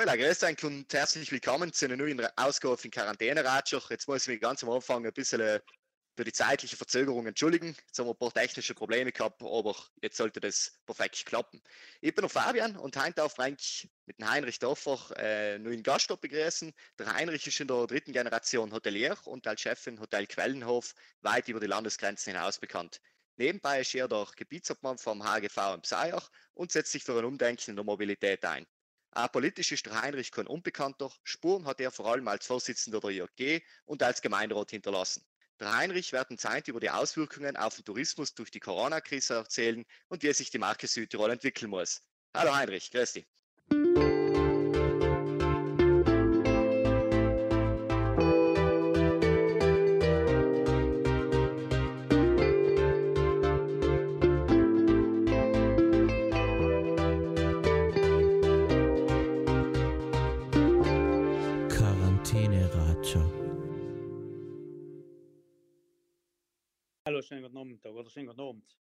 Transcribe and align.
Hallo, 0.00 0.12
grüß 0.12 0.44
euch 0.44 0.62
und 0.62 0.94
herzlich 0.94 1.32
willkommen 1.32 1.72
zu 1.72 1.86
einer 1.86 1.96
neuen 1.96 2.24
Ausgabe 2.36 2.76
von 2.76 2.88
Quarantäne 2.88 3.44
Ratscher. 3.44 3.82
Jetzt 3.90 4.06
muss 4.06 4.22
ich 4.22 4.28
mich 4.28 4.40
ganz 4.40 4.62
am 4.62 4.70
Anfang 4.70 5.04
ein 5.04 5.12
bisschen 5.12 5.40
äh, 5.40 5.58
für 6.16 6.22
die 6.22 6.30
zeitliche 6.30 6.76
Verzögerung 6.76 7.26
entschuldigen. 7.26 7.74
Jetzt 7.84 7.98
haben 7.98 8.06
wir 8.06 8.12
ein 8.12 8.16
paar 8.16 8.32
technische 8.32 8.76
Probleme 8.76 9.10
gehabt, 9.10 9.42
aber 9.42 9.74
jetzt 10.00 10.16
sollte 10.16 10.38
das 10.38 10.78
perfekt 10.86 11.26
klappen. 11.26 11.60
Ich 12.00 12.14
bin 12.14 12.22
der 12.22 12.28
Fabian 12.28 12.76
und 12.76 12.96
heute 12.96 13.24
auf 13.24 13.32
Frank 13.32 13.58
mit 14.06 14.20
dem 14.20 14.30
Heinrich 14.30 14.60
Dorfer 14.60 15.00
äh, 15.16 15.58
neuen 15.58 15.82
Gast 15.82 16.08
begrüßen. 16.20 16.72
Der 16.96 17.12
Heinrich 17.12 17.44
ist 17.48 17.58
in 17.58 17.66
der 17.66 17.84
dritten 17.88 18.12
Generation 18.12 18.72
Hotelier 18.72 19.16
und 19.24 19.48
als 19.48 19.62
Chef 19.62 19.84
im 19.88 19.98
Hotel 19.98 20.28
Quellenhof 20.28 20.94
weit 21.22 21.48
über 21.48 21.58
die 21.58 21.66
Landesgrenzen 21.66 22.34
hinaus 22.34 22.60
bekannt. 22.60 23.00
Nebenbei 23.34 23.80
ist 23.80 23.92
er 23.96 24.06
der 24.06 24.28
Gebietsobmann 24.36 24.98
vom 24.98 25.24
HGV 25.24 25.74
im 25.74 25.80
Pseier 25.80 26.22
und 26.54 26.70
setzt 26.70 26.92
sich 26.92 27.02
für 27.02 27.18
ein 27.18 27.24
Umdenken 27.24 27.70
in 27.70 27.76
der 27.76 27.84
Mobilität 27.84 28.44
ein. 28.44 28.64
Auch 29.12 29.32
politisch 29.32 29.72
ist 29.72 29.86
der 29.86 30.00
Heinrich 30.00 30.30
kein 30.30 30.46
Unbekannter. 30.46 31.10
Spuren 31.24 31.64
hat 31.64 31.80
er 31.80 31.90
vor 31.90 32.06
allem 32.06 32.28
als 32.28 32.46
Vorsitzender 32.46 33.00
der 33.00 33.10
IOG 33.10 33.62
und 33.86 34.02
als 34.02 34.22
Gemeinderat 34.22 34.70
hinterlassen. 34.70 35.24
Der 35.60 35.76
Heinrich 35.76 36.12
wird 36.12 36.30
uns 36.30 36.42
Zeit 36.42 36.68
über 36.68 36.78
die 36.78 36.90
Auswirkungen 36.90 37.56
auf 37.56 37.74
den 37.74 37.84
Tourismus 37.84 38.34
durch 38.34 38.50
die 38.50 38.60
Corona-Krise 38.60 39.34
erzählen 39.34 39.84
und 40.08 40.22
wie 40.22 40.32
sich 40.32 40.50
die 40.50 40.58
Marke 40.58 40.86
Südtirol 40.86 41.30
entwickeln 41.30 41.70
muss. 41.70 42.02
Hallo 42.34 42.54
Heinrich, 42.54 42.90
grüß 42.90 43.14
dich. 43.14 43.26
Hallo, 67.30 67.40
schönen 67.40 67.42
guten 67.42 67.58
Abend 67.58 67.84
oder 67.84 68.10
schönen 68.10 68.26
guten 68.26 68.40
Abend. 68.40 68.76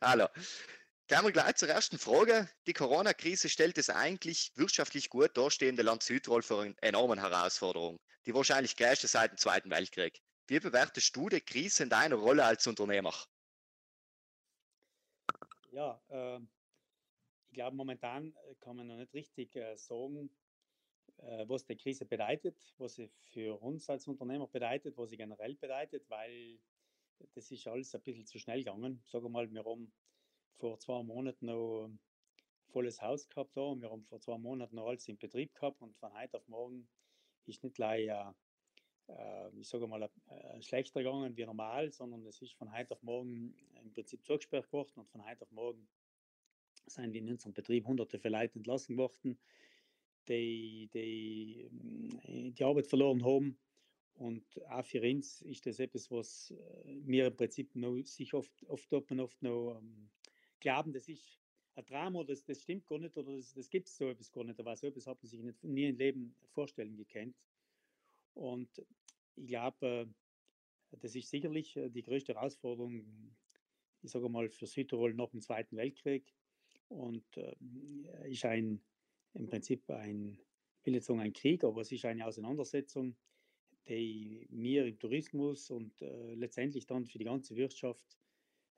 Hallo. 0.00 0.26
Kommen 1.08 1.26
wir 1.26 1.32
gleich 1.32 1.56
zur 1.56 1.68
ersten 1.68 1.98
Frage. 1.98 2.48
Die 2.66 2.72
Corona-Krise 2.72 3.48
stellt 3.48 3.78
es 3.78 3.88
eigentlich 3.88 4.52
wirtschaftlich 4.56 5.10
gut 5.10 5.36
dastehende 5.36 5.82
Land 5.82 6.02
Südtirol 6.02 6.42
vor 6.42 6.62
eine 6.62 6.74
enorme 6.80 7.20
Herausforderung, 7.20 8.00
die 8.26 8.34
wahrscheinlich 8.34 8.76
größte 8.76 9.06
seit 9.06 9.30
dem 9.30 9.38
Zweiten 9.38 9.70
Weltkrieg. 9.70 10.20
Wie 10.48 10.58
bewertest 10.58 11.14
du 11.14 11.28
die 11.28 11.40
Krise 11.40 11.84
in 11.84 11.90
deiner 11.90 12.16
Rolle 12.16 12.44
als 12.44 12.66
Unternehmer? 12.66 13.14
Ja, 15.70 16.02
äh, 16.08 16.40
ich 17.46 17.54
glaube, 17.54 17.76
momentan 17.76 18.34
äh, 18.48 18.54
kann 18.56 18.76
man 18.76 18.88
noch 18.88 18.96
nicht 18.96 19.14
richtig 19.14 19.54
äh, 19.54 19.76
sagen, 19.76 20.30
äh, 21.18 21.44
was 21.46 21.64
die 21.64 21.76
Krise 21.76 22.06
bedeutet, 22.06 22.56
was 22.78 22.94
sie 22.94 23.08
für 23.32 23.60
uns 23.60 23.88
als 23.88 24.08
Unternehmer 24.08 24.48
bedeutet, 24.48 24.96
was 24.96 25.10
sie 25.10 25.16
generell 25.16 25.54
bedeutet, 25.54 26.08
weil 26.08 26.58
das 27.34 27.50
ist 27.50 27.66
alles 27.66 27.94
ein 27.94 28.02
bisschen 28.02 28.26
zu 28.26 28.38
schnell 28.38 28.58
gegangen. 28.58 29.02
Sagen 29.06 29.30
mal, 29.30 29.50
wir 29.50 29.64
haben 29.64 29.92
vor 30.56 30.78
zwei 30.78 31.02
Monaten 31.02 31.46
noch 31.46 31.90
volles 32.68 33.00
Haus 33.00 33.28
gehabt 33.28 33.56
da 33.56 33.62
und 33.62 33.82
wir 33.82 33.90
haben 33.90 34.04
vor 34.04 34.20
zwei 34.20 34.38
Monaten 34.38 34.76
noch 34.76 34.88
alles 34.88 35.08
in 35.08 35.18
Betrieb 35.18 35.54
gehabt 35.54 35.80
und 35.80 35.96
von 35.96 36.12
heute 36.14 36.36
auf 36.36 36.46
morgen 36.48 36.88
ist 37.46 37.62
nicht 37.64 37.74
gleich, 37.74 38.06
äh, 38.06 38.32
äh, 39.08 39.50
ich 39.58 39.68
sage 39.68 39.86
mal, 39.86 40.02
äh, 40.02 40.62
schlechter 40.62 41.02
gegangen 41.02 41.36
wie 41.36 41.44
normal, 41.44 41.90
sondern 41.92 42.24
es 42.26 42.40
ist 42.42 42.54
von 42.54 42.72
heute 42.72 42.94
auf 42.94 43.02
morgen 43.02 43.54
im 43.82 43.92
Prinzip 43.92 44.24
zugesperrt 44.24 44.66
geworden 44.66 44.92
und 44.96 45.10
von 45.10 45.24
heute 45.24 45.42
auf 45.42 45.50
morgen 45.50 45.88
sind 46.86 47.14
in 47.14 47.28
unserem 47.28 47.52
Betrieb 47.52 47.86
hunderte 47.86 48.18
von 48.18 48.32
Leuten 48.32 48.58
entlassen 48.58 48.96
worden, 48.96 49.38
die, 50.28 50.88
die 50.92 51.70
äh, 52.24 52.50
die 52.52 52.64
Arbeit 52.64 52.86
verloren 52.86 53.24
haben 53.24 53.58
und 54.20 54.44
auch 54.68 54.84
für 54.84 55.00
uns 55.00 55.40
ist 55.40 55.64
das 55.64 55.80
etwas, 55.80 56.10
was 56.10 56.50
äh, 56.50 56.98
wir 57.06 57.28
im 57.28 57.36
Prinzip 57.36 57.74
noch, 57.74 58.02
sich 58.04 58.34
oft, 58.34 58.52
oft, 58.66 58.92
oft, 58.92 59.10
oft 59.12 59.42
noch 59.42 59.78
ähm, 59.78 60.10
glauben, 60.60 60.92
das 60.92 61.08
ist 61.08 61.40
ein 61.74 61.86
Drama, 61.86 62.22
das, 62.22 62.44
das 62.44 62.60
stimmt 62.60 62.86
gar 62.86 62.98
nicht 62.98 63.16
oder 63.16 63.34
das, 63.34 63.54
das 63.54 63.70
gibt 63.70 63.88
es 63.88 63.96
so 63.96 64.10
etwas 64.10 64.30
gar 64.30 64.44
nicht, 64.44 64.60
aber 64.60 64.76
so 64.76 64.88
etwas 64.88 65.06
hat 65.06 65.22
man 65.22 65.30
sich 65.30 65.40
nicht, 65.40 65.64
nie 65.64 65.88
im 65.88 65.96
Leben 65.96 66.34
vorstellen 66.50 66.98
gekannt. 66.98 67.34
Und 68.34 68.68
ich 69.36 69.46
glaube, 69.46 69.86
äh, 69.86 70.96
das 70.98 71.14
ist 71.14 71.30
sicherlich 71.30 71.74
äh, 71.78 71.88
die 71.88 72.02
größte 72.02 72.34
Herausforderung, 72.34 73.02
ich 74.02 74.10
sage 74.10 74.28
mal, 74.28 74.50
für 74.50 74.66
Südtirol 74.66 75.14
nach 75.14 75.30
dem 75.30 75.40
Zweiten 75.40 75.78
Weltkrieg. 75.78 76.30
Und 76.88 77.24
äh, 77.38 77.54
ist 78.28 78.44
ein, 78.44 78.82
im 79.32 79.46
Prinzip 79.46 79.88
ein, 79.88 80.38
ich 80.80 80.86
will 80.86 80.94
jetzt 80.94 81.06
sagen 81.06 81.20
ein 81.20 81.32
Krieg, 81.32 81.64
aber 81.64 81.80
es 81.80 81.90
ist 81.90 82.04
eine 82.04 82.26
Auseinandersetzung 82.26 83.16
die 83.90 84.46
mir 84.50 84.86
im 84.86 84.98
Tourismus 84.98 85.70
und 85.70 86.00
äh, 86.00 86.34
letztendlich 86.34 86.86
dann 86.86 87.06
für 87.06 87.18
die 87.18 87.24
ganze 87.24 87.56
Wirtschaft 87.56 88.16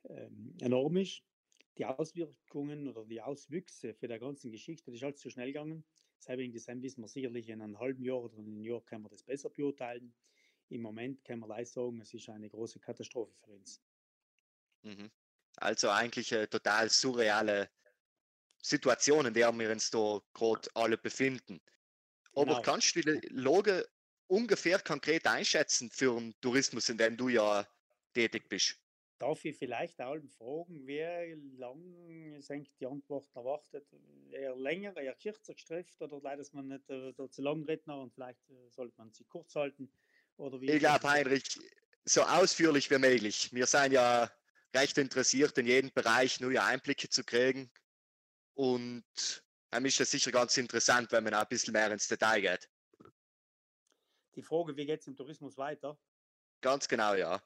ähm, 0.08 0.54
enorm 0.60 0.96
ist. 0.96 1.22
Die 1.78 1.84
Auswirkungen 1.84 2.88
oder 2.88 3.04
die 3.04 3.20
Auswüchse 3.20 3.94
für 3.94 4.08
die 4.08 4.18
ganze 4.18 4.50
Geschichte, 4.50 4.90
das 4.90 4.96
ist 4.96 5.04
alles 5.04 5.20
zu 5.20 5.30
schnell 5.30 5.48
gegangen. 5.48 5.84
Deswegen 6.18 6.54
wissen 6.54 7.02
wir 7.02 7.08
sicherlich 7.08 7.48
in 7.48 7.60
einem 7.60 7.78
halben 7.78 8.04
Jahr 8.04 8.22
oder 8.22 8.38
einem 8.38 8.62
Jahr 8.62 8.80
können 8.82 9.04
wir 9.04 9.08
das 9.08 9.22
besser 9.22 9.50
beurteilen. 9.50 10.14
Im 10.68 10.82
Moment 10.82 11.24
kann 11.24 11.40
man 11.40 11.48
leicht 11.48 11.72
sagen, 11.72 12.00
es 12.00 12.14
ist 12.14 12.28
eine 12.28 12.48
große 12.48 12.80
Katastrophe 12.80 13.34
für 13.44 13.52
uns. 13.52 13.82
Mhm. 14.82 15.10
Also 15.56 15.90
eigentlich 15.90 16.34
eine 16.34 16.48
total 16.48 16.88
surreale 16.88 17.68
Situation, 18.62 19.26
in 19.26 19.34
der 19.34 19.52
wir 19.52 19.70
uns 19.70 19.90
da 19.90 20.20
gerade 20.32 20.68
alle 20.74 20.96
befinden. 20.96 21.60
Aber 22.34 22.52
genau. 22.52 22.62
kannst 22.62 22.96
du 22.96 23.00
die 23.02 23.28
Lage 23.28 23.86
ungefähr 24.32 24.78
konkret 24.78 25.26
einschätzen 25.26 25.90
für 25.90 26.18
den 26.18 26.34
Tourismus, 26.40 26.88
in 26.88 26.96
dem 26.96 27.16
du 27.16 27.28
ja 27.28 27.66
tätig 28.14 28.48
bist? 28.48 28.78
Darf 29.18 29.44
ich 29.44 29.56
vielleicht 29.56 30.00
auch 30.00 30.16
fragen, 30.36 30.84
wie 30.86 31.36
lang 31.56 32.40
sind 32.40 32.68
die 32.80 32.86
Antwort 32.86 33.28
erwartet? 33.36 33.86
Eher 34.32 34.56
länger, 34.56 34.96
eher 34.96 35.14
kürzer 35.14 35.54
gestrifft 35.54 36.00
oder 36.00 36.18
leider, 36.20 36.38
dass 36.38 36.52
man 36.52 36.66
nicht 36.66 36.90
äh, 36.90 37.12
zu 37.30 37.42
lang 37.42 37.62
reden 37.64 37.90
und 37.90 38.12
vielleicht 38.12 38.40
äh, 38.50 38.70
sollte 38.70 38.94
man 38.96 39.12
sie 39.12 39.24
kurz 39.24 39.54
halten? 39.54 39.92
Oder 40.38 40.60
wie 40.60 40.72
ich 40.72 40.80
glaube, 40.80 41.08
Heinrich, 41.08 41.60
so 42.04 42.22
ausführlich 42.22 42.90
wie 42.90 42.98
möglich. 42.98 43.52
Wir 43.52 43.66
sind 43.66 43.92
ja 43.92 44.28
recht 44.74 44.98
interessiert, 44.98 45.56
in 45.58 45.66
jedem 45.66 45.92
Bereich 45.92 46.40
neue 46.40 46.64
Einblicke 46.64 47.08
zu 47.08 47.22
kriegen. 47.22 47.70
Und 48.54 49.04
einem 49.70 49.86
ist 49.86 50.00
es 50.00 50.10
sicher 50.10 50.32
ganz 50.32 50.56
interessant, 50.56 51.12
wenn 51.12 51.22
man 51.22 51.34
auch 51.34 51.42
ein 51.42 51.48
bisschen 51.48 51.72
mehr 51.72 51.92
ins 51.92 52.08
Detail 52.08 52.40
geht 52.40 52.71
die 54.34 54.42
Frage, 54.42 54.76
wie 54.76 54.86
geht 54.86 55.00
es 55.00 55.06
im 55.06 55.16
Tourismus 55.16 55.58
weiter? 55.58 55.98
Ganz 56.60 56.88
genau, 56.88 57.14
ja. 57.14 57.42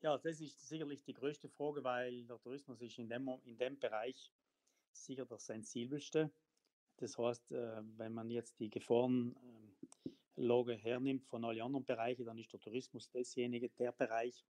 Ja, 0.00 0.16
das 0.16 0.40
ist 0.40 0.68
sicherlich 0.68 1.02
die 1.02 1.14
größte 1.14 1.48
Frage, 1.48 1.82
weil 1.82 2.24
der 2.24 2.40
Tourismus 2.40 2.80
ist 2.80 2.98
in 2.98 3.08
dem, 3.08 3.28
in 3.44 3.58
dem 3.58 3.78
Bereich 3.78 4.32
sicher 4.92 5.26
der 5.26 5.38
sensibelste. 5.38 6.30
Das 6.98 7.18
heißt, 7.18 7.50
äh, 7.52 7.82
wenn 7.96 8.12
man 8.12 8.30
jetzt 8.30 8.58
die 8.60 8.70
Gefahrenlage 8.70 10.74
hernimmt 10.74 11.26
von 11.26 11.44
allen 11.44 11.60
anderen 11.60 11.84
Bereichen, 11.84 12.26
dann 12.26 12.38
ist 12.38 12.52
der 12.52 12.60
Tourismus 12.60 13.10
dasjenige, 13.10 13.68
der 13.70 13.92
Bereich. 13.92 14.44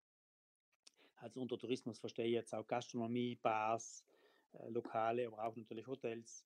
Also 1.17 1.41
unter 1.41 1.59
Tourismus 1.59 1.99
verstehe 1.99 2.27
ich 2.27 2.33
jetzt 2.33 2.55
auch 2.55 2.67
Gastronomie, 2.67 3.37
Bars, 3.37 4.05
äh, 4.53 4.69
Lokale, 4.69 5.27
aber 5.27 5.45
auch 5.45 5.57
natürlich 5.57 5.87
Hotels. 5.87 6.45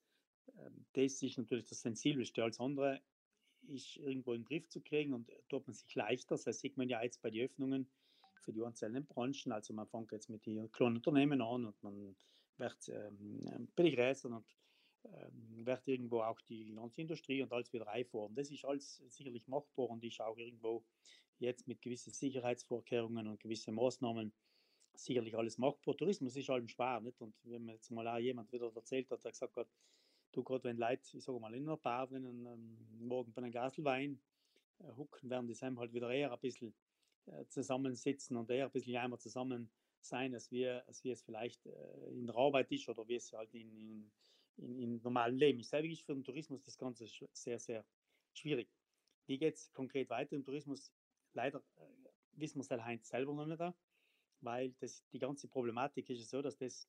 Ähm, 0.58 0.86
das 0.92 1.22
ist 1.22 1.38
natürlich 1.38 1.68
das 1.68 1.80
Sensibelste. 1.80 2.42
Als 2.42 2.60
andere 2.60 3.00
ist 3.68 3.96
irgendwo 3.96 4.32
in 4.32 4.42
den 4.42 4.46
Griff 4.46 4.68
zu 4.68 4.80
kriegen 4.80 5.14
und 5.14 5.30
tut 5.48 5.66
man 5.66 5.74
sich 5.74 5.94
leichter. 5.94 6.36
Das 6.36 6.60
sieht 6.60 6.76
man 6.76 6.88
ja 6.88 7.02
jetzt 7.02 7.22
bei 7.22 7.30
den 7.30 7.44
Öffnungen 7.44 7.90
für 8.40 8.52
die 8.52 8.62
einzelnen 8.62 9.06
Branchen. 9.06 9.52
Also 9.52 9.72
man 9.74 9.86
fängt 9.86 10.12
jetzt 10.12 10.28
mit 10.28 10.44
den 10.46 10.70
kleinen 10.72 10.96
Unternehmen 10.96 11.40
an 11.40 11.66
und 11.66 11.82
man 11.82 12.16
wird 12.58 12.88
ähm, 12.88 13.68
begräsern 13.74 14.34
und 14.34 14.56
ähm, 15.04 15.66
wird 15.66 15.88
irgendwo 15.88 16.20
auch 16.20 16.40
die 16.42 16.74
ganze 16.74 17.00
Industrie 17.00 17.42
und 17.42 17.52
alles 17.52 17.72
wieder 17.72 17.86
reinfahren. 17.86 18.34
Das 18.34 18.50
ist 18.50 18.64
alles 18.64 19.02
sicherlich 19.08 19.46
machbar 19.48 19.90
und 19.90 20.04
ist 20.04 20.20
auch 20.20 20.36
irgendwo 20.36 20.84
jetzt 21.38 21.66
mit 21.66 21.82
gewissen 21.82 22.12
Sicherheitsvorkehrungen 22.12 23.26
und 23.26 23.40
gewissen 23.40 23.74
Maßnahmen 23.74 24.32
sicherlich 24.94 25.36
alles 25.36 25.58
machbar. 25.58 25.96
Tourismus 25.96 26.36
ist 26.36 26.50
allem 26.50 26.68
schwer, 26.68 27.00
nicht? 27.00 27.20
Und 27.20 27.34
wenn 27.44 27.64
mir 27.64 27.72
jetzt 27.74 27.90
mal 27.90 28.06
auch 28.06 28.18
jemand 28.18 28.52
wieder 28.52 28.70
erzählt 28.74 29.10
hat, 29.10 29.24
der 29.24 29.32
gesagt 29.32 29.56
hat, 29.56 29.68
du 30.32 30.42
gerade 30.42 30.64
wenn 30.64 30.76
Leute, 30.76 31.16
ich 31.16 31.24
sage 31.24 31.38
mal, 31.38 31.54
in 31.54 31.64
einer 31.64 31.76
Bar 31.76 32.06
drinnen, 32.06 32.46
ähm, 32.46 33.06
morgen 33.06 33.32
bei 33.32 33.42
einem 33.42 33.50
Glas 33.50 33.82
Wein 33.84 34.20
äh, 34.78 34.92
hucken, 34.96 35.30
werden 35.30 35.46
die 35.46 35.54
Sam 35.54 35.78
halt 35.78 35.92
wieder 35.92 36.10
eher 36.10 36.32
ein 36.32 36.40
bisschen 36.40 36.74
äh, 37.26 37.44
zusammensitzen 37.46 38.36
und 38.36 38.50
eher 38.50 38.66
ein 38.66 38.72
bisschen 38.72 38.96
einmal 38.96 39.18
zusammen 39.18 39.70
sein, 40.00 40.34
als 40.34 40.50
wir, 40.50 40.86
als 40.86 41.04
wir 41.04 41.12
es 41.12 41.22
vielleicht 41.22 41.64
äh, 41.66 42.10
in 42.10 42.26
der 42.26 42.36
Arbeit 42.36 42.70
ist 42.72 42.88
oder 42.88 43.06
wie 43.06 43.16
es 43.16 43.32
halt 43.32 43.54
in, 43.54 43.76
in, 43.76 44.10
in, 44.56 44.78
in 44.78 45.02
normalen 45.02 45.36
Leben 45.36 45.60
ist. 45.60 45.70
Selber 45.70 45.88
ist 45.88 46.02
für 46.02 46.14
den 46.14 46.24
Tourismus 46.24 46.62
das 46.62 46.76
Ganze 46.76 47.06
sehr, 47.32 47.58
sehr 47.58 47.84
schwierig. 48.32 48.68
Wie 49.26 49.38
geht 49.38 49.54
es 49.54 49.72
konkret 49.72 50.10
weiter 50.10 50.34
im 50.34 50.44
Tourismus? 50.44 50.90
Leider 51.34 51.62
äh, 51.76 52.08
wissen 52.32 52.58
wir 52.58 52.62
es 52.62 52.70
halt 52.70 53.04
selber 53.04 53.34
noch 53.34 53.46
nicht, 53.46 53.62
weil 54.40 54.72
das, 54.80 55.04
die 55.12 55.18
ganze 55.18 55.48
Problematik 55.48 56.10
ist 56.10 56.28
so, 56.28 56.42
dass 56.42 56.56
das 56.56 56.88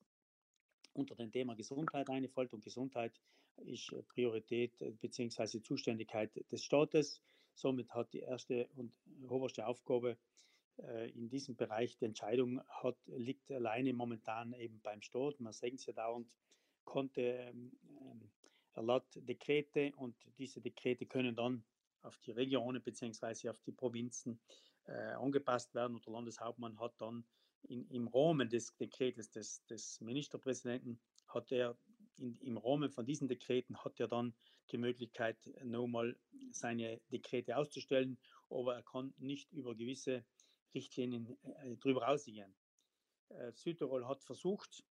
unter 0.94 1.14
dem 1.14 1.30
Thema 1.30 1.54
Gesundheit 1.54 2.08
einfällt 2.08 2.52
und 2.52 2.64
Gesundheit 2.64 3.20
ist 3.66 3.94
Priorität 4.08 4.72
bzw. 5.00 5.60
Zuständigkeit 5.62 6.30
des 6.50 6.64
Staates. 6.64 7.20
Somit 7.54 7.90
hat 7.90 8.12
die 8.12 8.20
erste 8.20 8.68
und 8.74 8.92
oberste 9.28 9.66
Aufgabe 9.66 10.16
äh, 10.78 11.10
in 11.10 11.28
diesem 11.28 11.54
Bereich 11.54 11.96
die 11.96 12.06
Entscheidung 12.06 12.60
hat, 12.68 12.96
liegt 13.06 13.50
alleine 13.52 13.92
momentan 13.92 14.52
eben 14.54 14.80
beim 14.80 15.02
Staat. 15.02 15.38
Man 15.38 15.52
sehen 15.52 15.76
es 15.76 15.86
ja 15.86 15.92
dauernd, 15.92 16.28
konnte 16.84 17.20
ähm, 17.20 17.72
ähm 18.00 18.30
erlaubt 18.74 19.18
Dekrete 19.28 19.92
und 19.96 20.16
diese 20.38 20.60
Dekrete 20.60 21.06
können 21.06 21.36
dann 21.36 21.64
auf 22.02 22.18
die 22.18 22.32
Regionen 22.32 22.82
bzw. 22.82 23.48
auf 23.48 23.60
die 23.60 23.72
Provinzen 23.72 24.40
äh, 24.86 25.12
angepasst 25.12 25.74
werden 25.74 25.94
und 25.94 26.04
der 26.04 26.12
Landeshauptmann 26.12 26.78
hat 26.80 26.94
dann 26.98 27.24
in, 27.68 27.88
im 27.90 28.08
Rahmen 28.08 28.48
des 28.48 28.76
Dekretes 28.76 29.30
des, 29.30 29.64
des 29.66 30.00
Ministerpräsidenten 30.00 31.00
hat 31.28 31.52
er 31.52 31.76
in, 32.18 32.38
im 32.40 32.58
Rahmen 32.58 32.90
von 32.90 33.06
diesen 33.06 33.28
Dekreten 33.28 33.76
hat 33.84 33.98
er 34.00 34.08
dann 34.08 34.34
die 34.70 34.78
Möglichkeit, 34.78 35.36
nochmal 35.62 36.16
seine 36.50 37.00
Dekrete 37.10 37.56
auszustellen, 37.56 38.18
aber 38.48 38.76
er 38.76 38.82
kann 38.82 39.12
nicht 39.18 39.52
über 39.52 39.74
gewisse 39.74 40.24
Richtlinien 40.74 41.36
äh, 41.42 41.76
drüber 41.76 42.04
rausgehen. 42.04 42.54
Äh, 43.28 43.52
Südtirol 43.52 44.06
hat 44.06 44.22
versucht 44.22 44.84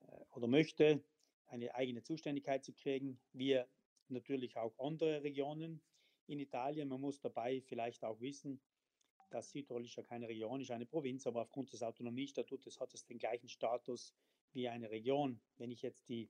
äh, 0.00 0.24
oder 0.34 0.46
möchte 0.46 1.02
eine 1.46 1.74
eigene 1.74 2.02
Zuständigkeit 2.02 2.64
zu 2.64 2.72
kriegen, 2.72 3.20
wie 3.32 3.62
natürlich 4.08 4.56
auch 4.56 4.78
andere 4.78 5.22
Regionen 5.22 5.80
in 6.26 6.38
Italien. 6.40 6.88
Man 6.88 7.00
muss 7.00 7.20
dabei 7.20 7.62
vielleicht 7.62 8.04
auch 8.04 8.20
wissen, 8.20 8.60
dass 9.30 9.50
Südtirol 9.50 9.84
ist 9.84 9.96
ja 9.96 10.02
keine 10.02 10.28
Region, 10.28 10.60
ist 10.60 10.70
eine 10.70 10.86
Provinz, 10.86 11.26
aber 11.26 11.42
aufgrund 11.42 11.72
des 11.72 11.82
Autonomiestatuts 11.82 12.80
hat 12.80 12.94
es 12.94 13.04
den 13.04 13.18
gleichen 13.18 13.48
Status 13.48 14.14
wie 14.52 14.68
eine 14.68 14.90
Region. 14.90 15.40
Wenn 15.56 15.70
ich 15.70 15.82
jetzt 15.82 16.08
die, 16.08 16.28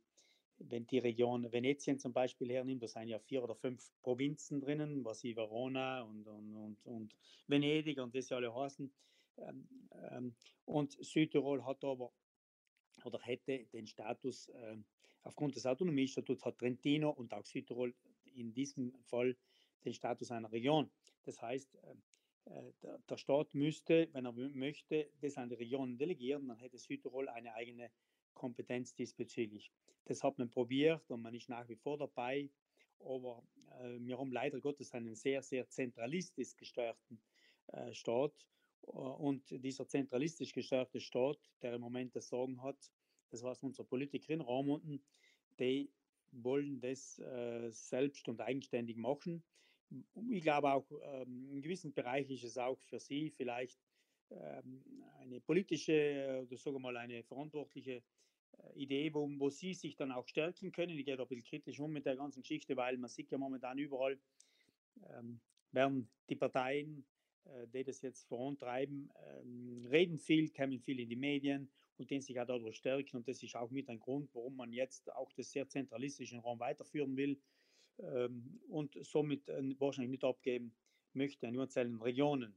wenn 0.59 0.87
die 0.87 0.99
Region 0.99 1.51
Venetien 1.53 1.99
zum 1.99 2.13
Beispiel 2.13 2.51
hernehme, 2.51 2.81
da 2.81 2.89
sind 2.89 3.09
ja 3.09 3.19
vier 3.19 3.43
oder 3.43 3.55
fünf 3.55 3.91
Provinzen 4.03 4.61
drinnen, 4.61 5.05
was 5.05 5.23
wie 5.23 5.37
Verona 5.37 6.03
und, 6.03 6.27
und, 6.27 6.57
und, 6.57 6.87
und 6.87 7.17
Venedig 7.47 7.99
und 7.99 8.15
das 8.15 8.29
ja 8.29 8.37
alle 8.37 8.55
heißen. 8.55 8.93
Ähm, 9.39 9.69
ähm, 10.11 10.35
und 10.65 10.93
Südtirol 11.05 11.65
hat 11.65 11.85
aber 11.85 12.13
oder 13.05 13.21
hätte 13.21 13.65
den 13.73 13.87
Status, 13.87 14.49
äh, 14.49 14.77
aufgrund 15.23 15.55
des 15.55 15.67
Autonomiestatuts 15.67 16.45
hat 16.45 16.59
Trentino 16.59 17.11
und 17.11 17.33
auch 17.33 17.45
Südtirol 17.45 17.95
in 18.35 18.53
diesem 18.53 18.93
Fall 19.05 19.37
den 19.85 19.95
Status 19.95 20.31
einer 20.31 20.51
Region. 20.51 20.91
Das 21.25 21.41
heißt, 21.41 21.77
der 23.09 23.17
Staat 23.17 23.55
müsste, 23.55 24.09
wenn 24.13 24.25
er 24.25 24.33
möchte, 24.33 25.11
das 25.21 25.37
an 25.37 25.49
die 25.49 25.57
Regionen 25.57 25.99
delegieren, 25.99 26.49
dann 26.49 26.59
hätte 26.59 26.79
Südtirol 26.79 27.29
eine 27.29 27.55
eigene 27.55 27.91
Kompetenz 28.35 28.95
diesbezüglich. 28.95 29.73
Das 30.05 30.23
hat 30.23 30.39
man 30.39 30.51
probiert 30.51 31.11
und 31.11 31.23
man 31.23 31.35
ist 31.35 31.49
nach 31.49 31.69
wie 31.69 31.77
vor 31.77 31.99
dabei, 31.99 32.51
aber 33.01 33.43
äh, 33.81 33.99
wir 34.01 34.19
haben 34.19 34.33
leider 34.33 34.61
Gottes 34.61 34.93
einen 34.93 35.15
sehr, 35.15 35.43
sehr 35.43 35.69
zentralistisch 35.69 36.57
gesteuerten 36.57 37.21
äh, 37.69 37.93
Staat. 37.93 38.33
Und 38.81 39.43
dieser 39.51 39.87
zentralistisch 39.87 40.53
gesteuerte 40.53 41.01
Staat, 41.01 41.39
der 41.61 41.75
im 41.75 41.81
Moment 41.81 42.17
das 42.17 42.29
Sagen 42.29 42.63
hat, 42.63 42.79
das 43.31 43.43
was 43.43 43.63
unsere 43.63 43.87
Politiker 43.87 44.33
in 44.33 44.41
Raumunden, 44.41 45.03
die 45.59 45.91
wollen 46.31 46.81
das 46.81 47.19
äh, 47.19 47.71
selbst 47.71 48.29
und 48.29 48.41
eigenständig 48.41 48.97
machen 48.97 49.43
ich 50.31 50.43
glaube 50.43 50.73
auch, 50.73 50.87
ähm, 51.03 51.49
in 51.51 51.63
gewissen 51.63 51.93
Bereichen 51.93 52.33
ist 52.33 52.45
es 52.45 52.59
auch 52.59 52.81
für 52.83 53.01
Sie 53.01 53.31
vielleicht 53.31 53.81
ähm, 54.31 54.85
eine 55.19 55.41
politische 55.41 56.45
oder 56.47 56.57
sogar 56.57 56.81
mal 56.81 56.97
eine 56.97 57.23
verantwortliche 57.25 58.03
äh, 58.53 58.73
Idee, 58.75 59.13
wo, 59.15 59.29
wo 59.39 59.49
Sie 59.51 59.75
sich 59.75 59.97
dann 59.97 60.13
auch 60.13 60.29
stärken 60.29 60.73
können. 60.73 60.99
Ich 60.99 61.05
gehe 61.05 61.17
da 61.17 61.23
ein 61.23 61.29
bisschen 61.29 61.45
kritisch 61.45 61.81
um 61.81 61.93
mit 61.93 62.07
der 62.07 62.17
ganzen 62.17 62.43
Geschichte, 62.43 62.77
weil 62.77 62.99
man 62.99 63.09
sieht 63.09 63.31
ja 63.31 63.39
momentan 63.39 63.79
überall, 63.79 64.19
ähm, 65.11 65.41
werden 65.73 66.11
die 66.29 66.37
Parteien, 66.37 67.07
äh, 67.45 67.67
die 67.69 67.85
das 67.85 68.03
jetzt 68.03 68.25
vorantreiben, 68.29 69.11
ähm, 69.27 69.87
reden 69.91 70.19
viel, 70.19 70.51
kommen 70.51 70.81
viel 70.81 71.01
in 71.01 71.09
die 71.09 71.17
Medien 71.17 71.71
und 71.97 72.11
den 72.11 72.21
sich 72.21 72.39
auch 72.39 72.47
dadurch 72.47 72.77
stärken. 72.77 73.17
Und 73.17 73.29
das 73.29 73.43
ist 73.43 73.57
auch 73.57 73.71
mit 73.71 73.89
ein 73.89 74.01
Grund, 74.01 74.35
warum 74.35 74.57
man 74.57 74.73
jetzt 74.73 75.11
auch 75.15 75.33
das 75.33 75.51
sehr 75.51 75.69
zentralistische 75.69 76.39
Raum 76.39 76.61
weiterführen 76.61 77.17
will 77.17 77.41
ähm, 78.01 78.61
und 78.69 78.97
somit 79.05 79.49
äh, 79.49 79.63
wahrscheinlich 79.79 80.11
nicht 80.11 80.25
abgeben 80.25 80.75
möchte 81.13 81.49
an 81.49 81.59
einzelnen 81.59 82.01
Regionen. 82.01 82.57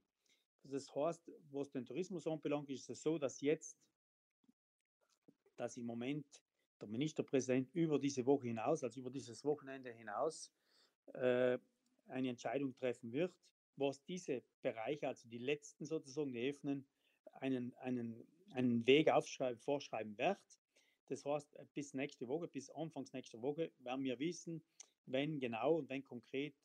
Das 0.64 0.94
heißt, 0.94 1.32
was 1.52 1.72
den 1.72 1.86
Tourismus 1.86 2.28
anbelangt, 2.28 2.70
ist 2.70 2.90
es 2.90 3.02
so, 3.02 3.18
dass 3.18 3.42
jetzt, 3.42 3.78
dass 5.56 5.78
im 5.78 5.86
Moment 5.86 6.26
der 6.80 6.88
Ministerpräsident 6.88 7.74
über 7.74 8.00
diese 8.00 8.26
Woche 8.26 8.48
hinaus, 8.48 8.84
also 8.84 9.00
über 9.00 9.10
dieses 9.10 9.44
Wochenende 9.44 9.92
hinaus, 9.92 10.52
äh, 11.14 11.58
eine 12.08 12.30
Entscheidung 12.30 12.74
treffen 12.76 13.12
wird, 13.12 13.34
was 13.76 14.04
diese 14.04 14.44
Bereiche, 14.62 15.08
also 15.08 15.28
die 15.28 15.38
letzten 15.38 15.86
sozusagen, 15.86 16.34
die 16.34 16.50
öffnen, 16.50 16.86
einen, 17.34 17.74
einen, 17.76 18.28
einen 18.52 18.86
Weg 18.86 19.10
vorschreiben 19.58 20.18
wird. 20.18 20.40
Das 21.08 21.26
heißt, 21.26 21.58
bis 21.74 21.94
nächste 21.94 22.28
Woche, 22.28 22.48
bis 22.48 22.70
Anfangs 22.70 23.14
nächster 23.14 23.42
Woche 23.42 23.72
werden 23.80 24.04
wir 24.04 24.20
wissen, 24.20 24.64
wenn 25.06 25.40
genau 25.40 25.78
und 25.78 25.90
wenn 25.90 26.04
konkret 26.04 26.56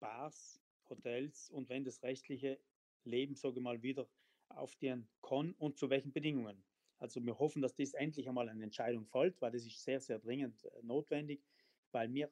Bars, 0.00 0.60
Hotels 0.88 1.50
und 1.50 1.68
wenn 1.68 1.84
das 1.84 2.02
rechtliche 2.02 2.58
Leben, 3.04 3.34
sage 3.34 3.60
mal, 3.60 3.82
wieder 3.82 4.08
aufstehen 4.48 5.08
kann 5.22 5.52
und 5.58 5.78
zu 5.78 5.90
welchen 5.90 6.12
Bedingungen. 6.12 6.62
Also 6.98 7.24
wir 7.24 7.38
hoffen, 7.38 7.62
dass 7.62 7.74
das 7.74 7.94
endlich 7.94 8.28
einmal 8.28 8.48
eine 8.48 8.64
Entscheidung 8.64 9.06
folgt, 9.06 9.40
weil 9.40 9.52
das 9.52 9.64
ist 9.64 9.82
sehr, 9.82 10.00
sehr 10.00 10.18
dringend 10.18 10.64
äh, 10.64 10.82
notwendig, 10.82 11.44
weil 11.92 12.12
wir, 12.12 12.26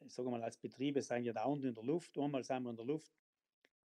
äh, 0.00 0.08
sage 0.08 0.30
mal, 0.30 0.42
als 0.42 0.56
Betriebe 0.56 1.02
sind 1.02 1.24
ja 1.24 1.32
dauernd 1.32 1.64
in 1.64 1.74
der 1.74 1.82
Luft. 1.82 2.16
Einmal 2.18 2.44
sind 2.44 2.62
wir 2.62 2.70
in 2.70 2.76
der 2.76 2.84
Luft, 2.84 3.12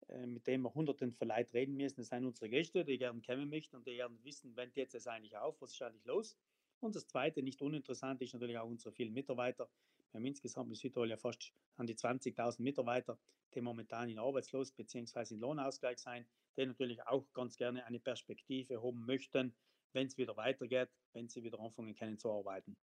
äh, 0.09 0.27
mit 0.27 0.47
dem 0.47 0.63
wir 0.63 0.75
hunderten 0.75 1.13
von 1.13 1.29
Leuten 1.29 1.57
reden 1.57 1.77
müssen. 1.77 1.97
Das 1.97 2.09
sind 2.09 2.27
unsere 2.27 2.51
Gäste, 2.51 2.85
die 2.85 2.99
gerne 2.99 3.23
kommen 3.23 3.49
möchten 3.49 3.77
und 3.77 3.87
die 3.87 3.95
gerne 3.95 4.23
wissen, 4.25 4.55
wenn 4.57 4.71
jetzt 4.75 4.95
es 4.95 5.07
eigentlich 5.07 5.37
auf, 5.37 5.61
was 5.63 5.73
ist 5.73 5.83
eigentlich 5.83 6.05
los. 6.05 6.37
Und 6.81 6.95
das 6.95 7.07
Zweite, 7.07 7.43
nicht 7.43 7.63
uninteressant, 7.63 8.21
ist 8.21 8.35
natürlich 8.35 8.59
auch 8.59 8.69
unsere 8.69 8.93
vielen 8.93 9.15
Mitarbeiter, 9.15 9.69
wir 10.11 10.19
haben 10.19 10.27
insgesamt 10.27 10.71
in 10.71 10.75
Südtirol 10.75 11.11
ja 11.11 11.17
fast 11.17 11.53
an 11.77 11.87
die 11.87 11.95
20.000 11.95 12.63
Mitarbeiter, 12.63 13.19
die 13.55 13.61
momentan 13.61 14.09
in 14.09 14.19
Arbeitslos- 14.19 14.73
bzw. 14.75 15.35
in 15.35 15.41
Lohnausgleich 15.41 15.99
sein, 15.99 16.27
die 16.57 16.67
natürlich 16.67 17.03
auch 17.07 17.27
ganz 17.33 17.57
gerne 17.57 17.85
eine 17.85 18.01
Perspektive 18.01 18.83
haben 18.83 19.05
möchten, 19.05 19.55
wenn 19.93 20.07
es 20.07 20.17
wieder 20.17 20.37
weitergeht, 20.37 20.91
wenn 21.13 21.29
sie 21.29 21.43
wieder 21.43 21.61
anfangen 21.61 21.95
können 21.95 22.19
zu 22.19 22.31
arbeiten. 22.31 22.77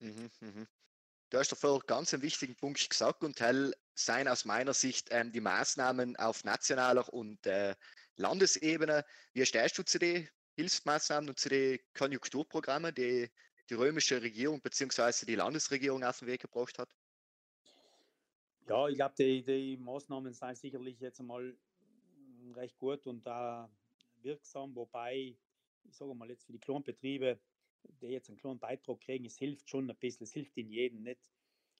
Mhm, 0.00 0.30
mhm. 0.40 0.66
Du 1.30 1.38
hast 1.38 1.52
dafür 1.52 1.80
ganz 1.86 2.14
einen 2.14 2.22
wichtigen 2.22 2.56
Punkt 2.56 2.88
gesagt 2.88 3.22
und 3.22 3.36
Teil 3.36 3.74
seien 3.94 4.28
aus 4.28 4.44
meiner 4.44 4.72
Sicht 4.72 5.08
ähm, 5.10 5.32
die 5.32 5.40
Maßnahmen 5.40 6.16
auf 6.16 6.44
nationaler 6.44 7.12
und 7.12 7.44
äh, 7.46 7.74
Landesebene. 8.16 9.04
Wie 9.34 9.44
stehst 9.44 9.76
du 9.76 9.82
zu 9.82 9.98
den 9.98 10.28
Hilfsmaßnahmen 10.56 11.28
und 11.28 11.38
zu 11.38 11.50
den 11.50 11.78
Konjunkturprogrammen, 11.94 12.94
die 12.94 13.30
die 13.70 13.74
römische 13.74 14.22
Regierung 14.22 14.60
bzw. 14.60 15.26
die 15.26 15.34
Landesregierung 15.34 16.02
auf 16.04 16.18
den 16.18 16.28
Weg 16.28 16.42
gebracht 16.42 16.78
hat? 16.78 16.88
Ja, 18.68 18.88
ich 18.88 18.96
glaube, 18.96 19.14
die, 19.18 19.42
die 19.42 19.76
Maßnahmen 19.78 20.32
sind 20.34 20.56
sicherlich 20.56 21.00
jetzt 21.00 21.20
einmal 21.20 21.56
hm, 22.40 22.52
recht 22.52 22.78
gut 22.78 23.06
und 23.06 23.26
da 23.26 23.70
wirksam, 24.22 24.74
wobei, 24.74 25.34
ich 25.84 25.96
sage 25.96 26.14
mal 26.14 26.28
jetzt 26.28 26.44
für 26.44 26.52
die 26.52 26.58
kleinen 26.58 26.84
Betriebe, 26.84 27.40
die 28.00 28.08
jetzt 28.08 28.28
einen 28.28 28.38
kleinen 28.38 28.58
Beitrag 28.58 29.00
kriegen, 29.00 29.24
es 29.24 29.38
hilft 29.38 29.68
schon 29.70 29.90
ein 29.90 29.96
bisschen, 29.96 30.24
es 30.24 30.32
hilft 30.32 30.56
in 30.58 30.70
jedem, 30.70 31.02
nicht? 31.02 31.20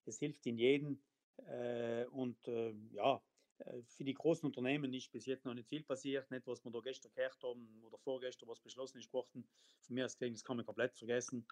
Es 0.07 0.19
hilft 0.19 0.47
in 0.47 0.57
jedem 0.57 1.03
äh, 1.47 2.07
und 2.07 2.49
äh, 2.49 2.75
ja, 2.93 3.23
äh, 3.59 3.83
für 3.83 4.05
die 4.05 4.15
großen 4.15 4.47
Unternehmen 4.47 4.93
ist 4.95 5.13
bis 5.13 5.27
jetzt 5.27 5.45
noch 5.45 5.55
nicht 5.55 5.69
viel 5.69 5.83
passiert. 5.83 6.31
Nicht, 6.31 6.47
was 6.47 6.65
wir 6.65 6.71
da 6.71 6.81
gestern 6.81 7.13
gehört 7.15 7.43
haben 7.43 7.83
oder 7.85 7.99
vorgestern, 7.99 8.49
was 8.49 8.61
beschlossen 8.61 8.99
ist 8.99 9.13
worden. 9.13 9.47
Von 9.83 9.95
mir 9.95 10.05
aus 10.05 10.17
gesehen, 10.17 10.35
das 10.35 10.45
kann 10.45 10.57
man 10.57 10.67
komplett 10.67 10.97
vergessen. 10.97 11.47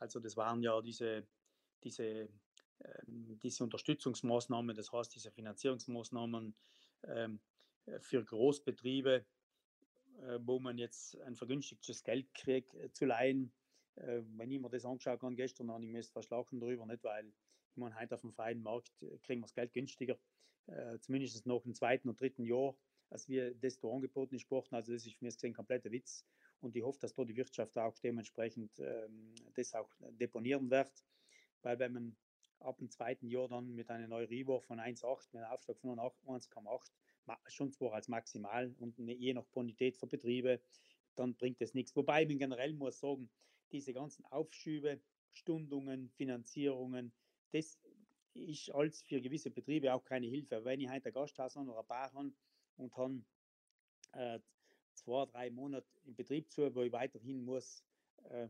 Also, 0.00 0.20
das 0.20 0.36
waren 0.36 0.62
ja 0.62 0.80
diese, 0.80 1.26
diese, 1.84 2.04
äh, 2.04 2.28
diese 3.06 3.64
Unterstützungsmaßnahmen, 3.64 4.74
das 4.74 4.92
heißt, 4.92 5.14
diese 5.14 5.30
Finanzierungsmaßnahmen 5.30 6.54
ähm, 7.04 7.40
äh, 7.86 8.00
für 8.00 8.24
Großbetriebe, 8.24 9.24
äh, 10.22 10.38
wo 10.42 10.58
man 10.58 10.78
jetzt 10.78 11.20
ein 11.20 11.36
vergünstigtes 11.36 12.02
Geld 12.02 12.32
kriegt 12.34 12.74
äh, 12.74 12.90
zu 12.92 13.06
leihen. 13.06 13.52
Äh, 13.96 14.22
wenn 14.36 14.50
ich 14.50 14.60
mir 14.60 14.70
das 14.70 14.84
angeschaut 14.84 15.22
habe 15.22 15.34
gestern, 15.34 15.70
habe 15.70 15.84
ich 15.84 15.90
mir 15.90 16.02
fast 16.02 16.32
darüber, 16.32 16.86
nicht, 16.86 17.04
weil 17.04 17.26
ich 17.26 17.76
meine, 17.76 17.98
heute 17.98 18.14
auf 18.14 18.22
dem 18.22 18.32
freien 18.32 18.62
Markt 18.62 18.90
kriegen 19.22 19.40
wir 19.40 19.46
das 19.46 19.54
Geld 19.54 19.72
günstiger 19.72 20.18
äh, 20.66 20.98
zumindest 21.00 21.46
noch 21.46 21.64
im 21.64 21.74
zweiten 21.74 22.08
und 22.08 22.20
dritten 22.20 22.44
Jahr, 22.44 22.74
als 23.10 23.28
wir 23.28 23.54
das 23.54 23.78
da 23.78 23.88
angeboten 23.88 24.38
haben. 24.50 24.74
Also 24.74 24.92
das 24.92 25.06
ist 25.06 25.16
für 25.16 25.24
mich 25.24 25.42
ein 25.44 25.54
kompletter 25.54 25.90
Witz. 25.90 26.24
Und 26.60 26.76
ich 26.76 26.82
hoffe, 26.82 27.00
dass 27.00 27.14
da 27.14 27.24
die 27.24 27.36
Wirtschaft 27.36 27.76
auch 27.78 27.98
dementsprechend 27.98 28.78
ähm, 28.78 29.34
das 29.54 29.74
auch 29.74 29.90
deponieren 30.12 30.70
wird. 30.70 30.92
Weil 31.62 31.78
wenn 31.78 31.92
man 31.92 32.16
ab 32.60 32.78
dem 32.78 32.90
zweiten 32.90 33.26
Jahr 33.26 33.48
dann 33.48 33.74
mit 33.74 33.90
einer 33.90 34.06
neuen 34.06 34.28
Ribor 34.28 34.60
von 34.60 34.78
1,8 34.78 35.28
mit 35.32 35.42
einem 35.42 35.50
Aufschlag 35.50 35.78
von 35.78 35.98
1,8 36.68 36.90
schon 37.46 37.72
zwar 37.72 37.94
als 37.94 38.08
maximal 38.08 38.74
und 38.78 38.98
je 38.98 39.34
nach 39.34 39.46
Bonität 39.46 39.96
für 39.96 40.06
Betriebe, 40.06 40.60
dann 41.16 41.34
bringt 41.34 41.60
das 41.60 41.74
nichts. 41.74 41.94
Wobei 41.96 42.26
man 42.26 42.38
generell 42.38 42.72
muss 42.72 43.00
sagen, 43.00 43.30
diese 43.72 43.92
ganzen 43.92 44.24
Aufschübe 44.26 45.00
Stundungen, 45.32 46.10
Finanzierungen. 46.10 47.12
Das 47.52 47.78
ist 48.34 48.70
als 48.70 49.02
für 49.02 49.20
gewisse 49.20 49.50
Betriebe 49.50 49.92
auch 49.92 50.04
keine 50.04 50.26
Hilfe. 50.26 50.64
Wenn 50.64 50.80
ich 50.80 50.90
heute 50.90 51.08
ein 51.08 51.12
Gasthaus 51.12 51.56
habe 51.56 51.70
oder 51.70 51.80
ein 51.80 51.86
Bar 51.86 52.12
habe 52.12 52.32
und 52.76 52.96
habe 52.96 53.22
äh, 54.12 54.40
zwei, 54.94 55.26
drei 55.26 55.50
Monate 55.50 55.86
im 56.04 56.14
Betrieb 56.14 56.50
zu, 56.50 56.74
wo 56.74 56.82
ich 56.82 56.92
weiterhin 56.92 57.44
muss 57.44 57.84
äh, 58.30 58.48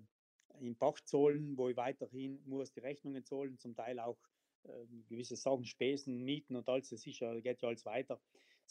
in 0.61 0.77
Pacht 0.77 1.09
zahlen, 1.09 1.57
wo 1.57 1.69
ich 1.69 1.77
weiterhin 1.77 2.43
muss 2.47 2.73
die 2.73 2.81
Rechnungen 2.81 3.25
zahlen, 3.25 3.59
zum 3.59 3.75
Teil 3.75 3.99
auch 4.01 4.19
äh, 4.65 4.87
gewisse 5.09 5.37
Sachen, 5.37 5.65
Spesen, 5.65 6.25
Mieten 6.25 6.57
und 6.57 6.69
alles, 6.69 6.91
das 6.91 7.07
ist 7.07 7.21
ja, 7.21 7.39
geht 7.41 7.63
ja 7.63 7.69
alles 7.69 7.85
weiter. 7.87 8.21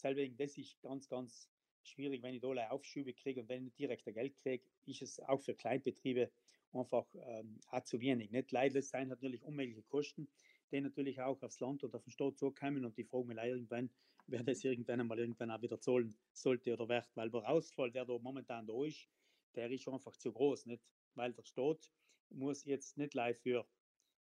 Deswegen, 0.02 0.38
das 0.38 0.58
ist 0.58 0.80
ganz, 0.82 1.10
ganz 1.10 1.50
schwierig, 1.84 2.22
wenn 2.22 2.36
ich 2.36 2.42
da 2.42 2.70
Aufschübe 2.70 3.14
kriege 3.14 3.42
und 3.42 3.50
wenn 3.50 3.68
ich 3.68 3.76
direkt 3.76 4.06
Geld 4.06 4.36
kriege, 4.38 4.64
ist 4.86 5.02
es 5.02 5.20
auch 5.20 5.42
für 5.42 5.56
Kleinbetriebe 5.56 6.32
einfach 6.74 7.06
ähm, 7.16 7.60
auch 7.72 7.84
zu 7.84 8.00
wenig. 8.00 8.32
Nicht 8.32 8.52
leider, 8.52 8.80
es 8.80 8.90
sind 8.90 9.10
natürlich 9.10 9.44
unmögliche 9.44 9.82
Kosten, 9.84 10.28
die 10.72 10.82
natürlich 10.82 11.20
auch 11.22 11.42
aufs 11.42 11.60
Land 11.60 11.84
oder 11.84 11.98
auf 11.98 12.04
den 12.04 12.12
Staat 12.12 12.38
zukommen 12.38 12.86
und 12.86 12.98
die 12.98 13.04
fragen 13.04 13.28
mich 13.28 13.38
irgendwann, 13.38 13.90
wer 14.30 14.44
das 14.44 14.64
irgendwann 14.64 15.02
einmal 15.02 15.20
irgendwann 15.20 15.52
auch 15.52 15.62
wieder 15.62 15.80
zahlen 15.80 16.16
sollte 16.34 16.74
oder 16.74 16.88
wird, 16.88 17.10
weil 17.16 17.30
der 17.30 17.50
Ausfall, 17.50 17.92
der 17.92 18.06
da 18.06 18.18
momentan 18.20 18.68
da 18.68 18.86
ist, 18.86 19.08
der 19.56 19.70
ist 19.72 19.88
einfach 19.88 20.16
zu 20.16 20.32
groß, 20.32 20.66
nicht? 20.68 20.84
Weil 21.16 21.34
der 21.34 21.44
Staat 21.44 21.92
muss 22.30 22.66
jetzt 22.66 22.98
nicht 22.98 23.14
live 23.14 23.40
für 23.40 23.68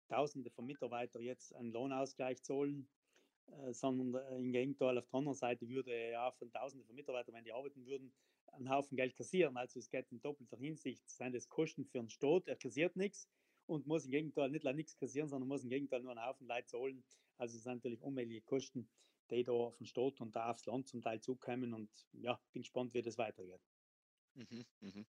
Tausende 0.07 0.49
von 0.49 0.65
Mitarbeitern 0.65 1.21
jetzt 1.21 1.53
einen 1.55 1.71
Lohnausgleich 1.71 2.41
zahlen, 2.41 2.89
äh, 3.47 3.73
sondern 3.73 4.15
äh, 4.15 4.37
im 4.37 4.51
Gegenteil 4.51 4.97
auf 4.97 5.07
der 5.07 5.17
anderen 5.17 5.37
Seite 5.37 5.67
würde 5.69 5.91
er 5.91 6.11
ja 6.11 6.31
von 6.31 6.51
Tausenden 6.51 6.85
von 6.85 6.95
Mitarbeitern, 6.95 7.35
wenn 7.35 7.43
die 7.43 7.51
arbeiten 7.51 7.85
würden, 7.85 8.11
einen 8.47 8.69
Haufen 8.69 8.97
Geld 8.97 9.15
kassieren. 9.15 9.55
Also 9.57 9.79
es 9.79 9.89
geht 9.89 10.11
in 10.11 10.21
doppelter 10.21 10.57
Hinsicht, 10.57 11.07
sind 11.07 11.35
das 11.35 11.47
Kosten 11.47 11.85
für 11.85 11.99
den 11.99 12.09
Staat, 12.09 12.47
er 12.47 12.55
kassiert 12.55 12.95
nichts 12.95 13.29
und 13.67 13.85
muss 13.85 14.05
im 14.05 14.11
Gegenteil 14.11 14.49
nicht 14.49 14.63
nichts 14.63 14.97
kassieren, 14.97 15.29
sondern 15.29 15.47
muss 15.47 15.63
im 15.63 15.69
Gegenteil 15.69 16.01
nur 16.01 16.11
einen 16.11 16.25
Haufen 16.25 16.47
Leute 16.47 16.67
zahlen. 16.67 17.03
Also 17.37 17.57
es 17.57 17.63
sind 17.63 17.75
natürlich 17.75 18.01
unmögliche 18.01 18.41
Kosten, 18.41 18.89
die 19.29 19.43
da 19.43 19.51
auf 19.51 19.77
den 19.77 19.85
Staat 19.87 20.21
und 20.21 20.35
da 20.35 20.51
aufs 20.51 20.65
Land 20.65 20.87
zum 20.87 21.01
Teil 21.01 21.21
zukommen 21.21 21.73
und 21.73 21.89
ja, 22.13 22.39
bin 22.51 22.61
gespannt, 22.61 22.93
wie 22.93 23.01
das 23.01 23.17
weitergeht. 23.17 23.61
Mhm, 24.35 24.65
mhm. 24.81 25.05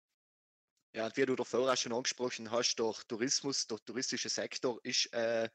Ja, 0.93 1.07
und 1.07 1.17
wie 1.17 1.27
du 1.27 1.37
davor 1.37 1.73
auch 1.73 1.77
schon 1.77 1.93
angesprochen 1.93 2.51
hast, 2.51 2.77
der 2.77 2.93
Tourismus, 3.07 3.67
der 3.67 3.79
touristische 3.79 4.29
Sektor 4.29 4.81
ist 4.83 5.13
äh, 5.13 5.49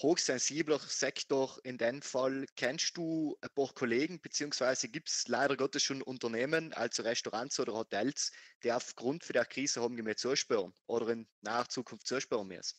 hochsensibler 0.00 0.78
Sektor 0.78 1.58
in 1.64 1.76
dem 1.76 2.00
Fall. 2.02 2.46
Kennst 2.56 2.96
du 2.96 3.36
ein 3.40 3.50
paar 3.54 3.72
Kollegen, 3.74 4.20
beziehungsweise 4.20 4.88
gibt 4.88 5.08
es 5.08 5.28
leider 5.28 5.56
Gottes 5.56 5.82
schon 5.82 6.02
Unternehmen, 6.02 6.72
also 6.72 7.02
Restaurants 7.02 7.58
oder 7.60 7.74
Hotels, 7.74 8.32
die 8.62 8.72
aufgrund 8.72 9.28
der 9.34 9.44
Krise 9.44 9.82
haben 9.82 9.94
mehr 9.94 10.16
zuspüren 10.16 10.72
oder 10.86 11.08
in 11.08 11.28
naher 11.42 11.68
Zukunft 11.68 12.06
zuspüren 12.06 12.48
müssen? 12.48 12.78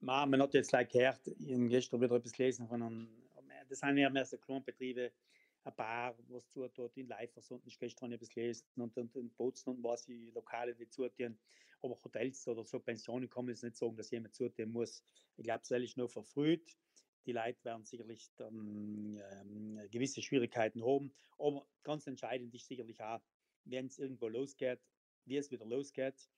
Man 0.00 0.40
hat 0.40 0.54
jetzt 0.54 0.68
gleich 0.68 0.88
gehört, 0.88 1.26
ich 1.26 1.52
habe 1.54 1.68
gestern 1.68 2.00
wieder 2.00 2.16
etwas 2.16 2.32
gelesen 2.32 2.68
von 2.68 2.82
einem, 2.82 3.27
das 3.68 3.80
sind 3.80 3.98
ja 3.98 4.10
mehr 4.10 4.24
so 4.24 4.38
Klonbetriebe, 4.38 5.12
ein 5.64 5.74
Bar, 5.74 6.16
was 6.28 6.48
zutut, 6.48 6.96
in 6.96 7.08
Leifers 7.08 7.52
ich 7.64 7.78
gestern 7.78 8.12
etwas 8.12 8.30
gelesen 8.30 8.64
und, 8.76 8.96
und 8.96 9.14
in 9.16 9.30
Bozen 9.30 9.70
und 9.70 9.82
was 9.82 10.06
die 10.06 10.30
Lokale, 10.30 10.74
die 10.74 10.88
zutun 10.88 11.38
aber 11.82 11.96
Hotels 12.02 12.46
oder 12.48 12.64
so 12.64 12.80
Pensionen 12.80 13.28
kann 13.28 13.48
jetzt 13.48 13.62
nicht 13.62 13.76
sagen, 13.76 13.96
dass 13.96 14.10
jemand 14.10 14.34
zutun 14.34 14.72
muss. 14.72 15.02
Ich 15.36 15.44
glaube, 15.44 15.62
es 15.62 15.70
ist 15.70 15.96
nur 15.96 16.08
verfrüht. 16.08 16.76
Die 17.26 17.32
Leute 17.32 17.62
werden 17.64 17.84
sicherlich 17.84 18.30
dann, 18.36 19.20
ähm, 19.32 19.80
gewisse 19.90 20.22
Schwierigkeiten 20.22 20.84
haben. 20.84 21.12
Aber 21.38 21.66
ganz 21.82 22.06
entscheidend 22.06 22.54
ist 22.54 22.66
sicherlich 22.66 23.00
auch, 23.02 23.20
wenn 23.64 23.86
es 23.86 23.98
irgendwo 23.98 24.28
losgeht, 24.28 24.80
wie 25.24 25.36
es 25.36 25.50
wieder 25.50 25.66
losgeht 25.66 26.28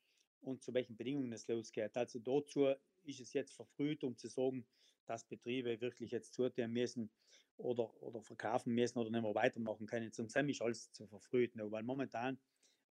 und 0.41 0.63
zu 0.63 0.75
welchen 0.75 0.97
Bedingungen 0.97 1.33
es 1.33 1.47
losgeht. 1.47 1.97
Also 1.97 2.19
dazu 2.19 2.75
ist 3.05 3.21
es 3.21 3.33
jetzt 3.33 3.53
verfrüht, 3.53 4.03
um 4.03 4.17
zu 4.17 4.29
sagen, 4.29 4.67
dass 5.07 5.25
Betriebe 5.25 5.81
wirklich 5.81 6.11
jetzt 6.11 6.35
zutun 6.35 6.73
müssen 6.73 7.11
oder, 7.57 7.93
oder 8.03 8.23
verkaufen 8.23 8.75
müssen 8.75 8.99
oder 8.99 9.11
nicht 9.11 9.23
mehr 9.23 9.35
weitermachen 9.35 9.87
können. 9.87 10.13
Zum 10.13 10.29
Sem 10.29 10.49
ist 10.49 10.63
alles 10.63 10.93
zu 10.93 11.07
verfrüht. 11.07 11.53
Weil 11.55 11.83
momentan 11.83 12.39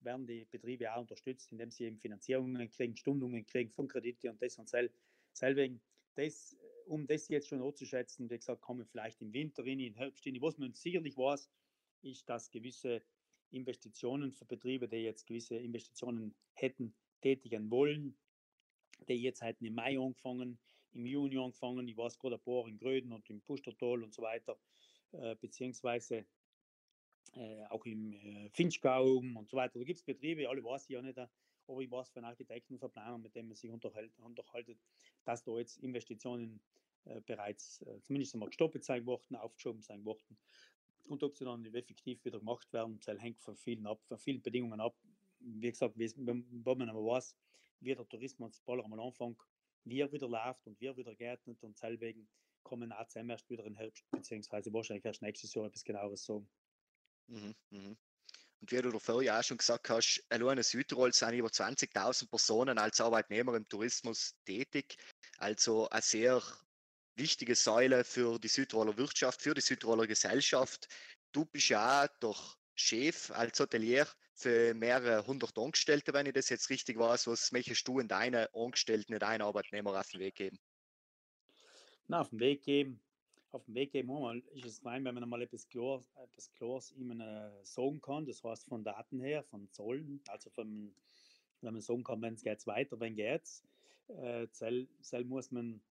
werden 0.01 0.25
die 0.25 0.46
Betriebe 0.46 0.94
auch 0.94 1.01
unterstützt, 1.01 1.51
indem 1.51 1.72
sie 1.72 1.86
eben 1.86 2.00
Finanzierungen 2.00 2.70
kriegen, 2.70 2.96
Stundungen 2.96 3.46
kriegen 3.46 3.72
von 3.72 3.88
Kredite 3.88 4.30
und 4.30 4.42
das 4.42 4.58
und 4.58 4.70
sel 4.70 4.92
selbigen. 5.34 5.82
Das, 6.16 6.58
um 6.86 7.06
das 7.08 7.28
jetzt 7.30 7.48
schon 7.48 7.62
anzuschätzen, 7.62 8.30
wie 8.30 8.38
gesagt, 8.38 8.62
kommen 8.62 8.86
vielleicht 8.86 9.22
im 9.22 9.34
Winter 9.34 9.63
rein, 9.63 9.80
im 9.80 9.96
Herbst 9.96 10.25
rein. 10.25 10.42
Was 10.42 10.58
man 10.58 10.74
sicherlich 10.74 11.18
weiß, 11.18 11.50
ist, 12.01 12.30
dass 12.30 12.51
gewisse 12.51 13.01
Investitionen 13.51 14.32
für 14.32 14.46
Betriebe, 14.46 14.88
die 14.88 14.98
jetzt 14.98 15.25
gewisse 15.25 15.58
Investitionen 15.58 16.36
hätten 16.54 16.94
tätigen 17.22 17.70
wollen, 17.70 18.18
die 19.08 19.13
jetzt 19.13 19.42
hätten 19.42 19.66
im 19.66 19.75
Mai 19.75 20.00
angefangen, 20.00 20.60
im 20.93 21.05
Juni 21.05 21.38
angefangen, 21.38 21.88
ich 21.88 21.98
weiß 21.98 22.17
gerade 22.19 22.36
ein 22.36 22.41
paar 22.41 22.67
in 22.67 22.77
Gröden 22.77 23.12
und 23.12 23.29
im 23.29 23.41
Pustertal 23.41 24.03
und 24.03 24.13
so 24.13 24.22
weiter, 24.22 24.58
äh, 25.12 25.36
beziehungsweise 25.36 26.25
äh, 27.36 27.65
auch 27.69 27.86
im 27.86 28.13
äh, 28.13 28.50
Finchgau 28.50 29.17
und 29.17 29.50
so 29.50 29.58
weiter. 29.58 29.79
Da 29.79 29.86
gibt 29.86 30.00
es 30.00 30.03
Betriebe, 30.03 30.50
alle 30.50 30.63
weiß 30.63 30.84
ich 30.84 30.89
ja 30.89 31.01
nicht, 31.01 31.17
aber 31.17 31.81
ich 31.81 31.91
weiß 31.91 32.10
von 32.10 32.25
Architekten 32.25 32.74
und 32.74 32.79
Verplanern, 32.79 33.22
mit 33.22 33.36
denen 33.36 33.50
man 33.50 33.55
sich 33.55 33.69
unterhält, 33.69 34.12
unterhaltet, 34.19 34.79
dass 35.24 35.43
da 35.43 35.58
jetzt 35.58 35.77
Investitionen 35.77 36.60
äh, 37.05 37.22
bereits 37.22 37.81
äh, 37.81 38.01
zumindest 38.01 38.34
einmal 38.34 38.50
gestoppt 38.50 38.84
sein 38.84 39.05
wollten, 39.05 39.36
aufgeschoben 39.36 39.81
sein 39.81 40.03
wollten. 40.05 40.38
Und 41.08 41.24
ob 41.24 41.36
sie 41.36 41.46
dann 41.46 41.65
effektiv 41.65 42.24
wieder 42.25 42.39
gemacht 42.39 42.72
werden, 42.74 43.00
das 43.03 43.19
hängt 43.19 43.41
von 43.41 43.55
vielen, 43.55 43.86
ab, 43.88 44.00
von 44.05 44.17
vielen 44.17 44.41
Bedingungen 44.41 44.79
ab. 44.79 44.96
Wie 45.39 45.69
gesagt, 45.69 45.96
wenn 45.98 46.62
man 46.63 46.89
aber 46.89 47.05
weiß, 47.05 47.36
wie 47.79 47.96
der 47.96 48.08
Tourismus 48.08 48.62
bald 48.62 48.84
einmal 48.84 49.00
anfängt, 49.00 49.39
wie 49.84 50.02
er 50.02 50.12
wieder 50.12 50.28
läuft 50.28 50.66
und 50.68 50.80
wie 50.80 50.88
er 50.88 50.98
wieder 50.98 51.16
geht 51.16 51.40
und 51.46 51.78
selbigen 51.78 52.30
kommen 52.64 52.92
auch 52.92 53.08
zusammen 53.08 53.32
erst 53.32 53.50
wieder 53.50 53.66
im 53.66 53.76
Herbst, 53.76 54.04
beziehungsweise 54.12 54.72
wahrscheinlich 54.74 55.06
erst 55.06 55.22
nächstes 55.22 55.54
Jahr 55.54 55.66
etwas 55.66 55.84
genaueres 55.84 56.24
sagen. 56.24 56.50
Mhm, 57.28 57.56
mhm. 57.70 57.98
Und 58.62 58.72
wie 58.72 58.82
du 58.82 59.22
ja 59.22 59.40
auch 59.40 59.44
schon 59.44 59.58
gesagt 59.58 59.90
hast, 59.90 60.24
allein 60.30 60.58
in 60.58 60.64
Südtirol 60.64 61.14
sind 61.14 61.34
über 61.34 61.48
20.000 61.48 62.30
Personen 62.30 62.78
als 62.78 63.00
Arbeitnehmer 63.00 63.56
im 63.56 63.68
Tourismus 63.70 64.36
tätig. 64.46 64.98
Also 65.38 65.90
eine 65.90 66.02
sehr 66.02 66.44
wichtige 67.16 67.56
Säule 67.56 68.04
für 68.04 68.38
die 68.38 68.50
Südtiroler 68.50 68.98
Wirtschaft, 68.98 69.42
für 69.42 69.54
die 69.54 69.62
Südtiroler 69.62 70.08
Gesellschaft. 70.08 70.88
Du 71.32 71.46
bist 71.46 71.70
ja 71.70 72.04
auch 72.04 72.08
doch 72.20 72.58
Chef 72.76 73.32
als 73.32 73.60
Hotelier 73.60 74.08
mehrere 74.46 75.25
hundert 75.25 75.58
Angestellte, 75.58 76.13
wenn 76.13 76.25
ich 76.25 76.34
das 76.34 76.50
jetzt 76.50 76.69
richtig 76.69 76.98
weiß. 76.98 77.27
Was 77.27 77.51
möchtest 77.51 77.88
du 77.88 78.00
in 78.00 78.08
deine 78.08 78.53
Angestellten, 78.53 79.13
in 79.13 79.19
deine 79.19 79.43
Arbeitnehmer 79.43 80.00
auf 80.00 80.10
den 80.10 80.19
Weg 80.19 80.36
geben? 80.36 80.60
Na, 82.08 82.22
auf 82.22 82.29
den 82.29 82.39
Weg 82.39 82.63
geben 82.63 83.01
auf 83.51 83.65
dem 83.65 83.75
Weg 83.75 83.96
eben 83.96 84.12
einmal 84.12 84.39
ist 84.53 84.65
es 84.65 84.79
fein, 84.79 85.03
wenn 85.05 85.15
man 85.15 85.24
einmal 85.24 85.41
etwas 85.41 85.67
Klares, 85.67 86.12
etwas 86.15 86.51
Klares 86.53 86.91
ihm 86.91 87.19
äh, 87.19 87.50
sagen 87.63 88.01
kann. 88.01 88.25
Das 88.25 88.43
heißt 88.43 88.67
von 88.67 88.84
Daten 88.84 89.19
her, 89.19 89.43
von 89.43 89.69
Zollen, 89.72 90.22
also 90.27 90.50
vom, 90.50 90.93
wenn 91.62 91.74
man 91.74 91.81
sagen 91.81 92.03
kann, 92.03 92.22
wenn 92.22 92.36
es 92.36 92.43
geht 92.43 92.65
weiter, 92.67 93.00
wenn 93.00 93.15
geht's. 93.15 93.63
Äh, 94.08 94.48
Zell, 94.51 94.88
muss 95.25 95.51
man 95.51 95.81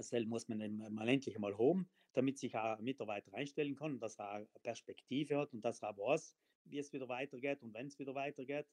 Zell 0.00 0.26
muss 0.26 0.48
man 0.48 0.94
mal 0.94 1.08
endlich 1.08 1.34
einmal 1.34 1.56
haben, 1.58 1.88
damit 2.12 2.38
sich 2.38 2.54
auch 2.56 2.78
ein 2.78 2.84
Mitarbeiter 2.84 3.34
einstellen 3.34 3.76
kann 3.76 3.98
dass 3.98 4.18
er 4.18 4.30
eine 4.30 4.46
Perspektive 4.62 5.38
hat 5.38 5.52
und 5.52 5.62
dass 5.62 5.82
er 5.82 5.96
weiß, 5.96 6.36
wie 6.64 6.78
es 6.78 6.92
wieder 6.92 7.08
weitergeht 7.08 7.62
und 7.62 7.74
wenn 7.74 7.86
es 7.86 7.98
wieder 7.98 8.14
weitergeht. 8.14 8.66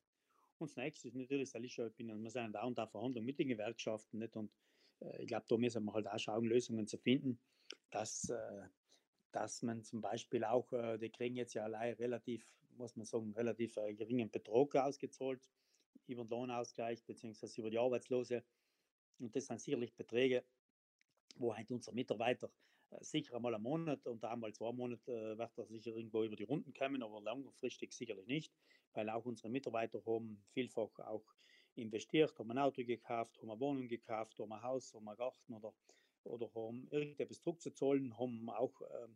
Und 0.60 0.70
das 0.70 0.78
nächste 0.78 1.08
ist 1.08 1.16
natürlich, 1.16 1.54
ist 1.54 1.72
schon, 1.72 1.92
wir 1.98 2.32
sind 2.32 2.54
da 2.54 2.64
und 2.64 2.78
da 2.78 2.88
Verhandlungen 2.88 3.26
mit 3.26 3.40
den 3.40 3.48
Gewerkschaften 3.48 4.20
nicht 4.20 4.36
und 4.36 4.52
äh, 5.02 5.22
ich 5.22 5.28
glaube, 5.28 5.46
da 5.48 5.58
müssen 5.58 5.84
wir 5.86 5.94
halt 5.94 6.08
auch 6.08 6.20
schauen, 6.20 6.46
Lösungen 6.46 6.88
zu 6.88 6.98
finden, 6.98 7.40
dass, 7.92 8.30
äh, 8.30 8.68
dass 9.32 9.62
man 9.62 9.84
zum 9.84 10.02
Beispiel 10.02 10.44
auch, 10.44 10.72
äh, 10.74 10.98
die 10.98 11.10
kriegen 11.10 11.36
jetzt 11.36 11.54
ja 11.54 11.64
allein 11.64 11.94
relativ, 11.96 12.46
muss 12.78 12.96
man 12.96 13.06
sagen, 13.06 13.34
relativ 13.34 13.76
geringen 13.76 14.30
Betrag 14.30 14.76
ausgezahlt 14.76 15.48
über 16.08 16.24
den 16.24 16.30
Lohnausgleich 16.30 17.04
beziehungsweise 17.04 17.60
über 17.62 17.70
die 17.70 17.80
Arbeitslose. 17.80 18.44
Und 19.20 19.36
das 19.36 19.48
sind 19.48 19.60
sicherlich 19.60 19.96
Beträge, 19.96 20.44
wo 21.36 21.56
halt 21.56 21.72
unser 21.72 21.92
Mitarbeiter 21.92 22.52
sicher 23.02 23.36
einmal 23.36 23.56
einen 23.56 23.64
Monat 23.64 24.06
und 24.08 24.24
einmal 24.24 24.54
zwei 24.54 24.72
Monate 24.72 25.12
äh, 25.12 25.38
wird 25.38 25.58
er 25.58 25.66
sicher 25.66 25.96
irgendwo 25.96 26.24
über 26.24 26.36
die 26.36 26.44
Runden 26.44 26.74
kommen, 26.74 27.04
aber 27.04 27.22
langfristig 27.22 27.94
sicherlich 27.94 28.28
nicht, 28.28 28.54
weil 28.94 29.10
auch 29.10 29.26
unsere 29.26 29.50
Mitarbeiter 29.50 30.04
haben 30.06 30.44
vielfach 30.54 31.00
auch 31.00 31.26
investiert, 31.76 32.38
haben 32.38 32.52
ein 32.52 32.58
Auto 32.58 32.84
gekauft, 32.84 33.38
haben 33.42 33.52
eine 33.52 33.60
Wohnung 33.60 33.88
gekauft, 33.88 34.40
haben 34.40 34.52
ein 34.54 34.62
Haus, 34.62 34.94
haben 34.94 35.08
einen 35.08 35.18
Garten 35.18 35.54
oder, 35.54 35.74
oder 36.24 36.54
haben 36.54 36.88
irgendetwas 36.92 37.42
zurückzuzahlen, 37.42 38.18
haben 38.18 38.50
auch, 38.50 38.82
äh, 38.82 39.08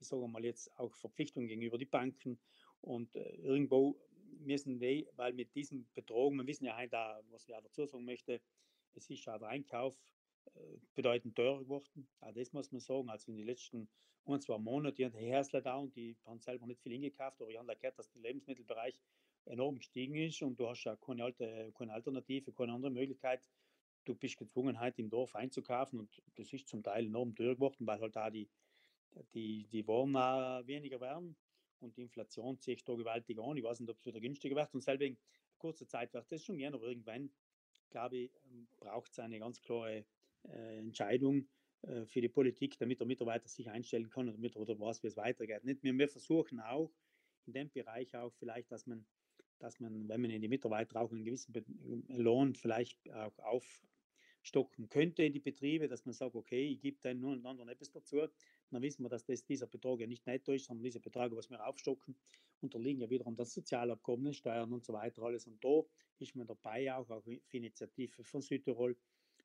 ich 0.00 0.08
sage 0.08 0.26
mal 0.28 0.44
jetzt, 0.44 0.76
auch 0.78 0.94
Verpflichtungen 0.96 1.48
gegenüber 1.48 1.78
den 1.78 1.90
Banken 1.90 2.40
und 2.80 3.14
äh, 3.16 3.34
irgendwo 3.36 3.96
müssen 4.40 4.80
wir, 4.80 5.06
weil 5.16 5.32
mit 5.32 5.54
diesen 5.54 5.88
Betrogen, 5.94 6.38
wir 6.38 6.46
wissen 6.46 6.64
ja 6.64 6.76
heute, 6.76 6.96
was 7.30 7.46
wir 7.46 7.56
auch 7.56 7.62
dazu 7.62 7.86
sagen 7.86 8.04
möchte, 8.04 8.40
es 8.94 9.08
ist 9.08 9.28
auch 9.28 9.38
der 9.38 9.48
Einkauf 9.48 9.94
äh, 9.94 10.21
bedeutend 10.94 11.36
teurer 11.36 11.60
geworden. 11.60 12.08
Auch 12.20 12.32
das 12.32 12.52
muss 12.52 12.72
man 12.72 12.80
sagen. 12.80 13.08
Also 13.08 13.30
in 13.30 13.38
den 13.38 13.46
letzten 13.46 13.88
ein, 14.24 14.40
zwei 14.40 14.58
Monaten, 14.58 15.10
die 15.12 15.26
Härsler 15.26 15.60
da 15.60 15.76
und 15.76 15.96
die 15.96 16.16
haben 16.24 16.40
selber 16.40 16.66
nicht 16.66 16.80
viel 16.80 16.92
hingekauft, 16.92 17.40
aber 17.40 17.50
ich 17.50 17.58
habe 17.58 17.76
gehört, 17.76 17.98
dass 17.98 18.10
der 18.10 18.22
Lebensmittelbereich 18.22 18.94
enorm 19.46 19.78
gestiegen 19.78 20.14
ist 20.14 20.42
und 20.42 20.58
du 20.58 20.68
hast 20.68 20.84
ja 20.84 20.96
keine, 20.96 21.32
keine 21.72 21.92
Alternative, 21.92 22.52
keine 22.52 22.72
andere 22.72 22.92
Möglichkeit, 22.92 23.48
du 24.04 24.14
bist 24.14 24.36
gezwungen, 24.36 24.78
halt 24.78 24.98
im 24.98 25.10
Dorf 25.10 25.34
einzukaufen 25.34 25.98
und 26.00 26.22
das 26.36 26.52
ist 26.52 26.68
zum 26.68 26.82
Teil 26.82 27.06
enorm 27.06 27.34
teuer 27.34 27.54
geworden, 27.54 27.86
weil 27.86 28.00
halt 28.00 28.14
da 28.14 28.30
die, 28.30 28.48
die, 29.34 29.66
die 29.68 29.86
Waren 29.86 30.14
weniger 30.66 31.00
werden 31.00 31.36
und 31.80 31.96
die 31.96 32.02
Inflation 32.02 32.58
zieht 32.60 32.78
sich 32.78 32.84
da 32.84 32.94
gewaltig 32.94 33.38
an. 33.40 33.56
Ich 33.56 33.64
weiß 33.64 33.80
nicht, 33.80 33.90
ob 33.90 33.98
es 33.98 34.06
wieder 34.06 34.20
günstiger 34.20 34.56
wird 34.56 34.72
und 34.74 34.82
selber 34.82 35.04
in 35.04 35.18
kurzer 35.58 35.86
Zeit 35.86 36.12
wird 36.14 36.30
das 36.30 36.44
schon 36.44 36.58
gern, 36.58 36.74
aber 36.74 36.86
irgendwann, 36.86 37.30
glaube 37.90 38.18
ich, 38.18 38.30
ähm, 38.46 38.68
braucht 38.78 39.10
es 39.10 39.18
eine 39.18 39.38
ganz 39.38 39.60
klare 39.60 40.04
Entscheidung 40.48 41.48
äh, 41.82 42.04
für 42.06 42.20
die 42.20 42.28
Politik, 42.28 42.78
damit 42.78 43.00
der 43.00 43.06
Mitarbeiter 43.06 43.48
sich 43.48 43.70
einstellen 43.70 44.10
kann 44.10 44.28
und 44.28 44.34
damit 44.34 44.56
oder 44.56 44.78
was, 44.78 45.02
wie 45.02 45.08
es 45.08 45.16
weitergeht. 45.16 45.64
Nicht? 45.64 45.82
Wir, 45.82 45.96
wir 45.96 46.08
versuchen 46.08 46.60
auch 46.60 46.92
in 47.46 47.52
dem 47.52 47.70
Bereich 47.70 48.14
auch 48.16 48.32
vielleicht, 48.34 48.70
dass 48.70 48.86
man 48.86 49.04
dass 49.62 49.78
man, 49.78 50.08
wenn 50.08 50.20
man 50.20 50.30
in 50.30 50.42
die 50.42 50.48
Mitarbeiter 50.48 51.00
auch 51.00 51.12
einen 51.12 51.24
gewissen 51.24 51.54
Lohn 52.08 52.54
vielleicht 52.56 52.98
auch 53.12 53.38
aufstocken 53.38 54.88
könnte 54.88 55.22
in 55.22 55.32
die 55.32 55.40
Betriebe, 55.40 55.86
dass 55.86 56.04
man 56.04 56.14
sagt, 56.14 56.34
okay, 56.34 56.66
ich 56.66 56.80
gebe 56.80 56.98
dann 57.00 57.20
nur 57.20 57.32
einen 57.32 57.46
anderen 57.46 57.68
etwas 57.68 57.92
dazu, 57.92 58.26
dann 58.70 58.82
wissen 58.82 59.04
wir, 59.04 59.08
dass 59.08 59.24
das, 59.24 59.44
dieser 59.44 59.68
Betrag 59.68 60.00
ja 60.00 60.06
nicht 60.06 60.26
netto 60.26 60.52
ist, 60.52 60.66
sondern 60.66 60.82
dieser 60.82 61.00
Betrag, 61.00 61.34
was 61.36 61.48
wir 61.48 61.64
aufstocken, 61.64 62.16
unterliegen 62.60 63.02
ja 63.02 63.10
wiederum 63.10 63.36
das 63.36 63.52
Sozialabkommen, 63.52 64.34
Steuern 64.34 64.72
und 64.72 64.84
so 64.84 64.92
weiter 64.92 65.22
alles. 65.22 65.46
Und 65.46 65.62
da 65.64 65.82
ist 66.18 66.34
man 66.34 66.46
dabei 66.46 66.92
auch, 66.94 67.08
auch 67.10 67.22
für 67.22 67.56
Initiative 67.56 68.24
von 68.24 68.42
Südtirol, 68.42 68.96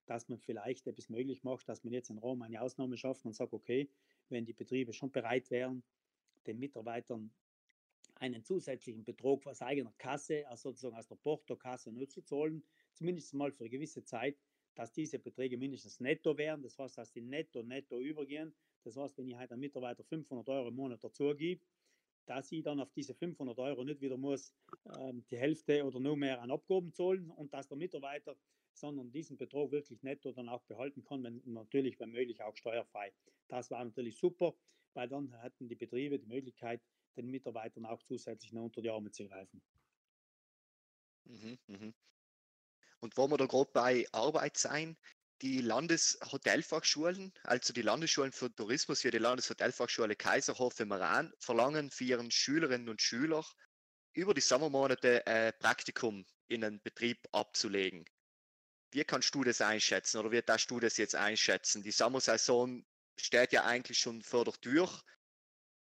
dass 0.07 0.27
man 0.29 0.39
vielleicht 0.39 0.87
etwas 0.87 1.09
möglich 1.09 1.43
macht, 1.43 1.69
dass 1.69 1.83
man 1.83 1.93
jetzt 1.93 2.09
in 2.09 2.17
Rom 2.17 2.41
eine 2.41 2.61
Ausnahme 2.61 2.97
schafft 2.97 3.25
und 3.25 3.33
sagt, 3.33 3.53
okay, 3.53 3.89
wenn 4.29 4.45
die 4.45 4.53
Betriebe 4.53 4.93
schon 4.93 5.11
bereit 5.11 5.51
wären, 5.51 5.83
den 6.47 6.59
Mitarbeitern 6.59 7.31
einen 8.15 8.43
zusätzlichen 8.43 9.03
Betrag 9.03 9.45
aus 9.45 9.61
eigener 9.61 9.93
Kasse, 9.97 10.47
also 10.47 10.69
sozusagen 10.69 10.95
aus 10.95 11.07
der 11.07 11.15
Portokasse 11.15 11.91
nur 11.91 12.07
zu 12.09 12.21
zahlen, 12.21 12.63
zumindest 12.93 13.33
mal 13.33 13.51
für 13.51 13.65
eine 13.65 13.69
gewisse 13.69 14.03
Zeit, 14.03 14.37
dass 14.73 14.91
diese 14.91 15.19
Beträge 15.19 15.57
mindestens 15.57 15.99
netto 15.99 16.37
wären. 16.37 16.61
Das 16.61 16.77
heißt, 16.77 16.97
dass 16.97 17.11
die 17.11 17.21
netto 17.21 17.63
netto 17.63 17.99
übergehen. 17.99 18.55
Das 18.83 18.95
heißt, 18.95 19.17
wenn 19.17 19.27
ich 19.27 19.35
halt 19.35 19.51
einem 19.51 19.61
Mitarbeiter 19.61 20.03
500 20.03 20.47
Euro 20.49 20.69
im 20.69 20.75
Monat 20.75 21.03
dazu 21.03 21.35
gebe, 21.35 21.61
dass 22.25 22.51
ich 22.51 22.61
dann 22.61 22.79
auf 22.79 22.91
diese 22.91 23.13
500 23.13 23.57
Euro 23.59 23.83
nicht 23.83 24.01
wieder 24.01 24.17
muss 24.17 24.53
ähm, 24.99 25.25
die 25.29 25.37
Hälfte 25.37 25.83
oder 25.83 25.99
nur 25.99 26.17
mehr 26.17 26.41
an 26.41 26.51
Abgaben 26.51 26.93
zahlen 26.93 27.31
und 27.31 27.53
dass 27.53 27.67
der 27.67 27.77
Mitarbeiter, 27.77 28.35
sondern 28.79 29.11
diesen 29.11 29.37
Betrag 29.37 29.71
wirklich 29.71 30.01
netto 30.03 30.31
dann 30.31 30.49
auch 30.49 30.63
behalten 30.63 31.03
kann, 31.03 31.23
wenn 31.23 31.41
natürlich, 31.45 31.99
wenn 31.99 32.11
möglich, 32.11 32.41
auch 32.41 32.55
steuerfrei. 32.55 33.13
Das 33.47 33.71
war 33.71 33.83
natürlich 33.83 34.17
super, 34.17 34.55
weil 34.93 35.07
dann 35.07 35.31
hätten 35.41 35.67
die 35.67 35.75
Betriebe 35.75 36.19
die 36.19 36.27
Möglichkeit, 36.27 36.81
den 37.15 37.29
Mitarbeitern 37.29 37.85
auch 37.85 38.03
zusätzlich 38.03 38.53
noch 38.53 38.63
unter 38.63 38.81
die 38.81 38.89
Arme 38.89 39.11
zu 39.11 39.27
greifen. 39.27 39.61
Mhm, 41.25 41.57
mhm. 41.67 41.93
Und 42.99 43.17
wo 43.17 43.27
wir 43.27 43.37
da 43.37 43.45
gerade 43.45 43.69
bei 43.73 44.05
Arbeit 44.11 44.57
sein, 44.57 44.97
die 45.41 45.61
Landeshotelfachschulen, 45.61 47.31
also 47.43 47.73
die 47.73 47.83
Landesschulen 47.83 48.31
für 48.31 48.53
Tourismus 48.53 49.03
wie 49.03 49.11
die 49.11 49.19
Landeshotelfachschule 49.19 50.15
Kaiserhof 50.15 50.79
im 50.79 50.91
Iran, 50.91 51.31
verlangen 51.39 51.91
für 51.91 52.05
ihren 52.05 52.31
Schülerinnen 52.31 52.89
und 52.89 53.01
Schüler 53.01 53.45
über 54.13 54.33
die 54.33 54.41
Sommermonate 54.41 55.25
äh, 55.27 55.53
Praktikum 55.53 56.25
in 56.47 56.63
einen 56.63 56.81
Betrieb 56.81 57.19
abzulegen. 57.31 58.05
Wie 58.91 59.03
kannst 59.03 59.35
du 59.35 59.43
das 59.43 59.61
einschätzen 59.61 60.17
oder 60.19 60.31
wie 60.31 60.41
darfst 60.41 60.71
du 60.71 60.79
das 60.79 60.97
jetzt 60.97 61.15
einschätzen? 61.15 61.83
Die 61.83 61.91
Sommersaison 61.91 62.85
steht 63.17 63.51
ja 63.51 63.65
eigentlich 63.65 63.99
schon 63.99 64.21
vor 64.21 64.45
der 64.45 64.53
Tür. 64.53 64.89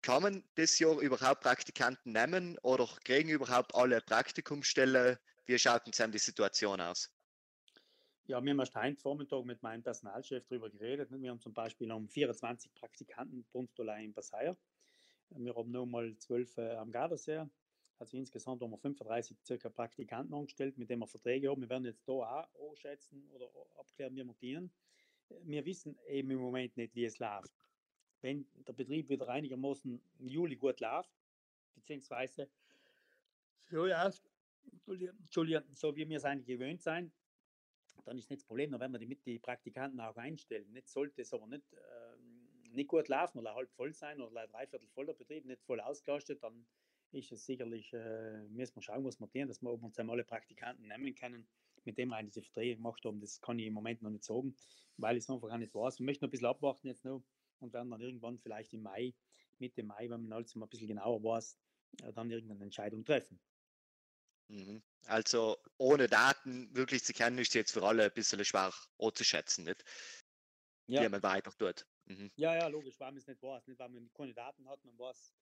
Kann 0.02 0.22
man 0.22 0.44
das 0.54 0.78
Jahr 0.78 0.98
überhaupt 1.00 1.40
Praktikanten 1.40 2.12
nehmen 2.12 2.58
oder 2.58 2.86
kriegen 3.04 3.30
überhaupt 3.30 3.74
alle 3.74 4.00
Praktikumsstellen? 4.00 5.16
Wie 5.46 5.58
schaut 5.58 5.86
denn 5.86 6.12
die 6.12 6.18
Situation 6.18 6.80
aus? 6.80 7.10
Ja, 8.26 8.42
wir 8.42 8.50
haben 8.50 8.60
erst 8.60 8.74
heute 8.74 8.96
Vormittag 8.96 9.44
mit 9.44 9.62
meinem 9.62 9.82
Personalchef 9.82 10.46
darüber 10.46 10.70
geredet. 10.70 11.10
Wir 11.10 11.30
haben 11.30 11.40
zum 11.40 11.52
Beispiel 11.52 11.90
um 11.92 12.08
24 12.08 12.72
Praktikanten 12.72 13.44
bei 13.52 13.58
uns 13.58 13.70
in 13.78 14.14
Basaya. 14.14 14.56
Wir 15.30 15.54
haben 15.54 15.70
nur 15.70 15.86
mal 15.86 16.16
12 16.16 16.56
äh, 16.58 16.70
am 16.76 16.90
Gardasee. 16.90 17.44
Also 17.98 18.16
insgesamt 18.16 18.60
haben 18.62 18.70
wir 18.70 18.78
35 18.78 19.36
circa 19.44 19.68
Praktikanten 19.68 20.34
angestellt, 20.34 20.76
mit 20.78 20.90
denen 20.90 21.00
wir 21.00 21.06
Verträge 21.06 21.48
haben. 21.50 21.62
Wir 21.62 21.68
werden 21.70 21.84
jetzt 21.84 22.06
da 22.08 22.12
auch 22.12 22.70
anschätzen 22.70 23.28
oder 23.32 23.48
abklären, 23.78 24.14
wie 24.16 24.24
wir 24.24 24.34
dienen. 24.34 24.70
Wir 25.42 25.64
wissen 25.64 25.96
eben 26.08 26.30
im 26.30 26.38
Moment 26.38 26.76
nicht, 26.76 26.94
wie 26.94 27.04
es 27.04 27.18
läuft 27.18 27.52
wenn 28.24 28.46
der 28.66 28.72
Betrieb 28.72 29.10
wieder 29.10 29.28
einigermaßen 29.28 30.00
im 30.18 30.28
Juli 30.28 30.56
gut 30.56 30.80
läuft, 30.80 31.10
beziehungsweise 31.74 32.48
so 33.58 33.84
läuft, 33.84 34.22
Entschuldigung, 34.86 35.62
so 35.74 35.94
wie 35.94 36.08
wir 36.08 36.16
es 36.16 36.24
eigentlich 36.24 36.46
gewöhnt 36.46 36.80
sein, 36.80 37.12
dann 38.06 38.16
ist 38.16 38.30
nicht 38.30 38.40
das 38.40 38.46
Problem, 38.46 38.70
dann 38.70 38.80
werden 38.80 38.92
wir 38.92 38.98
die, 38.98 39.14
die 39.26 39.38
Praktikanten 39.38 40.00
auch 40.00 40.16
einstellen. 40.16 40.72
Nicht 40.72 40.88
sollte 40.88 41.20
es 41.20 41.34
aber 41.34 41.46
nicht, 41.46 41.70
äh, 41.74 42.70
nicht 42.70 42.88
gut 42.88 43.08
laufen 43.08 43.38
oder 43.38 43.54
halb 43.54 43.70
voll 43.72 43.92
sein 43.92 44.20
oder 44.22 44.46
dreiviertel 44.48 44.88
voll 44.88 45.06
der 45.06 45.12
Betrieb, 45.12 45.44
nicht 45.44 45.62
voll 45.62 45.80
ausgelastet, 45.80 46.42
dann 46.42 46.66
ist 47.14 47.32
es 47.32 47.46
sicherlich, 47.46 47.92
äh, 47.92 48.42
müssen 48.48 48.76
wir 48.76 48.82
schauen, 48.82 49.04
was 49.04 49.20
wir 49.20 49.30
tun, 49.30 49.48
dass 49.48 49.62
wir 49.62 49.70
uns 49.70 49.98
einmal 49.98 50.16
alle 50.16 50.24
Praktikanten 50.24 50.86
nehmen 50.88 51.14
können, 51.14 51.46
mit 51.84 51.98
dem 51.98 52.08
wir 52.10 52.22
diese 52.22 52.42
Verträge 52.42 52.76
gemacht 52.76 53.04
haben. 53.04 53.20
Das 53.20 53.40
kann 53.40 53.58
ich 53.58 53.66
im 53.66 53.74
Moment 53.74 54.02
noch 54.02 54.10
nicht 54.10 54.24
sagen, 54.24 54.56
weil 54.96 55.16
ich 55.16 55.24
es 55.24 55.30
einfach 55.30 55.50
auch 55.50 55.56
nicht 55.56 55.74
weiß. 55.74 55.98
Wir 55.98 56.06
möchten 56.06 56.24
noch 56.24 56.28
ein 56.28 56.32
bisschen 56.32 56.46
abwarten 56.46 56.88
jetzt 56.88 57.04
noch, 57.04 57.22
und 57.60 57.72
werden 57.72 57.90
dann 57.90 58.00
irgendwann 58.00 58.38
vielleicht 58.38 58.72
im 58.74 58.82
Mai, 58.82 59.14
Mitte 59.58 59.82
Mai, 59.82 60.10
wenn 60.10 60.22
man 60.22 60.32
alles 60.32 60.54
mal 60.54 60.66
ein 60.66 60.68
bisschen 60.68 60.88
genauer 60.88 61.22
weiß, 61.22 61.58
äh, 62.02 62.12
dann 62.12 62.30
irgendeine 62.30 62.64
Entscheidung 62.64 63.04
treffen. 63.04 63.40
Mhm. 64.48 64.82
Also 65.06 65.56
ohne 65.78 66.06
Daten 66.06 66.74
wirklich 66.74 67.04
zu 67.04 67.12
kennen, 67.12 67.38
ist 67.38 67.54
jetzt 67.54 67.72
für 67.72 67.82
alle 67.82 68.04
ein 68.04 68.12
bisschen 68.12 68.44
schwer 68.44 68.72
anzuschätzen, 68.98 69.64
nicht? 69.64 69.84
Ja. 70.86 71.02
Wie 71.02 71.08
man 71.08 71.22
weiter 71.22 71.50
tut. 71.52 71.86
Mhm. 72.06 72.30
Ja, 72.36 72.54
ja, 72.54 72.68
logisch, 72.68 73.00
weil 73.00 73.12
man 73.12 73.18
es 73.18 73.26
nicht 73.26 73.42
weiß, 73.42 73.66
nicht 73.66 73.78
weil 73.78 73.88
man 73.88 74.10
keine 74.12 74.34
Daten 74.34 74.68
hat, 74.68 74.84
man 74.84 74.98
weiß 74.98 75.34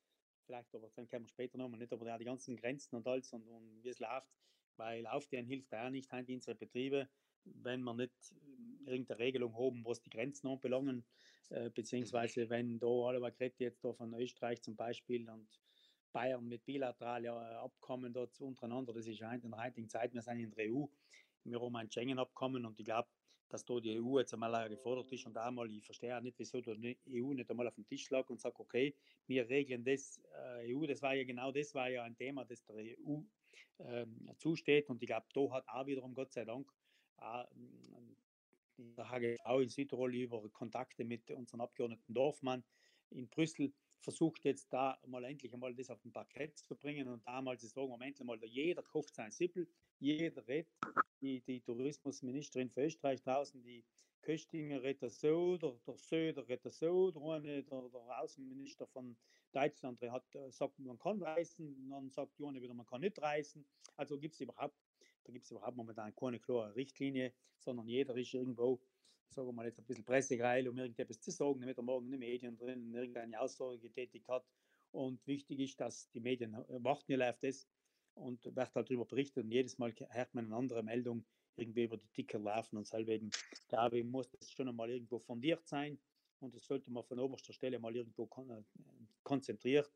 vielleicht, 0.44 0.74
aber 0.74 0.90
dann 0.94 1.08
können 1.08 1.24
wir 1.24 1.28
später 1.28 1.58
nochmal 1.58 1.80
nicht, 1.80 1.92
aber 1.92 2.06
ja, 2.06 2.18
die 2.18 2.24
ganzen 2.24 2.56
Grenzen 2.56 2.96
und 2.96 3.06
alles 3.06 3.32
und, 3.32 3.46
und 3.48 3.82
wie 3.82 3.88
es 3.88 3.98
läuft, 3.98 4.32
weil 4.76 5.06
Aufklären 5.06 5.46
hilft 5.46 5.74
auch 5.74 5.90
nicht, 5.90 6.12
in 6.12 6.34
unsere 6.34 6.56
Betriebe 6.56 7.08
wenn 7.44 7.82
wir 7.82 7.94
nicht 7.94 8.12
äh, 8.32 8.90
irgendeine 8.90 9.18
Regelung 9.18 9.56
haben, 9.56 9.84
was 9.84 10.00
die 10.00 10.10
Grenzen 10.10 10.48
anbelangen, 10.48 11.04
äh, 11.50 11.70
beziehungsweise 11.70 12.48
wenn 12.50 12.78
da 12.78 12.86
alle 12.86 13.32
Kredite 13.32 13.64
jetzt 13.64 13.84
da 13.84 13.92
von 13.92 14.12
Österreich 14.14 14.62
zum 14.62 14.76
Beispiel 14.76 15.28
und 15.28 15.48
Bayern 16.12 16.46
mit 16.46 16.64
bilateralen 16.64 17.26
Abkommen 17.28 18.12
dort 18.12 18.38
untereinander, 18.40 18.92
das 18.92 19.06
ist 19.06 19.20
in 19.20 19.50
der 19.50 19.64
heutigen 19.64 19.88
Zeit, 19.88 20.12
wir 20.12 20.22
sind 20.22 20.40
in 20.40 20.50
der 20.50 20.70
EU, 20.70 20.86
wir 21.44 21.60
haben 21.60 21.76
ein 21.76 21.90
Schengen-Abkommen 21.90 22.66
und 22.66 22.78
ich 22.78 22.84
glaube, 22.84 23.08
dass 23.52 23.64
da 23.64 23.78
die 23.80 24.00
EU 24.00 24.18
jetzt 24.18 24.32
einmal 24.32 24.68
gefordert 24.68 25.12
ist 25.12 25.26
und 25.26 25.36
einmal, 25.36 25.70
ich 25.70 25.84
verstehe 25.84 26.16
auch 26.16 26.22
nicht, 26.22 26.38
wieso 26.38 26.60
die 26.60 26.96
EU 27.10 27.34
nicht 27.34 27.50
einmal 27.50 27.68
auf 27.68 27.74
den 27.74 27.86
Tisch 27.86 28.08
lag 28.10 28.28
und 28.30 28.40
sagt, 28.40 28.58
okay, 28.58 28.94
wir 29.26 29.48
regeln 29.48 29.84
das, 29.84 30.20
äh, 30.58 30.74
EU, 30.74 30.86
das 30.86 31.02
war 31.02 31.14
ja 31.14 31.24
genau 31.24 31.52
das, 31.52 31.74
war 31.74 31.90
ja 31.90 32.02
ein 32.02 32.16
Thema, 32.16 32.44
das 32.44 32.64
der 32.64 32.76
EU 32.76 33.20
ähm, 33.80 34.30
zusteht 34.38 34.88
und 34.88 35.02
ich 35.02 35.06
glaube, 35.06 35.26
da 35.34 35.50
hat 35.50 35.68
auch 35.68 35.86
wiederum, 35.86 36.14
Gott 36.14 36.32
sei 36.32 36.44
Dank, 36.44 36.72
der 38.78 39.10
HGV 39.10 39.60
in 39.60 39.68
Südtirol 39.68 40.14
über 40.14 40.48
Kontakte 40.48 41.04
mit 41.04 41.30
unserem 41.30 41.60
Abgeordneten 41.60 42.14
Dorfmann 42.14 42.64
in 43.10 43.28
Brüssel 43.28 43.72
versucht 44.02 44.44
jetzt 44.44 44.72
da 44.72 44.98
mal 45.06 45.24
endlich 45.24 45.52
einmal 45.52 45.74
das 45.74 45.90
auf 45.90 46.00
den 46.02 46.12
Parkett 46.12 46.58
zu 46.58 46.74
bringen 46.76 47.08
und 47.08 47.26
damals 47.26 47.62
ist 47.62 47.74
sagen, 47.74 47.88
Moment 47.88 48.22
mal, 48.24 48.42
jeder 48.44 48.82
kauft 48.82 49.14
sein 49.14 49.30
Sippel, 49.30 49.68
jeder 49.98 50.46
redet, 50.46 50.70
die, 51.20 51.40
die 51.40 51.60
Tourismusministerin 51.60 52.68
für 52.68 52.84
Österreich 52.84 53.22
draußen, 53.22 53.62
die 53.62 53.84
Köstinger 54.20 54.82
redet 54.82 55.12
so, 55.12 55.56
der, 55.56 55.72
der 55.86 55.96
Söder 55.96 56.46
redet 56.48 56.72
so, 56.72 57.10
der, 57.10 57.22
eine, 57.22 57.62
der, 57.62 57.88
der 57.88 58.20
Außenminister 58.20 58.86
von 58.86 59.16
Deutschland 59.52 60.00
hat, 60.02 60.34
äh, 60.34 60.50
sagt, 60.50 60.78
man 60.78 60.98
kann 60.98 61.22
reisen, 61.22 61.88
dann 61.88 62.10
sagt 62.10 62.38
die 62.38 62.62
wieder, 62.62 62.74
man 62.74 62.86
kann 62.86 63.02
nicht 63.02 63.20
reisen. 63.20 63.66
Also 63.96 64.18
gibt 64.18 64.34
es 64.34 64.40
überhaupt 64.40 64.76
da 65.24 65.32
gibt 65.32 65.44
es 65.44 65.50
überhaupt 65.50 65.76
momentan 65.76 66.14
keine 66.14 66.40
klare 66.40 66.74
Richtlinie, 66.74 67.32
sondern 67.58 67.86
jeder 67.86 68.16
ist 68.16 68.34
irgendwo, 68.34 68.80
sagen 69.32 69.48
wir 69.48 69.52
mal 69.52 69.66
jetzt 69.66 69.78
ein 69.78 69.84
bisschen 69.84 70.04
pressegeil, 70.04 70.68
um 70.68 70.78
irgendetwas 70.78 71.20
zu 71.20 71.30
sagen, 71.30 71.60
damit 71.60 71.76
er 71.76 71.82
morgen 71.82 72.06
in 72.06 72.12
den 72.12 72.20
Medien 72.20 72.56
drin 72.56 72.94
irgendeine 72.94 73.40
Aussage 73.40 73.78
getätigt 73.78 74.28
hat. 74.28 74.44
Und 74.90 75.26
wichtig 75.26 75.58
ist, 75.60 75.80
dass 75.80 76.10
die 76.10 76.20
Medien 76.20 76.54
äh, 76.54 76.84
warten 76.84 77.12
ja 77.12 77.30
auf 77.30 77.38
das 77.40 77.66
und 78.14 78.44
wird 78.44 78.74
halt 78.74 78.90
darüber 78.90 79.06
berichtet 79.06 79.44
und 79.44 79.50
jedes 79.50 79.78
Mal 79.78 79.94
hört 80.10 80.34
man 80.34 80.46
eine 80.46 80.56
andere 80.56 80.82
Meldung 80.82 81.24
irgendwie 81.56 81.84
über 81.84 81.96
die 81.96 82.08
Ticker 82.08 82.38
laufen 82.38 82.76
und 82.76 82.90
deswegen 82.92 83.30
glaube 83.68 83.98
ich, 83.98 84.04
muss 84.04 84.30
das 84.30 84.50
schon 84.50 84.68
einmal 84.68 84.90
irgendwo 84.90 85.18
fundiert 85.18 85.66
sein 85.66 85.98
und 86.40 86.54
das 86.54 86.66
sollte 86.66 86.90
man 86.90 87.04
von 87.04 87.18
oberster 87.20 87.52
Stelle 87.52 87.78
mal 87.78 87.94
irgendwo 87.94 88.28
äh, 88.48 88.62
konzentriert, 89.22 89.90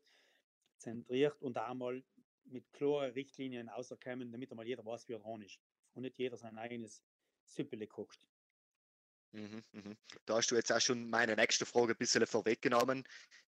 zentriert 0.77 1.41
und 1.41 1.57
einmal 1.57 2.03
mit 2.45 2.71
klaren 2.71 3.11
Richtlinien 3.11 3.69
auserkennen, 3.69 4.31
damit 4.31 4.51
einmal 4.51 4.67
jeder 4.67 4.85
weiß, 4.85 5.07
wie 5.09 5.13
er 5.13 5.19
dran 5.19 5.41
ist. 5.41 5.59
Und 5.93 6.03
nicht 6.03 6.17
jeder 6.17 6.37
sein 6.37 6.57
eigenes 6.57 7.03
Süppele 7.43 7.87
guckt. 7.87 8.19
Mhm, 9.31 9.63
mhm. 9.71 9.97
Da 10.25 10.37
hast 10.37 10.51
du 10.51 10.55
jetzt 10.55 10.71
auch 10.71 10.79
schon 10.79 11.09
meine 11.09 11.35
nächste 11.35 11.65
Frage 11.65 11.93
ein 11.93 11.97
bisschen 11.97 12.25
vorweggenommen. 12.25 13.03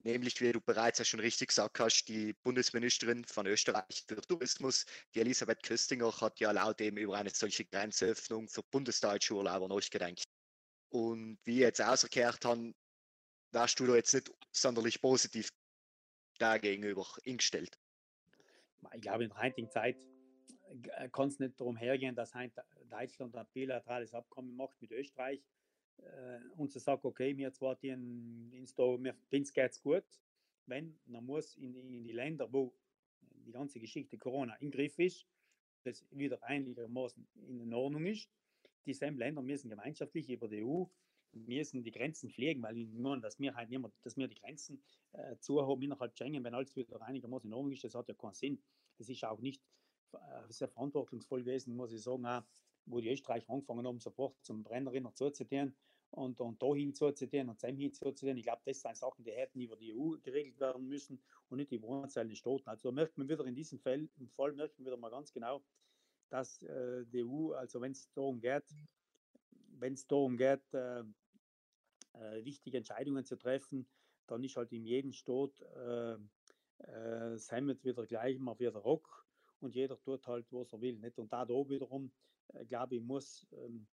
Nämlich, 0.05 0.39
wie 0.41 0.51
du 0.51 0.59
bereits 0.59 0.99
ja 0.99 1.05
schon 1.05 1.21
richtig 1.21 1.49
gesagt 1.49 1.79
hast, 1.79 2.05
die 2.05 2.33
Bundesministerin 2.43 3.23
von 3.23 3.47
Österreich 3.47 4.03
für 4.05 4.21
Tourismus, 4.21 4.85
die 5.15 5.21
Elisabeth 5.21 5.63
Köstinger, 5.63 6.11
hat 6.19 6.39
ja 6.39 6.51
laut 6.51 6.81
eben 6.81 6.97
über 6.97 7.17
eine 7.17 7.29
solche 7.29 7.65
Grenzöffnung 7.65 8.49
für 8.49 8.63
bundesdeutsche 8.63 9.33
Urlauber 9.33 9.69
nachgedacht. 9.69 10.23
Und 10.89 11.39
wie 11.45 11.53
ich 11.53 11.59
jetzt 11.59 11.81
ausgekehrt 11.81 12.43
habe, 12.43 12.73
warst 13.51 13.79
du 13.79 13.87
da 13.87 13.95
jetzt 13.95 14.13
nicht 14.13 14.31
sonderlich 14.51 15.01
positiv 15.01 15.49
dagegenüber 16.37 17.07
eingestellt. 17.25 17.79
Ich 18.93 19.01
glaube, 19.01 19.23
in 19.23 19.29
der 19.29 19.41
heutigen 19.41 19.69
Zeit 19.69 20.05
äh, 20.97 21.09
kann 21.09 21.29
es 21.29 21.39
nicht 21.39 21.59
darum 21.59 21.77
hergehen, 21.77 22.15
dass 22.15 22.33
Deutschland 22.89 23.35
ein 23.35 23.47
bilaterales 23.53 24.13
Abkommen 24.13 24.55
macht 24.55 24.81
mit 24.81 24.91
Österreich 24.91 25.41
äh, 25.97 26.39
und 26.57 26.71
sie 26.71 26.79
sagt, 26.79 27.05
okay, 27.05 27.35
wir 27.37 27.51
zwar 27.53 27.75
die 27.75 27.89
in, 27.89 28.51
in 28.51 28.67
Sto, 28.67 28.97
mir 28.97 29.15
uns 29.31 29.53
geht's 29.53 29.81
gut, 29.81 30.05
wenn, 30.65 30.97
dann 31.05 31.25
muss 31.25 31.55
in, 31.57 31.75
in, 31.75 32.03
die 32.03 32.11
Länder, 32.11 32.51
wo 32.51 32.73
die 33.21 33.51
ganze 33.51 33.79
Geschichte 33.79 34.17
Corona 34.17 34.55
im 34.55 34.71
Griff 34.71 34.97
ist, 34.99 35.27
das 35.83 36.05
wieder 36.11 36.41
einigermaßen 36.43 37.27
in 37.35 37.73
Ordnung 37.73 38.05
ist, 38.05 38.29
dieselben 38.85 39.17
Länder 39.17 39.41
müssen 39.41 39.69
gemeinschaftlich 39.69 40.29
über 40.29 40.47
die 40.47 40.63
EU 40.63 40.85
müssen 41.33 41.83
die 41.83 41.91
Grenzen 41.91 42.29
pflegen, 42.29 42.61
weil 42.61 42.77
ich 42.77 42.87
meine, 42.93 43.21
dass 43.21 43.39
wir 43.39 43.55
halt 43.55 43.69
nicht 43.69 43.83
dass 44.03 44.15
wir 44.15 44.27
die 44.27 44.35
Grenzen 44.35 44.83
äh, 45.13 45.35
zu 45.39 45.65
haben 45.65 45.81
innerhalb 45.81 46.15
Schengen, 46.15 46.43
wenn 46.43 46.53
alles 46.53 46.75
wieder 46.75 47.01
einigermaßen 47.01 47.49
in 47.49 47.53
Ordnung 47.53 47.73
ist, 47.73 47.83
das 47.83 47.95
hat 47.95 48.07
ja 48.07 48.13
keinen 48.13 48.33
Sinn. 48.33 48.61
Das 48.97 49.09
ist 49.09 49.23
auch 49.25 49.39
nicht 49.39 49.61
äh, 50.13 50.17
sehr 50.49 50.67
verantwortungsvoll 50.67 51.43
gewesen, 51.43 51.75
muss 51.75 51.91
ich 51.91 52.01
sagen, 52.01 52.25
auch, 52.25 52.43
wo 52.85 52.99
die 52.99 53.09
Österreicher 53.11 53.49
angefangen 53.49 53.87
haben, 53.87 53.99
sofort 53.99 54.35
zum 54.43 54.63
Brennerin 54.63 55.07
zu 55.13 55.29
zitieren 55.29 55.75
und, 56.11 56.39
und 56.41 56.61
da 56.61 56.73
hinzuzitieren 56.73 57.49
und 57.49 57.61
dem 57.63 57.77
hinzuzitieren. 57.77 58.37
Ich 58.37 58.43
glaube, 58.43 58.61
das 58.65 58.81
sind 58.81 58.97
Sachen, 58.97 59.23
die 59.23 59.31
hätten 59.31 59.59
über 59.59 59.75
die 59.75 59.95
EU 59.95 60.17
geregelt 60.21 60.59
werden 60.59 60.87
müssen 60.87 61.21
und 61.49 61.57
nicht 61.57 61.71
über 61.71 62.03
einzelne 62.03 62.35
Staaten. 62.35 62.69
Also 62.69 62.89
da 62.89 62.95
merkt 62.95 63.17
man 63.17 63.27
wieder 63.27 63.45
in 63.45 63.55
diesem 63.55 63.79
Fall, 63.79 64.07
im 64.17 64.29
Fall 64.29 64.53
merkt 64.53 64.77
man 64.77 64.85
wieder 64.85 64.97
mal 64.97 65.09
ganz 65.09 65.31
genau, 65.31 65.63
dass 66.29 66.61
äh, 66.63 67.05
die 67.05 67.23
EU, 67.23 67.53
also 67.53 67.81
wenn 67.81 67.91
es 67.91 68.11
darum 68.13 68.39
geht, 68.39 68.63
wenn 69.79 69.93
es 69.93 70.07
darum 70.07 70.37
geht, 70.37 70.73
äh, 70.73 71.03
äh, 72.13 72.45
wichtige 72.45 72.77
Entscheidungen 72.77 73.25
zu 73.25 73.35
treffen, 73.35 73.87
dann 74.27 74.43
ist 74.43 74.55
halt 74.55 74.71
in 74.71 74.85
jedem 74.85 75.11
Staat 75.11 75.61
äh, 75.61 76.13
äh, 76.79 77.83
wieder 77.83 78.05
gleich 78.05 78.39
mal 78.39 78.57
wieder 78.59 78.75
Rock 78.75 79.25
und 79.59 79.75
jeder 79.75 79.99
tut 79.99 80.27
halt, 80.27 80.45
was 80.51 80.73
er 80.73 80.81
will. 80.81 80.99
Nicht? 80.99 81.17
Und 81.17 81.31
da, 81.31 81.45
da 81.45 81.53
wiederum, 81.69 82.11
äh, 82.53 82.65
ich, 82.89 83.01
muss, 83.01 83.47
ähm, 83.53 83.87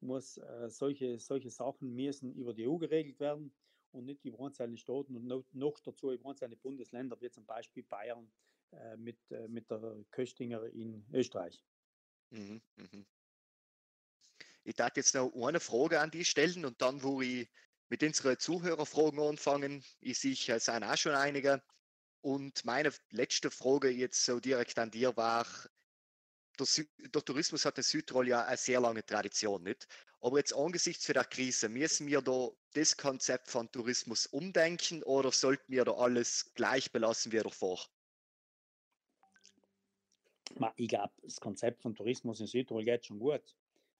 muss 0.00 0.38
äh, 0.38 0.68
solche, 0.68 1.18
solche 1.18 1.50
Sachen 1.50 1.94
müssen 1.94 2.34
über 2.34 2.54
die 2.54 2.66
EU 2.66 2.76
geregelt 2.76 3.20
werden 3.20 3.54
und 3.92 4.04
nicht 4.04 4.24
über 4.24 4.44
einzelne 4.44 4.76
Staaten 4.76 5.16
und 5.16 5.26
noch, 5.54 5.80
dazu 5.80 6.12
über 6.12 6.30
einzelne 6.30 6.56
Bundesländer, 6.56 7.20
wie 7.20 7.30
zum 7.30 7.46
Beispiel 7.46 7.82
Bayern 7.82 8.30
äh, 8.72 8.96
mit, 8.96 9.18
mit 9.48 9.70
der 9.70 10.04
Köstinger 10.10 10.64
in 10.66 11.06
Österreich. 11.12 11.64
Mhm, 12.30 12.60
mhm. 12.76 13.06
Ich 14.64 14.74
darf 14.74 14.96
jetzt 14.96 15.14
noch 15.14 15.32
eine 15.46 15.60
Frage 15.60 16.00
an 16.00 16.10
die 16.10 16.24
stellen 16.24 16.64
und 16.64 16.82
dann, 16.82 17.02
wo 17.02 17.20
ich 17.20 17.48
mit 17.88 18.02
unseren 18.02 18.38
Zuhörerfragen 18.38 19.20
anfangen. 19.20 19.84
Ich 20.00 20.18
sehe, 20.18 20.32
es 20.32 20.64
sind 20.64 20.82
auch 20.82 20.96
schon 20.96 21.12
einige. 21.12 21.62
Und 22.20 22.64
meine 22.64 22.92
letzte 23.10 23.52
Frage 23.52 23.88
jetzt 23.90 24.24
so 24.24 24.40
direkt 24.40 24.76
an 24.78 24.90
dir 24.90 25.16
war, 25.16 25.46
der, 26.58 26.66
der 27.10 27.24
Tourismus 27.24 27.64
hat 27.64 27.78
in 27.78 27.84
Südtirol 27.84 28.28
ja 28.28 28.44
eine 28.44 28.56
sehr 28.56 28.80
lange 28.80 29.04
Tradition, 29.04 29.62
nicht? 29.62 29.86
Aber 30.20 30.38
jetzt 30.38 30.54
angesichts 30.54 31.06
der 31.06 31.24
Krise, 31.24 31.68
müssen 31.68 32.06
wir 32.06 32.20
da 32.20 32.48
das 32.74 32.96
Konzept 32.96 33.48
von 33.48 33.70
Tourismus 33.70 34.26
umdenken 34.26 35.02
oder 35.02 35.30
sollten 35.30 35.72
wir 35.72 35.84
da 35.84 35.92
alles 35.92 36.52
gleich 36.54 36.90
belassen 36.90 37.32
wie 37.32 37.38
davor? 37.38 37.80
Ich 40.76 40.88
glaube, 40.88 41.12
das 41.22 41.40
Konzept 41.40 41.82
von 41.82 41.94
Tourismus 41.94 42.40
in 42.40 42.46
Südtirol 42.46 42.84
geht 42.84 43.06
schon 43.06 43.18
gut. 43.18 43.56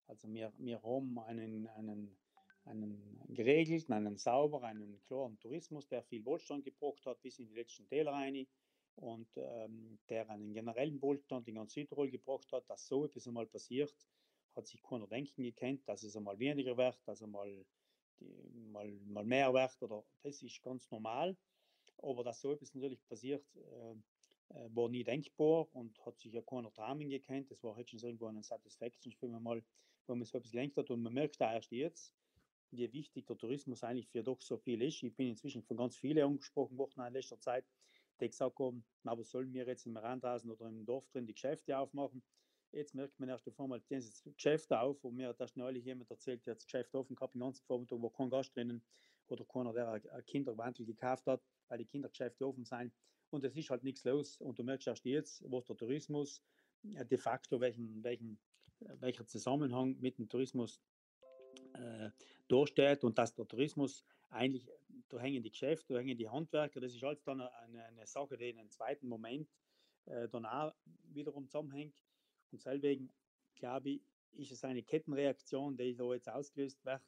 Also 0.06 0.32
wir, 0.32 0.52
wir 0.56 0.82
haben 0.82 1.18
einen, 1.18 1.66
einen 1.68 2.16
einen 2.66 3.20
geregelten, 3.28 3.94
einen 3.94 4.16
sauberen, 4.16 4.64
einen 4.64 5.00
klaren 5.06 5.38
Tourismus, 5.38 5.86
der 5.88 6.02
viel 6.02 6.24
Wohlstand 6.24 6.64
gebracht 6.64 7.04
hat 7.06 7.22
bis 7.22 7.38
in 7.38 7.46
die 7.46 7.54
letzten 7.54 7.86
Täler 7.86 8.12
rein 8.12 8.46
und 8.96 9.28
ähm, 9.36 9.98
der 10.08 10.28
einen 10.30 10.52
generellen 10.52 11.00
Wohlstand 11.00 11.46
in 11.48 11.54
ganz 11.54 11.74
Südtirol 11.74 12.10
gebracht 12.10 12.50
hat, 12.52 12.68
dass 12.68 12.86
so 12.86 13.04
etwas 13.04 13.26
einmal 13.26 13.46
passiert, 13.46 13.94
hat 14.54 14.66
sich 14.66 14.82
keiner 14.82 15.06
denken 15.06 15.42
gekannt, 15.42 15.82
dass 15.86 16.02
es 16.02 16.16
einmal 16.16 16.38
weniger 16.38 16.76
wird, 16.76 16.98
dass 17.06 17.22
einmal 17.22 17.64
die, 18.20 18.50
mal, 18.72 18.90
mal 19.06 19.24
mehr 19.24 19.52
wird 19.52 19.82
oder 19.82 20.04
das 20.22 20.42
ist 20.42 20.62
ganz 20.62 20.90
normal. 20.90 21.36
Aber 21.98 22.24
dass 22.24 22.40
so 22.40 22.52
etwas 22.52 22.74
natürlich 22.74 23.06
passiert, 23.06 23.44
äh, 23.54 23.94
äh, 24.54 24.68
war 24.74 24.88
nie 24.88 25.04
denkbar 25.04 25.66
und 25.74 25.98
hat 26.04 26.18
sich 26.18 26.32
ja 26.32 26.42
keiner 26.42 26.70
Rahmen 26.76 27.08
gekannt. 27.08 27.50
Das 27.50 27.62
war 27.62 27.78
jetzt 27.78 27.90
schon 27.90 28.00
irgendwo 28.00 28.26
eine 28.26 28.42
Satisfaction, 28.42 29.14
wenn 29.20 29.30
man 29.30 29.42
mal, 29.42 29.64
wenn 30.06 30.18
man 30.18 30.26
so 30.26 30.38
etwas 30.38 30.52
gelenkt 30.52 30.76
hat 30.76 30.90
und 30.90 31.02
man 31.02 31.12
merkt 31.12 31.40
da 31.40 31.52
erst 31.52 31.72
jetzt, 31.72 32.14
wie 32.70 32.92
wichtig 32.92 33.26
der 33.26 33.36
Tourismus 33.36 33.82
eigentlich 33.82 34.08
für 34.08 34.22
doch 34.22 34.40
so 34.40 34.56
viel 34.58 34.82
ist. 34.82 35.02
Ich 35.02 35.14
bin 35.14 35.28
inzwischen 35.28 35.62
von 35.62 35.76
ganz 35.76 35.96
vielen 35.96 36.24
angesprochen 36.24 36.76
worden 36.76 37.04
in 37.06 37.12
letzter 37.12 37.40
Zeit, 37.40 37.64
die 38.20 38.28
gesagt 38.28 38.58
haben, 38.58 38.84
na, 39.02 39.16
was 39.16 39.30
sollen 39.30 39.52
wir 39.52 39.66
jetzt 39.66 39.86
im 39.86 39.96
Randhasen 39.96 40.50
oder 40.50 40.66
im 40.66 40.84
Dorf 40.84 41.08
drin 41.08 41.26
die 41.26 41.34
Geschäfte 41.34 41.76
aufmachen? 41.78 42.22
Jetzt 42.72 42.94
merkt 42.94 43.18
man 43.18 43.28
erst 43.28 43.48
einmal, 43.58 43.80
das 43.88 44.22
Geschäft 44.36 44.72
auf, 44.72 45.02
wo 45.02 45.10
mir 45.10 45.32
das 45.32 45.56
neulich 45.56 45.84
jemand 45.84 46.10
erzählt, 46.10 46.44
der 46.46 46.54
das 46.54 46.64
Geschäft 46.64 46.94
offen 46.94 47.14
gehabt, 47.14 47.34
den 47.34 47.40
ganzen 47.40 47.64
Vormittag 47.64 48.02
war 48.02 48.12
kein 48.12 48.30
Gast 48.30 48.54
drinnen 48.56 48.82
oder 49.28 49.44
keiner, 49.44 49.72
der 49.72 49.92
ein 49.92 50.26
Kinderwandel 50.26 50.84
gekauft 50.84 51.26
hat, 51.26 51.42
weil 51.68 51.78
die 51.78 51.86
Kindergeschäfte 51.86 52.46
offen 52.46 52.64
sind. 52.64 52.92
Und 53.30 53.44
es 53.44 53.56
ist 53.56 53.70
halt 53.70 53.82
nichts 53.82 54.04
los. 54.04 54.40
Und 54.40 54.58
du 54.58 54.62
merkst 54.62 54.88
erst 54.88 55.04
jetzt, 55.04 55.42
was 55.50 55.64
der 55.64 55.76
Tourismus 55.76 56.42
de 56.82 57.18
facto, 57.18 57.60
welchen, 57.60 58.02
welchen, 58.04 58.38
welcher 59.00 59.26
Zusammenhang 59.26 59.96
mit 60.00 60.18
dem 60.18 60.28
Tourismus 60.28 60.80
äh, 61.74 62.10
durchsteht 62.48 63.04
und 63.04 63.18
dass 63.18 63.34
der 63.34 63.46
Tourismus 63.48 64.04
eigentlich, 64.30 64.68
da 65.08 65.18
hängen 65.18 65.42
die 65.42 65.50
Geschäfte, 65.50 65.94
da 65.94 66.00
hängen 66.00 66.18
die 66.18 66.28
Handwerker, 66.28 66.80
das 66.80 66.94
ist 66.94 67.04
alles 67.04 67.22
dann 67.22 67.40
eine, 67.40 67.84
eine 67.84 68.06
Sache, 68.06 68.36
die 68.36 68.50
in 68.50 68.58
einem 68.58 68.70
zweiten 68.70 69.08
Moment 69.08 69.48
äh, 70.06 70.28
dann 70.28 70.46
auch 70.46 70.74
wiederum 71.12 71.46
zusammenhängt. 71.46 72.02
Und 72.50 72.64
deswegen 72.64 73.12
glaube 73.54 73.90
ich, 73.90 74.02
ist 74.32 74.52
es 74.52 74.64
eine 74.64 74.82
Kettenreaktion, 74.82 75.76
die 75.76 75.94
da 75.94 76.12
jetzt 76.12 76.28
ausgelöst 76.28 76.84
wird 76.84 77.02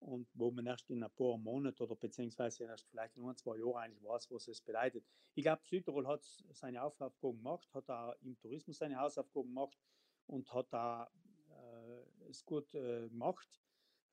und 0.00 0.28
wo 0.34 0.50
man 0.50 0.66
erst 0.66 0.90
in 0.90 1.02
ein 1.02 1.10
paar 1.10 1.38
Monaten 1.38 1.82
oder 1.82 1.96
beziehungsweise 1.96 2.64
erst 2.64 2.88
vielleicht 2.88 3.16
in 3.16 3.24
ein, 3.24 3.36
zwei 3.36 3.56
Jahren 3.56 3.76
eigentlich 3.76 4.02
weiß, 4.02 4.30
was 4.30 4.48
es 4.48 4.60
bedeutet. 4.60 5.04
Ich 5.34 5.44
glaube, 5.44 5.62
Südtirol 5.64 6.06
hat 6.06 6.24
seine 6.24 6.82
Aufgaben 6.82 7.14
gemacht, 7.20 7.72
hat 7.72 7.88
auch 7.88 8.14
im 8.20 8.38
Tourismus 8.38 8.78
seine 8.78 8.98
Hausaufgaben 8.98 9.48
gemacht 9.48 9.78
und 10.26 10.52
hat 10.52 10.72
da 10.72 11.10
äh, 11.50 12.28
es 12.28 12.44
gut 12.44 12.74
äh, 12.74 13.08
gemacht. 13.08 13.48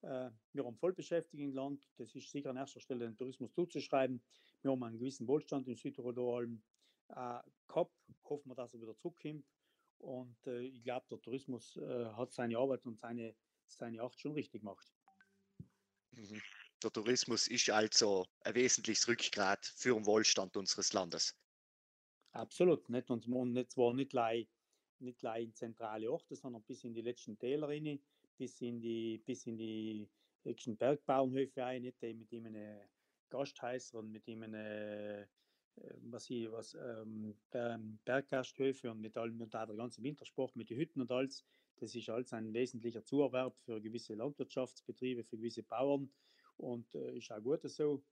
Äh, 0.02 0.30
wir 0.52 0.64
haben 0.64 0.76
Vollbeschäftigung 0.76 1.48
im 1.48 1.54
Land. 1.54 1.88
Das 1.96 2.14
ist 2.14 2.30
sicher 2.30 2.50
an 2.50 2.56
erster 2.56 2.80
Stelle 2.80 3.06
den 3.06 3.16
Tourismus 3.16 3.52
zuzuschreiben. 3.52 4.22
Wir 4.62 4.70
haben 4.70 4.82
einen 4.82 4.98
gewissen 4.98 5.26
Wohlstand 5.26 5.68
in 5.68 5.76
Südtirol 5.76 6.58
äh, 7.08 7.40
gehabt. 7.68 7.94
Hoffen 8.24 8.48
wir, 8.50 8.54
dass 8.54 8.74
er 8.74 8.80
wieder 8.80 8.96
zurückkommt. 8.96 9.44
Und 9.98 10.46
äh, 10.46 10.60
ich 10.62 10.82
glaube, 10.82 11.06
der 11.10 11.20
Tourismus 11.20 11.76
äh, 11.76 12.06
hat 12.06 12.32
seine 12.32 12.56
Arbeit 12.56 12.86
und 12.86 12.98
seine, 12.98 13.34
seine 13.66 14.02
Acht 14.02 14.18
schon 14.18 14.32
richtig 14.32 14.62
gemacht. 14.62 14.86
Mhm. 16.12 16.40
Der 16.82 16.90
Tourismus 16.90 17.46
ist 17.48 17.68
also 17.68 18.26
ein 18.40 18.54
wesentliches 18.54 19.06
Rückgrat 19.06 19.66
für 19.76 19.94
den 19.94 20.06
Wohlstand 20.06 20.56
unseres 20.56 20.94
Landes. 20.94 21.36
Absolut. 22.32 22.88
Nicht, 22.88 23.10
und 23.10 23.26
nicht, 23.52 23.72
zwar 23.72 23.92
nicht 23.92 24.14
allein 24.14 24.48
nicht 25.00 25.22
in 25.22 25.54
zentrale 25.54 26.10
Orte, 26.10 26.36
sondern 26.36 26.62
bis 26.62 26.84
in 26.84 26.94
die 26.94 27.02
letzten 27.02 27.38
Täler 27.38 27.68
rein 27.68 28.00
bis 28.40 28.62
in 28.62 28.80
die, 28.80 29.18
bis 29.18 29.46
in 29.46 29.58
die 29.58 30.08
höchsten 30.44 30.74
Bergbauernhöfe 30.78 31.62
ein, 31.62 31.82
nicht 31.82 32.00
mit 32.00 32.32
ihm 32.32 32.46
eine 32.46 32.88
Gasthäuser 33.28 33.98
und 33.98 34.10
mit 34.10 34.26
ihm 34.26 34.42
eine 34.42 35.28
äh, 35.76 35.94
was 36.00 36.30
ich, 36.30 36.50
was, 36.50 36.74
ähm, 36.74 37.38
Berggasthöfe 37.50 38.90
und 38.90 39.02
mit 39.02 39.18
allem 39.18 39.42
und 39.42 39.52
der 39.52 39.66
ganze 39.66 40.02
Wintersport 40.02 40.56
mit 40.56 40.70
den 40.70 40.78
Hütten 40.78 41.02
und 41.02 41.12
alles. 41.12 41.44
Das 41.76 41.94
ist 41.94 42.08
alles 42.08 42.32
ein 42.32 42.54
wesentlicher 42.54 43.04
Zuerwerb 43.04 43.58
für 43.58 43.78
gewisse 43.78 44.14
Landwirtschaftsbetriebe, 44.14 45.22
für 45.22 45.36
gewisse 45.36 45.62
Bauern 45.62 46.10
und 46.56 46.94
äh, 46.94 47.18
ist 47.18 47.30
auch 47.30 47.42
gut 47.42 47.60
so, 47.70 48.02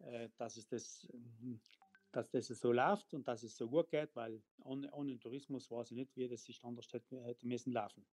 äh, 0.00 0.28
dass 0.36 0.56
es 0.56 0.66
das 0.66 1.08
dass 2.10 2.30
das 2.30 2.46
so 2.48 2.72
läuft 2.72 3.12
und 3.14 3.28
dass 3.28 3.42
es 3.42 3.56
so 3.56 3.68
gut 3.68 3.90
geht, 3.90 4.16
weil 4.16 4.42
ohne, 4.64 4.90
ohne 4.92 5.18
Tourismus 5.18 5.70
weiß 5.70 5.90
ich 5.90 5.96
nicht, 5.96 6.16
wie 6.16 6.28
das 6.28 6.44
sich 6.44 6.64
anders 6.64 6.92
hätte, 6.92 7.22
hätte 7.22 7.46
müssen 7.46 7.72
laufen. 7.72 8.04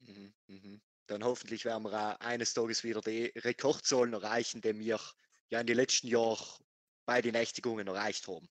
Mhm, 0.00 0.34
mhm. 0.46 0.80
Dann 1.06 1.24
hoffentlich 1.24 1.64
werden 1.64 1.84
wir 1.84 1.92
auch 1.92 2.20
eines 2.20 2.54
Tages 2.54 2.84
wieder 2.84 3.00
die 3.00 3.32
Rekordzahlen 3.36 4.12
erreichen, 4.12 4.60
die 4.60 4.78
wir 4.78 5.00
ja 5.50 5.60
in 5.60 5.66
den 5.66 5.76
letzten 5.76 6.06
Jahren 6.06 6.64
bei 7.04 7.20
den 7.20 7.32
Nächtigungen 7.32 7.86
erreicht 7.86 8.28
haben. 8.28 8.48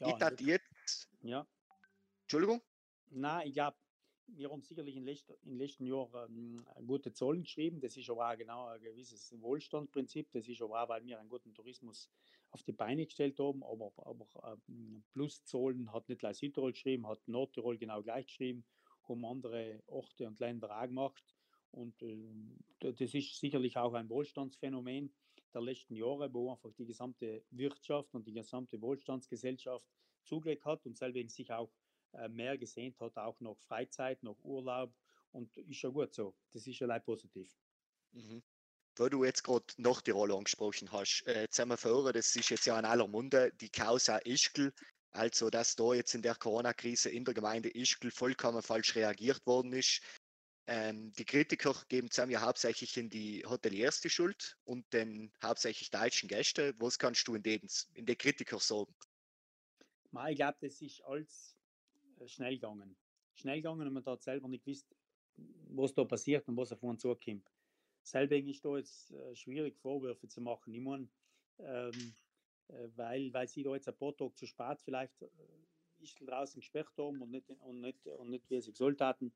Ja, 0.00 0.32
ich 0.32 0.40
jetzt. 0.40 1.08
Ja. 1.20 1.46
Entschuldigung? 2.22 2.62
Nein, 3.10 3.48
ich 3.48 3.54
glaube, 3.54 3.76
wir 4.28 4.50
haben 4.50 4.62
sicherlich 4.62 4.96
in 4.96 5.06
den 5.06 5.58
letzten 5.58 5.86
Jahren 5.86 6.64
ähm, 6.76 6.86
gute 6.86 7.12
Zahlen 7.12 7.42
geschrieben. 7.42 7.80
Das 7.80 7.96
ist 7.96 8.08
aber 8.10 8.30
auch 8.30 8.36
genau 8.36 8.66
ein 8.66 8.80
gewisses 8.80 9.32
Wohlstandsprinzip. 9.40 10.30
Das 10.32 10.46
ist 10.46 10.60
aber 10.62 10.82
auch, 10.82 10.88
weil 10.88 11.04
wir 11.04 11.18
einen 11.18 11.28
guten 11.28 11.54
Tourismus 11.54 12.10
auf 12.50 12.62
die 12.62 12.72
Beine 12.72 13.06
gestellt 13.06 13.38
haben. 13.38 13.62
Aber, 13.64 13.92
aber 13.96 14.58
ähm, 14.68 15.02
Pluszahlen 15.12 15.92
hat 15.92 16.08
nicht 16.08 16.20
gleich 16.20 16.36
Südtirol 16.38 16.72
geschrieben, 16.72 17.06
hat 17.06 17.26
Nordtirol 17.26 17.78
genau 17.78 18.02
gleich 18.02 18.26
geschrieben, 18.26 18.64
haben 19.08 19.24
andere 19.24 19.82
Orte 19.86 20.26
und 20.26 20.38
Länder 20.40 20.70
auch 20.70 20.86
gemacht. 20.86 21.34
Und 21.70 22.00
äh, 22.02 22.16
das 22.80 23.00
ist 23.00 23.38
sicherlich 23.38 23.76
auch 23.76 23.94
ein 23.94 24.08
Wohlstandsphänomen 24.08 25.12
der 25.52 25.62
letzten 25.62 25.94
Jahre, 25.94 26.32
wo 26.32 26.52
einfach 26.52 26.72
die 26.74 26.86
gesamte 26.86 27.44
Wirtschaft 27.50 28.14
und 28.14 28.26
die 28.26 28.32
gesamte 28.32 28.80
Wohlstandsgesellschaft 28.80 29.86
zugelegt 30.24 30.64
hat 30.64 30.84
und 30.86 31.00
deswegen 31.00 31.28
sich 31.28 31.50
auch 31.52 31.72
äh, 32.12 32.28
mehr 32.28 32.56
gesehen 32.58 32.94
hat, 33.00 33.16
auch 33.16 33.38
noch 33.40 33.58
Freizeit, 33.58 34.22
noch 34.22 34.38
Urlaub 34.44 34.94
und 35.32 35.56
ist 35.56 35.82
ja 35.82 35.90
gut 35.90 36.14
so. 36.14 36.34
Das 36.52 36.66
ist 36.66 36.78
ja 36.78 36.86
leid 36.86 37.04
positiv. 37.04 37.54
Mhm. 38.12 38.42
Weil 38.96 39.10
du 39.10 39.24
jetzt 39.24 39.44
gerade 39.44 39.64
noch 39.76 40.00
die 40.00 40.10
Rolle 40.10 40.34
angesprochen 40.34 40.90
hast, 40.90 41.22
äh, 41.26 41.48
zusammenführen, 41.48 42.12
das 42.12 42.34
ist 42.34 42.50
jetzt 42.50 42.66
ja 42.66 42.78
in 42.78 42.84
aller 42.84 43.06
Munde, 43.06 43.52
die 43.60 43.70
Causa 43.70 44.18
Ischgl, 44.24 44.72
also 45.10 45.50
dass 45.50 45.76
da 45.76 45.94
jetzt 45.94 46.14
in 46.14 46.22
der 46.22 46.34
Corona-Krise 46.34 47.10
in 47.10 47.24
der 47.24 47.34
Gemeinde 47.34 47.70
Ischgl 47.74 48.10
vollkommen 48.10 48.62
falsch 48.62 48.94
reagiert 48.94 49.44
worden 49.46 49.72
ist. 49.72 50.02
Ähm, 50.66 51.12
die 51.14 51.24
Kritiker 51.24 51.74
geben 51.88 52.10
zusammen 52.10 52.32
ja 52.32 52.42
hauptsächlich 52.42 52.96
in 52.98 53.08
die 53.08 53.42
Hoteliers 53.46 54.02
die 54.02 54.10
Schuld 54.10 54.58
und 54.64 54.92
den 54.92 55.32
hauptsächlich 55.42 55.90
deutschen 55.90 56.28
Gäste. 56.28 56.74
Was 56.78 56.98
kannst 56.98 57.26
du 57.26 57.34
in 57.34 57.42
den, 57.42 57.66
in 57.94 58.04
den 58.04 58.18
Kritiker 58.18 58.58
sagen? 58.58 58.94
Ich 60.28 60.36
glaube, 60.36 60.58
das 60.60 60.80
ist 60.82 61.02
alles 61.04 61.56
äh, 62.20 62.28
schnell 62.28 62.54
gegangen. 62.54 62.96
Schnell 63.34 63.56
gegangen 63.56 63.86
und 63.86 63.94
man 63.94 64.04
hat 64.04 64.22
selber 64.22 64.48
nicht 64.48 64.64
gewusst, 64.64 64.86
was 65.36 65.94
da 65.94 66.04
passiert 66.04 66.46
und 66.48 66.56
was 66.56 66.72
auf 66.72 66.82
uns 66.82 67.00
zukommt. 67.00 67.48
Selber 68.02 68.36
ist 68.36 68.64
da 68.64 68.76
jetzt 68.76 69.10
äh, 69.10 69.34
schwierig, 69.34 69.78
Vorwürfe 69.78 70.28
zu 70.28 70.40
machen. 70.40 70.74
Ich 70.74 70.80
meine, 70.80 71.08
ähm, 71.60 71.92
äh, 71.92 72.27
weil, 72.96 73.32
weil 73.32 73.48
sie 73.48 73.62
da 73.62 73.74
jetzt 73.74 73.88
ein 73.88 73.96
paar 73.96 74.16
Tage 74.16 74.34
zu 74.34 74.46
spät 74.46 74.80
vielleicht 74.82 75.22
äh, 75.22 75.28
ist 76.00 76.18
draußen 76.20 76.60
gesperrt 76.60 76.92
haben 76.96 77.20
und 77.20 77.30
nicht, 77.30 77.50
und 77.50 77.80
nicht, 77.80 78.06
und 78.06 78.30
nicht 78.30 78.48
wie 78.50 78.60
sie 78.60 78.70
gesollt 78.70 79.00
hatten. 79.00 79.32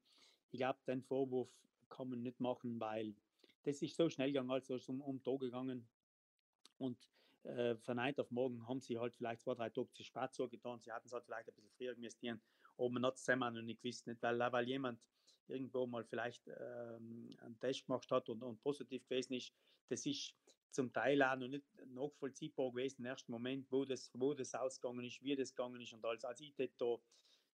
Ich 0.50 0.58
glaube, 0.58 0.78
den 0.86 1.02
Vorwurf 1.02 1.50
kann 1.88 2.08
man 2.08 2.22
nicht 2.22 2.40
machen, 2.40 2.78
weil 2.80 3.14
das 3.64 3.82
ist 3.82 3.96
so 3.96 4.08
schnell 4.08 4.28
gegangen, 4.28 4.50
also 4.50 4.76
ist 4.76 4.88
um, 4.88 5.00
um 5.00 5.22
Tag 5.22 5.40
gegangen. 5.40 5.88
Und 6.78 6.98
äh, 7.44 7.76
von 7.76 8.02
heute 8.02 8.22
auf 8.22 8.30
morgen 8.30 8.66
haben 8.68 8.80
sie 8.80 8.98
halt 8.98 9.14
vielleicht 9.14 9.42
zwei, 9.42 9.54
drei 9.54 9.70
Tage 9.70 9.92
zu 9.92 10.04
spät 10.04 10.34
so 10.34 10.48
getan. 10.48 10.80
Sie 10.80 10.92
hatten 10.92 11.06
es 11.06 11.12
halt 11.12 11.24
vielleicht 11.24 11.48
ein 11.48 11.54
bisschen 11.54 11.70
früher 11.70 11.92
investieren 11.92 12.40
aber 12.76 12.90
man 12.90 13.06
hat 13.06 13.16
es 13.16 13.24
selber 13.24 13.50
noch 13.50 13.62
nicht 13.62 13.82
gewusst, 13.82 14.06
nicht? 14.06 14.22
Weil, 14.22 14.38
weil 14.38 14.68
jemand 14.68 15.00
irgendwo 15.48 15.86
mal 15.86 16.04
vielleicht 16.04 16.48
ähm, 16.48 17.36
einen 17.40 17.58
Test 17.60 17.86
gemacht 17.86 18.10
hat 18.10 18.28
und, 18.28 18.42
und 18.42 18.60
positiv 18.62 19.04
gewesen 19.04 19.34
ist, 19.34 19.52
das 19.88 20.06
ist 20.06 20.34
zum 20.72 20.92
Teil 20.92 21.22
auch 21.22 21.36
noch 21.36 21.48
nicht 21.48 21.64
nachvollziehbar 21.86 22.70
gewesen 22.70 23.02
im 23.02 23.06
ersten 23.06 23.32
Moment, 23.32 23.70
wo 23.70 23.84
das, 23.84 24.10
wo 24.14 24.34
das 24.34 24.54
ausgegangen 24.54 25.04
ist, 25.04 25.22
wie 25.22 25.36
das 25.36 25.54
gegangen 25.54 25.80
ist 25.80 25.92
und 25.92 26.04
alles. 26.04 26.24
Also 26.24 26.44
ich 26.44 26.54
da 26.78 26.96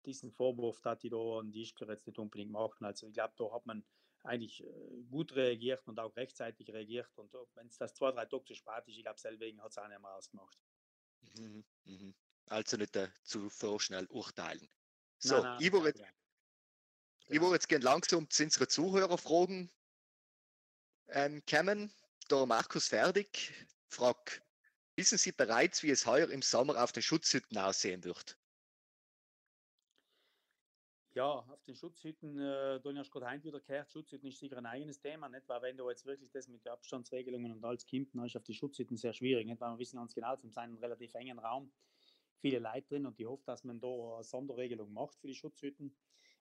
diesen 0.05 0.33
Vorwurf, 0.33 0.81
dass 0.81 1.03
ich 1.03 1.11
da 1.11 1.39
an 1.39 1.51
die 1.51 1.63
Ischgl 1.63 1.89
jetzt 1.89 2.07
nicht 2.07 2.19
unbedingt 2.19 2.51
machen. 2.51 2.85
Also 2.85 3.07
ich 3.07 3.15
glaube, 3.15 3.35
da 3.37 3.51
hat 3.53 3.65
man 3.67 3.85
eigentlich 4.23 4.63
äh, 4.65 5.03
gut 5.11 5.35
reagiert 5.35 5.87
und 5.87 5.99
auch 6.01 6.15
rechtzeitig 6.17 6.69
reagiert 6.73 7.11
und 7.17 7.33
wenn 7.55 7.67
es 7.67 7.77
das 7.77 7.95
zwei, 7.95 8.11
drei 8.11 8.25
Tage 8.25 8.45
zu 8.45 8.55
spät 8.55 8.87
ist, 8.87 8.97
ich 8.97 9.03
glaube, 9.03 9.21
deswegen 9.23 9.63
hat 9.63 9.71
es 9.71 9.79
auch 9.79 9.89
nicht 9.89 10.01
mehr 10.01 10.15
ausgemacht. 10.15 10.59
Mhm, 11.39 11.65
mhm. 11.85 12.15
Also 12.47 12.77
nicht 12.77 12.97
äh, 12.97 13.09
zu 13.23 13.49
vorschnell 13.51 14.07
urteilen. 14.07 14.69
So, 15.19 15.37
nein, 15.37 15.43
nein, 15.43 15.63
ich 15.63 15.73
würde 15.73 15.89
jetzt, 15.89 16.05
genau. 17.27 17.53
jetzt 17.53 17.69
gerne 17.69 17.85
langsam 17.85 18.29
zu 18.29 18.45
unseren 18.45 18.69
Zuhörerfragen 18.69 19.71
ähm, 21.09 21.43
kommen. 21.49 21.93
Der 22.31 22.47
Markus 22.47 22.89
Ferdig 22.89 23.53
fragt, 23.91 24.43
wissen 24.97 25.19
Sie 25.19 25.33
bereits, 25.33 25.83
wie 25.83 25.91
es 25.91 26.07
heuer 26.07 26.31
im 26.31 26.41
Sommer 26.41 26.83
auf 26.83 26.91
den 26.91 27.03
Schutzhütten 27.03 27.59
aussehen 27.59 28.03
wird? 28.03 28.39
Ja, 31.17 31.41
auf 31.41 31.63
den 31.65 31.77
Schutzhütten, 31.77 32.39
äh, 32.41 32.81
da 32.81 32.95
hast 32.97 33.11
gerade 33.13 33.27
Heim 33.27 33.45
wieder 33.45 33.61
gehört, 33.61 33.93
Schutzhütten 33.93 34.29
ist 34.29 34.39
sicher 34.39 34.57
ein 34.57 34.67
eigenes 34.67 35.01
Thema, 35.01 35.29
nicht? 35.29 35.47
weil 35.49 35.63
wenn 35.63 35.77
du 35.77 35.89
jetzt 35.89 36.07
wirklich 36.07 36.31
das 36.33 36.49
mit 36.49 36.65
den 36.65 36.73
Abstandsregelungen 36.73 37.53
und 37.53 37.65
alles 37.65 37.87
kommt, 37.87 38.15
dann 38.15 38.25
ist 38.25 38.37
auf 38.37 38.43
die 38.43 38.55
Schutzhütten 38.55 38.97
sehr 38.97 39.13
schwierig, 39.13 39.47
nicht? 39.47 39.61
weil 39.61 39.71
wir 39.73 39.79
wissen 39.79 39.99
ganz 39.99 40.15
genau, 40.15 40.35
zum 40.37 40.51
einen 40.57 40.77
relativ 40.79 41.15
engen 41.15 41.39
Raum, 41.39 41.73
viele 42.41 42.59
Leute 42.59 42.89
drin 42.89 43.07
und 43.07 43.21
ich 43.21 43.27
hoffe, 43.27 43.45
dass 43.47 43.63
man 43.63 43.81
da 43.81 43.87
eine 43.89 44.25
Sonderregelung 44.25 44.93
macht 44.93 45.21
für 45.21 45.29
die 45.29 45.37
Schutzhütten, 45.37 45.95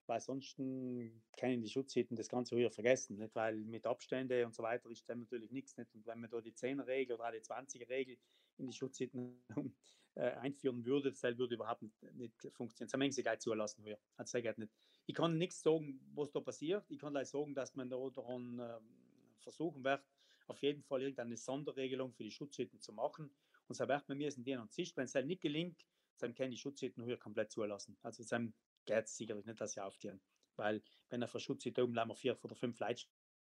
weil 0.06 0.20
sonst 0.20 0.56
können 0.56 1.62
die 1.62 1.68
Schutzhütten 1.68 2.16
das 2.16 2.28
Ganze 2.28 2.56
wieder 2.56 2.70
vergessen, 2.70 3.16
nicht? 3.16 3.34
weil 3.34 3.56
mit 3.56 3.86
Abstände 3.86 4.44
und 4.44 4.54
so 4.54 4.62
weiter 4.62 4.90
ist 4.90 5.08
dann 5.08 5.20
natürlich 5.20 5.50
nichts. 5.50 5.76
Nicht? 5.76 5.94
Und 5.94 6.06
wenn 6.06 6.20
man 6.20 6.30
da 6.30 6.40
die 6.40 6.52
10er-Regel 6.52 7.16
oder 7.16 7.32
die 7.32 7.40
20er-Regel 7.40 8.18
in 8.58 8.66
die 8.66 8.72
Schutzhütten 8.72 9.42
äh, 10.14 10.30
einführen 10.32 10.84
würde, 10.84 11.10
das 11.10 11.22
würde 11.22 11.54
überhaupt 11.54 11.82
nicht, 11.82 12.02
nicht 12.14 12.34
funktionieren. 12.52 12.90
Das 12.90 13.00
haben 13.00 13.10
sie 13.10 13.22
gar 13.22 13.38
zulassen 13.38 13.84
hier. 13.84 13.98
Also, 14.16 14.38
nicht. 14.38 14.72
Ich 15.06 15.14
kann 15.14 15.38
nichts 15.38 15.62
sagen, 15.62 16.00
was 16.14 16.30
da 16.30 16.40
passiert. 16.40 16.84
Ich 16.90 16.98
kann 16.98 17.12
gleich 17.12 17.28
sagen, 17.28 17.54
dass 17.54 17.74
man 17.74 17.88
da 17.88 17.96
daran 18.10 18.58
äh, 18.58 18.80
versuchen 19.40 19.84
wird, 19.84 20.02
auf 20.46 20.60
jeden 20.62 20.82
Fall 20.82 21.02
irgendeine 21.02 21.36
Sonderregelung 21.36 22.12
für 22.12 22.24
die 22.24 22.30
Schutzhütten 22.30 22.80
zu 22.80 22.92
machen. 22.92 23.34
Und 23.66 23.74
so 23.74 23.88
wird 23.88 24.08
man 24.08 24.18
mir 24.18 24.32
in 24.36 24.58
an 24.58 24.68
Sicht, 24.68 24.96
wenn 24.96 25.04
es 25.04 25.14
halt 25.14 25.26
nicht 25.26 25.40
gelingt, 25.40 25.86
dann 26.18 26.34
kann 26.34 26.50
die 26.50 26.56
Schutzhütten 26.56 27.04
hier 27.04 27.16
komplett 27.16 27.50
zulassen. 27.50 27.96
Also 28.02 28.24
dann 28.24 28.54
geht 28.84 29.04
es 29.04 29.16
sicherlich 29.16 29.46
nicht, 29.46 29.60
dass 29.60 29.72
sie 29.72 29.82
auftieren. 29.82 30.20
Weil 30.56 30.82
wenn 31.08 31.22
er 31.22 31.28
für 31.28 31.40
Schutzhütte 31.40 31.82
oben 31.82 31.94
wir 31.94 32.14
vier 32.14 32.38
oder 32.42 32.54
fünf 32.54 32.78
Leute 32.78 33.04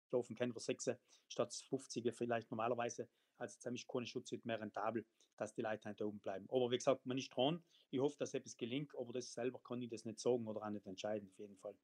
schlafen 0.08 0.36
können, 0.36 0.52
für 0.52 0.60
sechs 0.60 0.90
statt 1.28 1.54
50 1.68 2.14
vielleicht 2.14 2.50
normalerweise, 2.50 3.08
dann 3.38 3.74
ist 3.74 3.88
keine 3.88 4.06
Schutzhütte 4.06 4.46
mehr 4.46 4.60
rentabel, 4.60 5.04
dass 5.36 5.52
die 5.52 5.62
Leute 5.62 5.94
da 5.94 6.04
oben 6.04 6.20
bleiben. 6.20 6.46
Aber 6.50 6.70
wie 6.70 6.76
gesagt, 6.76 7.04
man 7.04 7.18
ist 7.18 7.28
dran. 7.28 7.62
Ich 7.90 8.00
hoffe, 8.00 8.16
dass 8.18 8.34
etwas 8.34 8.56
gelingt, 8.56 8.92
aber 8.96 9.12
das 9.12 9.32
selber 9.32 9.60
kann 9.62 9.82
ich 9.82 9.90
das 9.90 10.04
nicht 10.04 10.18
sagen 10.18 10.46
oder 10.46 10.62
auch 10.62 10.70
nicht 10.70 10.86
entscheiden, 10.86 11.28
auf 11.28 11.38
jeden 11.38 11.56
Fall. 11.56 11.76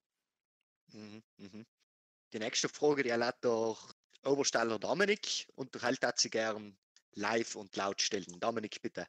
Mhm, 0.93 1.23
mhm. 1.37 1.67
Die 2.33 2.39
nächste 2.39 2.69
Frage, 2.69 3.03
die 3.03 3.11
erlaubt 3.11 3.45
der 3.45 3.77
Obersteller 4.25 4.79
Dominik 4.79 5.49
und 5.55 5.75
der 5.75 5.83
hält 5.83 6.19
sie 6.19 6.31
gern 6.31 6.79
live 7.15 7.57
und 7.57 7.77
laut 7.77 8.01
stellen. 8.01 8.41
Dominik, 8.41 8.81
bitte. 8.81 9.07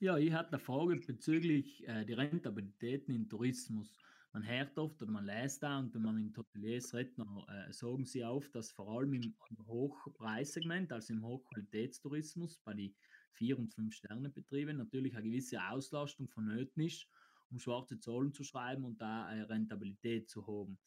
Ja, 0.00 0.16
ich 0.16 0.32
hatte 0.32 0.52
eine 0.52 0.60
Frage 0.60 0.94
bezüglich 0.94 1.86
äh, 1.88 2.04
der 2.04 2.18
Rentabilitäten 2.18 3.12
im 3.12 3.28
Tourismus. 3.28 3.92
Man 4.32 4.46
hört 4.46 4.78
oft 4.78 5.02
oder 5.02 5.10
man 5.10 5.24
liest 5.24 5.60
da 5.64 5.80
und 5.80 5.92
wenn 5.92 6.02
man 6.02 6.22
mit 6.22 6.38
Hoteliers 6.38 6.94
redet, 6.94 7.18
äh, 7.18 7.72
sagen 7.72 8.04
sie 8.04 8.24
auf, 8.24 8.48
dass 8.50 8.70
vor 8.70 8.88
allem 8.88 9.14
im 9.14 9.34
Hochpreissegment, 9.66 10.92
also 10.92 11.14
im 11.14 11.24
Hochqualitätstourismus, 11.24 12.58
bei 12.58 12.74
den 12.74 12.94
vier 13.32 13.58
und 13.58 13.74
fünf 13.74 13.92
Sterne 13.92 14.30
Betrieben 14.30 14.76
natürlich 14.76 15.16
eine 15.16 15.24
gewisse 15.24 15.60
Auslastung 15.68 16.28
vonnöten 16.28 16.84
ist, 16.84 17.08
um 17.50 17.58
schwarze 17.58 17.98
Zahlen 17.98 18.32
zu 18.32 18.44
schreiben 18.44 18.84
und 18.84 19.00
da 19.00 19.26
eine 19.26 19.48
Rentabilität 19.48 20.28
zu 20.30 20.46
haben 20.46 20.78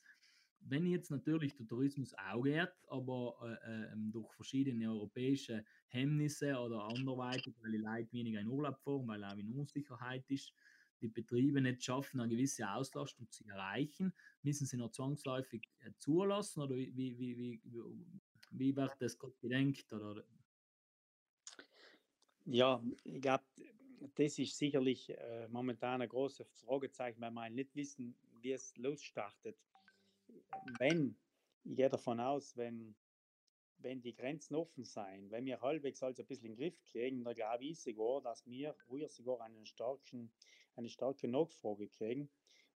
wenn 0.63 0.85
jetzt 0.85 1.11
natürlich 1.11 1.55
der 1.55 1.67
Tourismus 1.67 2.13
auch 2.13 2.43
geht, 2.43 2.71
aber 2.87 3.59
äh, 3.65 3.91
ähm, 3.91 4.11
durch 4.11 4.31
verschiedene 4.33 4.89
europäische 4.89 5.65
Hemmnisse 5.87 6.57
oder 6.57 6.83
anderweitig, 6.83 7.55
weil 7.61 7.71
die 7.71 7.77
Leute 7.77 8.11
weniger 8.13 8.39
in 8.39 8.47
Urlaub 8.47 8.79
fahren, 8.79 9.07
weil 9.07 9.23
auch 9.23 9.37
in 9.37 9.51
Unsicherheit 9.53 10.23
ist, 10.29 10.53
die 11.01 11.07
Betriebe 11.07 11.59
nicht 11.61 11.83
schaffen, 11.83 12.21
eine 12.21 12.29
gewisse 12.29 12.69
Auslastung 12.69 13.29
zu 13.31 13.43
erreichen, 13.47 14.13
müssen 14.43 14.67
sie 14.67 14.77
noch 14.77 14.91
zwangsläufig 14.91 15.67
äh, 15.79 15.91
zulassen 15.97 16.61
oder 16.61 16.75
wie, 16.75 16.95
wie, 16.95 17.37
wie, 17.37 17.61
wie, 18.51 18.75
wird 18.75 18.95
das 18.99 19.17
gedenkt? 19.39 19.91
Oder? 19.91 20.23
Ja, 22.45 22.83
ich 23.03 23.21
glaube, 23.21 23.43
das 24.15 24.37
ist 24.37 24.57
sicherlich 24.57 25.09
äh, 25.09 25.47
momentan 25.49 26.01
ein 26.01 26.09
großes 26.09 26.47
Fragezeichen, 26.65 27.21
weil 27.21 27.31
wir 27.31 27.49
nicht 27.49 27.75
wissen, 27.75 28.15
wie 28.41 28.51
es 28.51 28.75
losstartet 28.77 29.57
wenn, 30.79 31.15
ich 31.63 31.75
gehe 31.75 31.89
davon 31.89 32.19
aus, 32.19 32.55
wenn, 32.57 32.95
wenn 33.77 34.01
die 34.01 34.13
Grenzen 34.13 34.55
offen 34.55 34.83
sein, 34.83 35.29
wenn 35.31 35.45
wir 35.45 35.61
halbwegs 35.61 36.03
also 36.03 36.23
ein 36.23 36.27
bisschen 36.27 36.47
in 36.47 36.55
den 36.55 36.59
Griff 36.59 36.83
kriegen, 36.83 37.23
dann 37.23 37.35
glaube 37.35 37.65
ich 37.65 37.79
sogar, 37.79 38.21
dass 38.21 38.45
wir 38.45 38.75
hier 38.89 39.09
sogar 39.09 39.41
einen 39.41 39.65
starken, 39.65 40.31
eine 40.75 40.89
starke 40.89 41.27
Nachfrage 41.27 41.87
kriegen 41.87 42.29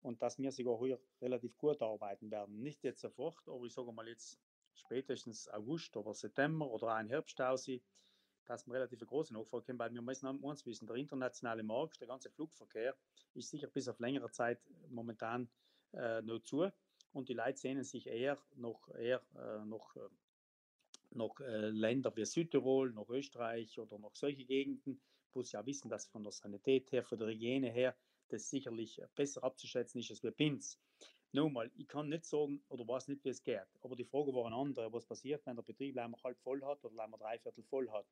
und 0.01 0.21
dass 0.21 0.37
wir 0.39 0.51
sogar 0.51 0.77
hier 0.79 0.99
relativ 1.21 1.57
gut 1.57 1.81
arbeiten 1.81 2.29
werden. 2.31 2.61
Nicht 2.61 2.83
jetzt 2.83 3.01
sofort, 3.01 3.47
aber 3.47 3.65
ich 3.65 3.73
sage 3.73 3.91
mal 3.91 4.07
jetzt 4.07 4.39
spätestens 4.75 5.47
August 5.49 5.95
oder 5.97 6.13
September 6.13 6.69
oder 6.69 6.87
auch 6.87 6.95
ein 6.95 7.09
Herbstausi, 7.09 7.81
dass 8.45 8.67
wir 8.67 8.73
relativ 8.73 8.99
große 8.99 9.33
Nachfrage 9.33 9.67
haben, 9.69 9.79
weil 9.79 9.93
wir 9.93 10.01
müssen 10.01 10.27
uns 10.27 10.65
wissen, 10.65 10.87
der 10.87 10.97
internationale 10.97 11.63
Markt, 11.63 12.01
der 12.01 12.07
ganze 12.07 12.29
Flugverkehr 12.29 12.95
ist 13.33 13.49
sicher 13.49 13.67
bis 13.67 13.87
auf 13.87 13.99
längere 13.99 14.29
Zeit 14.31 14.59
momentan 14.89 15.49
äh, 15.93 16.21
noch 16.21 16.39
zu 16.39 16.69
und 17.13 17.29
die 17.29 17.33
Leute 17.33 17.57
sehnen 17.57 17.83
sich 17.83 18.07
eher 18.07 18.37
noch, 18.55 18.89
eher, 18.89 19.21
äh, 19.35 19.65
noch, 19.65 19.95
äh, 19.95 20.09
noch 21.11 21.39
äh, 21.39 21.69
Länder 21.69 22.15
wie 22.15 22.25
Südtirol, 22.25 22.91
noch 22.91 23.09
Österreich 23.09 23.79
oder 23.79 23.99
noch 23.99 24.15
solche 24.15 24.45
Gegenden, 24.45 24.99
wo 25.31 25.43
sie 25.43 25.53
ja 25.53 25.65
wissen, 25.65 25.89
dass 25.89 26.07
von 26.07 26.23
der 26.23 26.31
Sanität 26.31 26.91
her, 26.91 27.03
von 27.03 27.19
der 27.19 27.29
Hygiene 27.29 27.71
her, 27.71 27.95
das 28.29 28.49
sicherlich 28.49 29.01
besser 29.15 29.43
abzuschätzen 29.43 29.99
ist 29.99 30.09
als 30.09 30.21
bei 30.21 30.31
Pins. 30.31 30.79
Nochmal, 31.31 31.71
ich 31.75 31.87
kann 31.87 32.09
nicht 32.09 32.25
sagen 32.25 32.63
oder 32.69 32.87
weiß 32.87 33.07
nicht, 33.07 33.23
wie 33.25 33.29
es 33.29 33.43
geht. 33.43 33.65
Aber 33.81 33.95
die 33.95 34.05
Frage 34.05 34.33
war 34.33 34.45
eine 34.45 34.55
andere. 34.55 34.93
Was 34.93 35.05
passiert, 35.05 35.43
wenn 35.45 35.55
der 35.55 35.63
Betrieb 35.63 35.97
einmal 35.97 36.21
halb 36.23 36.39
voll 36.39 36.63
hat 36.63 36.83
oder 36.85 37.03
einmal 37.03 37.19
dreiviertel 37.19 37.63
voll 37.63 37.89
hat? 37.89 38.05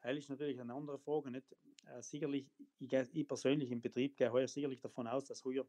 Das 0.00 0.16
ist 0.16 0.30
natürlich 0.30 0.60
eine 0.60 0.72
andere 0.72 0.98
Frage. 0.98 1.32
Nicht? 1.32 1.56
Äh, 1.86 2.02
sicherlich, 2.02 2.46
ich, 2.78 2.92
ich, 2.92 3.26
persönlich 3.26 3.72
im 3.72 3.80
Betrieb 3.80 4.16
gehe 4.16 4.30
heuer 4.30 4.46
sicherlich 4.46 4.80
davon 4.80 5.08
aus, 5.08 5.24
dass 5.24 5.44
heuer 5.44 5.66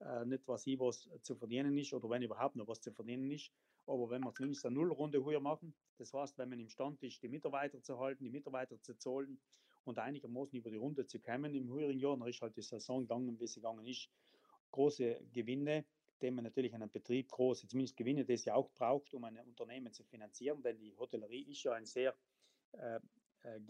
äh, 0.00 0.24
nicht 0.24 0.46
was 0.46 0.66
ich 0.66 0.78
was 0.78 1.08
zu 1.22 1.34
verdienen 1.34 1.76
ist 1.76 1.92
oder 1.92 2.08
wenn 2.10 2.22
überhaupt 2.22 2.56
noch 2.56 2.68
was 2.68 2.80
zu 2.80 2.92
verdienen 2.92 3.30
ist. 3.30 3.50
Aber 3.86 4.10
wenn 4.10 4.22
wir 4.22 4.34
zumindest 4.34 4.66
eine 4.66 4.74
Nullrunde 4.74 5.24
heuer 5.24 5.40
machen, 5.40 5.74
das 5.96 6.12
heißt, 6.12 6.36
wenn 6.38 6.50
man 6.50 6.60
imstand 6.60 7.02
ist, 7.02 7.22
die 7.22 7.28
Mitarbeiter 7.28 7.82
zu 7.82 7.98
halten, 7.98 8.24
die 8.24 8.30
Mitarbeiter 8.30 8.80
zu 8.80 8.94
zahlen 8.94 9.40
und 9.84 9.98
einigermaßen 9.98 10.58
über 10.58 10.70
die 10.70 10.76
Runde 10.76 11.06
zu 11.06 11.18
kommen 11.20 11.54
im 11.54 11.68
höheren 11.68 11.98
Jahr, 11.98 12.16
dann 12.16 12.28
ist 12.28 12.40
halt 12.42 12.56
die 12.56 12.62
Saison 12.62 13.00
gegangen, 13.00 13.40
wie 13.40 13.46
sie 13.46 13.60
gegangen 13.60 13.86
ist. 13.86 14.10
Große 14.70 15.20
Gewinne, 15.32 15.86
den 16.20 16.34
man 16.34 16.44
natürlich 16.44 16.74
einen 16.74 16.90
Betrieb 16.90 17.30
große, 17.30 17.66
zumindest 17.66 17.96
Gewinne, 17.96 18.24
das 18.24 18.44
ja 18.44 18.54
auch 18.54 18.70
braucht, 18.70 19.14
um 19.14 19.24
ein 19.24 19.38
Unternehmen 19.40 19.92
zu 19.92 20.04
finanzieren, 20.04 20.62
denn 20.62 20.78
die 20.78 20.94
Hotellerie 20.96 21.50
ist 21.50 21.62
ja 21.62 21.72
ein 21.72 21.86
sehr 21.86 22.14
äh, 22.72 23.00
äh, 23.44 23.60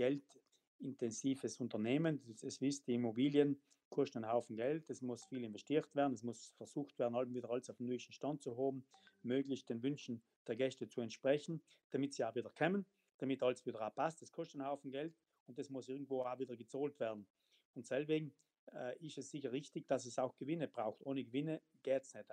geldintensives 0.79 1.61
Unternehmen. 1.61 2.23
Das 2.41 2.61
wisst, 2.61 2.87
die 2.87 2.95
Immobilien 2.95 3.61
kosten 3.91 4.25
einen 4.25 4.33
Haufen 4.33 4.57
Geld, 4.57 4.88
es 4.91 5.03
muss 5.03 5.25
viel 5.25 5.43
investiert 5.45 5.95
werden, 5.95 6.12
es 6.12 6.23
muss 6.23 6.53
versucht 6.57 6.99
werden, 6.99 7.17
halt 7.17 7.33
wieder 7.33 7.51
alles 7.51 7.71
auf 7.71 7.77
den 7.79 7.87
neuesten 7.87 8.12
Stand 8.12 8.43
zu 8.43 8.57
haben, 8.57 8.87
möglichst 9.23 9.69
den 9.71 9.83
Wünschen 9.83 10.23
der 10.47 10.57
Gäste 10.57 10.88
zu 10.88 11.01
entsprechen, 11.01 11.62
damit 11.91 12.12
sie 12.12 12.25
auch 12.25 12.35
wieder 12.35 12.51
kommen, 12.51 12.87
damit 13.19 13.43
alles 13.43 13.64
wieder 13.64 13.87
auch 13.87 13.95
passt. 13.95 14.21
Das 14.21 14.31
kostet 14.31 14.61
einen 14.61 14.71
Haufen 14.71 14.91
Geld 14.91 15.17
und 15.47 15.59
das 15.59 15.71
muss 15.71 15.88
irgendwo 15.88 16.23
auch 16.23 16.38
wieder 16.38 16.55
gezahlt 16.57 17.01
werden. 17.01 17.27
Und 17.75 17.88
deswegen 17.88 18.35
äh, 18.75 18.99
ist 19.05 19.17
es 19.17 19.31
sicher 19.31 19.53
richtig, 19.53 19.87
dass 19.88 20.05
es 20.05 20.19
auch 20.19 20.37
Gewinne 20.37 20.69
braucht. 20.69 21.01
Ohne 21.07 21.25
Gewinne 21.25 21.62
geht 21.83 22.03
es 22.03 22.14
nicht. 22.14 22.31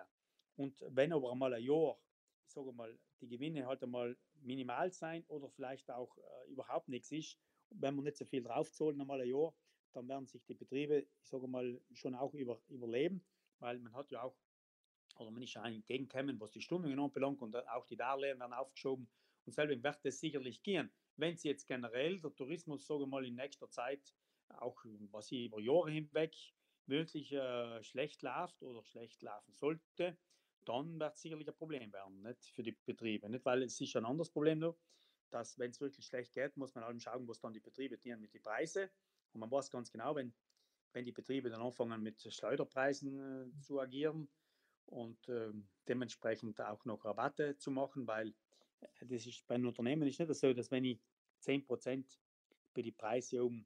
Und 0.58 0.84
wenn 0.90 1.14
aber 1.14 1.32
einmal 1.32 1.54
ein 1.54 1.64
Jahr, 1.64 1.98
ich 2.46 2.54
sage 2.54 2.74
mal, 2.74 2.98
die 3.22 3.28
Gewinne 3.28 3.66
halt 3.66 3.82
einmal 3.82 4.18
minimal 4.42 4.92
sein 4.92 5.24
oder 5.28 5.50
vielleicht 5.50 5.90
auch 5.90 6.18
äh, 6.18 6.52
überhaupt 6.52 6.90
nichts 6.90 7.12
ist, 7.12 7.40
wenn 7.70 7.96
man 7.96 8.06
nicht 8.06 8.18
so 8.18 8.26
viel 8.26 8.44
draufzahlen 8.44 9.00
einmal 9.00 9.22
ein 9.22 9.30
Jahr, 9.30 9.54
dann 9.94 10.08
werden 10.08 10.26
sich 10.26 10.44
die 10.44 10.54
Betriebe, 10.54 11.08
ich 11.22 11.30
sage 11.30 11.48
mal, 11.48 11.82
schon 11.94 12.16
auch 12.16 12.34
über, 12.34 12.62
überleben, 12.68 13.26
weil 13.60 13.80
man 13.80 13.94
hat 13.94 14.12
ja 14.12 14.24
auch, 14.24 14.38
oder 15.18 15.32
man 15.32 15.42
ist 15.42 15.54
ja 15.54 15.66
entgegengekommen, 15.66 16.40
was 16.40 16.52
die 16.52 16.62
Stundungen 16.62 17.00
anbelangt 17.00 17.42
und 17.42 17.56
auch 17.70 17.86
die 17.86 17.96
Darlehen 17.96 18.40
werden 18.40 18.54
aufgeschoben 18.54 19.10
und 19.46 19.54
selber 19.54 19.82
wird 19.82 20.06
es 20.06 20.20
sicherlich 20.20 20.62
gehen. 20.64 20.92
Wenn 21.16 21.38
sie 21.38 21.48
jetzt 21.48 21.68
generell 21.68 22.20
der 22.20 22.36
Tourismus, 22.36 22.86
sage 22.86 23.08
mal, 23.08 23.26
in 23.26 23.36
nächster 23.36 23.70
Zeit 23.70 24.14
auch 24.50 24.84
was 25.12 25.32
ich 25.32 25.46
über 25.46 25.60
Jahre 25.60 25.92
hinweg 25.92 26.36
wirklich 26.86 27.32
äh, 27.32 27.84
schlecht 27.84 28.22
läuft 28.22 28.62
oder 28.62 28.84
schlecht 28.84 29.22
laufen 29.24 29.54
sollte, 29.54 30.18
dann 30.66 31.00
wird 31.00 31.16
es 31.16 31.22
sicherlich 31.22 31.48
ein 31.48 31.56
Problem 31.56 31.92
werden, 31.94 32.22
nicht 32.22 32.46
für 32.52 32.64
die 32.64 32.78
Betriebe. 32.86 33.30
Nicht, 33.30 33.46
weil 33.46 33.64
es 33.64 33.80
ist 33.80 33.96
ein 33.96 34.06
anderes 34.06 34.30
Problem 34.30 34.60
noch, 34.60 34.78
dass 35.36 35.60
wenn 35.60 35.72
es 35.72 35.82
wirklich 35.82 36.06
schlecht 36.06 36.34
geht, 36.34 36.56
muss 36.56 36.74
man 36.76 36.86
halt 36.86 37.02
schauen, 37.02 37.28
was 37.28 37.42
dann 37.42 37.52
die 37.52 37.60
Betriebe 37.60 38.00
tun 38.00 38.22
mit 38.22 38.34
den 38.34 38.42
Preisen. 38.42 38.88
Und 39.34 39.42
man 39.42 39.52
weiß 39.52 39.70
ganz 39.70 39.92
genau, 39.92 40.16
wenn, 40.16 40.34
wenn 40.94 41.04
die 41.04 41.12
Betriebe 41.12 41.50
dann 41.50 41.62
anfangen 41.62 42.02
mit 42.02 42.22
Schleuderpreisen 42.22 43.52
äh, 43.52 43.62
zu 43.62 43.82
agieren 43.82 44.30
und 44.86 45.28
äh, 45.28 45.52
dementsprechend 45.90 46.62
auch 46.62 46.86
noch 46.86 47.04
Rabatte 47.04 47.58
zu 47.58 47.70
machen, 47.70 48.08
weil 48.08 48.30
äh, 48.80 48.88
das 49.02 49.26
ist 49.26 49.46
bei 49.46 49.56
einem 49.56 49.68
Unternehmen 49.68 50.08
ist 50.08 50.20
nicht 50.20 50.34
so, 50.36 50.54
dass 50.54 50.72
wenn 50.72 50.86
ich 50.86 51.02
10% 51.44 52.06
bei 52.74 52.82
den 52.82 52.96
Preisen 52.96 53.42
um 53.42 53.66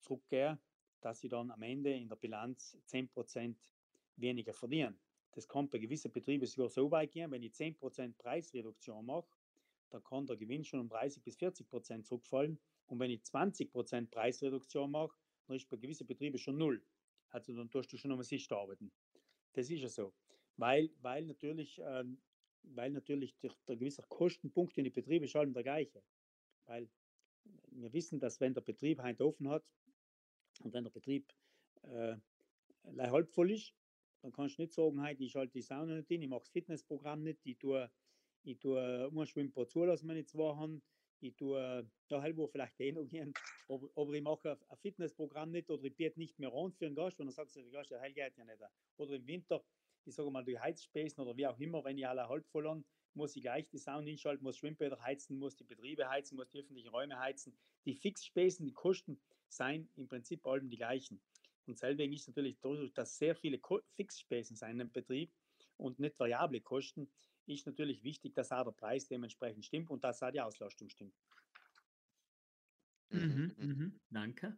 zurückgehe, 0.00 0.58
dass 1.00 1.24
ich 1.24 1.30
dann 1.30 1.50
am 1.50 1.62
Ende 1.62 1.94
in 1.94 2.10
der 2.10 2.16
Bilanz 2.16 2.76
10% 2.86 3.56
weniger 4.16 4.52
verdiene. 4.52 4.94
Das 5.32 5.48
kann 5.48 5.70
bei 5.70 5.78
gewissen 5.78 6.12
Betrieben 6.12 6.44
sogar 6.44 6.68
so 6.68 6.90
weit 6.90 7.12
gehen, 7.12 7.30
wenn 7.30 7.42
ich 7.42 7.54
10% 7.54 8.14
Preisreduktion 8.18 9.06
mache, 9.06 9.37
dann 9.90 10.02
kann 10.04 10.26
der 10.26 10.36
Gewinn 10.36 10.64
schon 10.64 10.80
um 10.80 10.88
30 10.88 11.22
bis 11.22 11.36
40% 11.36 12.04
zurückfallen. 12.04 12.58
Und 12.86 12.98
wenn 13.00 13.10
ich 13.10 13.22
20% 13.22 14.10
Preisreduktion 14.10 14.90
mache, 14.90 15.16
dann 15.46 15.56
ist 15.56 15.68
bei 15.68 15.76
gewissen 15.76 16.06
Betrieben 16.06 16.38
schon 16.38 16.58
null. 16.58 16.82
Also 17.30 17.54
dann 17.54 17.70
tust 17.70 17.92
du 17.92 17.96
schon 17.96 18.12
um 18.12 18.22
Sicht 18.22 18.50
arbeiten. 18.52 18.90
Das 19.52 19.70
ist 19.70 19.80
ja 19.80 19.88
so. 19.88 20.14
Weil, 20.56 20.90
weil 21.00 21.24
natürlich, 21.26 21.78
äh, 21.80 22.04
weil 22.62 22.90
natürlich 22.90 23.38
der, 23.38 23.52
der 23.66 23.76
gewisse 23.76 24.02
Kostenpunkt 24.02 24.76
in 24.78 24.84
die 24.84 24.90
Betriebe 24.90 25.24
ist 25.24 25.36
allem 25.36 25.52
der 25.52 25.62
gleiche. 25.62 26.02
Weil 26.66 26.88
wir 27.70 27.92
wissen, 27.92 28.18
dass 28.18 28.40
wenn 28.40 28.54
der 28.54 28.60
Betrieb 28.60 29.02
heute 29.02 29.24
offen 29.24 29.48
hat, 29.48 29.64
und 30.60 30.72
wenn 30.72 30.84
der 30.84 30.90
Betrieb 30.90 31.32
äh, 31.82 32.16
halb 32.84 33.30
voll 33.30 33.52
ist, 33.52 33.74
dann 34.22 34.32
kannst 34.32 34.58
du 34.58 34.62
nicht 34.62 34.72
sagen, 34.72 35.02
hey, 35.02 35.14
ich 35.18 35.32
schalte 35.32 35.52
die 35.52 35.62
Sauna 35.62 35.96
nicht 35.96 36.08
hin, 36.08 36.22
ich 36.22 36.28
mache 36.28 36.40
das 36.40 36.50
Fitnessprogramm 36.50 37.22
nicht, 37.22 37.40
ich 37.44 37.58
tue, 37.58 37.90
ich 38.48 38.58
tue 38.58 39.10
ein 39.12 39.26
Schwimmbad 39.26 39.70
zulassen, 39.70 40.08
wenn 40.08 40.16
ich 40.16 40.28
zwei 40.28 40.56
habe, 40.56 40.80
ich 41.20 41.36
tue, 41.36 41.90
ja, 42.08 42.22
halb 42.22 42.38
vielleicht 42.50 42.80
eh 42.80 42.92
noch 42.92 43.06
gehen, 43.06 43.34
aber, 43.68 44.14
ich 44.14 44.22
mache 44.22 44.58
ein 44.68 44.76
Fitnessprogramm 44.78 45.50
nicht 45.50 45.70
oder 45.70 45.84
ich 45.84 45.94
biete 45.94 46.18
nicht 46.18 46.38
mehr 46.38 46.52
an 46.52 46.72
für 46.72 46.86
einen 46.86 46.94
Gast, 46.94 47.18
wenn 47.18 47.28
er 47.28 47.32
sagt, 47.32 47.54
der 47.54 47.64
Gast, 47.64 47.90
der 47.90 48.00
heil 48.00 48.12
geht 48.12 48.36
ja 48.36 48.44
nicht. 48.44 48.58
Oder 48.96 49.14
im 49.14 49.26
Winter, 49.26 49.62
ich 50.04 50.14
sage 50.14 50.30
mal, 50.30 50.44
durch 50.44 50.58
Heizspäßen 50.58 51.22
oder 51.22 51.36
wie 51.36 51.46
auch 51.46 51.58
immer, 51.58 51.84
wenn 51.84 51.98
ich 51.98 52.06
alle 52.06 52.26
halb 52.28 52.46
voll 52.46 52.66
habe, 52.66 52.84
muss 53.14 53.36
ich 53.36 53.42
gleich 53.42 53.68
die 53.68 53.78
Sauna 53.78 54.06
hinschalten, 54.06 54.44
muss 54.44 54.56
Schwimmbäder 54.56 55.00
heizen, 55.02 55.38
muss 55.38 55.56
die 55.56 55.64
Betriebe 55.64 56.08
heizen, 56.08 56.36
muss 56.36 56.48
die 56.50 56.60
öffentlichen 56.60 56.88
Räume 56.88 57.18
heizen. 57.18 57.58
Die 57.84 57.94
Fixspäßen, 57.94 58.64
die 58.64 58.72
Kosten 58.72 59.20
seien 59.48 59.90
im 59.96 60.08
Prinzip 60.08 60.46
allem 60.46 60.70
die 60.70 60.76
gleichen. 60.76 61.20
Und 61.66 61.82
deswegen 61.82 62.12
ist 62.12 62.28
natürlich 62.28 62.58
dadurch, 62.60 62.94
dass 62.94 63.18
sehr 63.18 63.34
viele 63.34 63.60
Fixspäßen 63.96 64.56
sein 64.56 64.80
im 64.80 64.90
Betrieb 64.90 65.34
und 65.76 65.98
nicht 65.98 66.18
variable 66.18 66.60
Kosten, 66.60 67.10
ist 67.48 67.66
natürlich 67.66 68.02
wichtig, 68.02 68.34
dass 68.34 68.52
auch 68.52 68.64
der 68.64 68.72
Preis 68.72 69.06
dementsprechend 69.08 69.64
stimmt 69.64 69.90
und 69.90 70.02
dass 70.04 70.22
auch 70.22 70.30
die 70.30 70.40
Auslastung 70.40 70.88
stimmt. 70.88 71.14
Mhm, 73.10 73.54
mhm. 73.56 73.66
mhm. 73.66 74.00
Danke. 74.10 74.56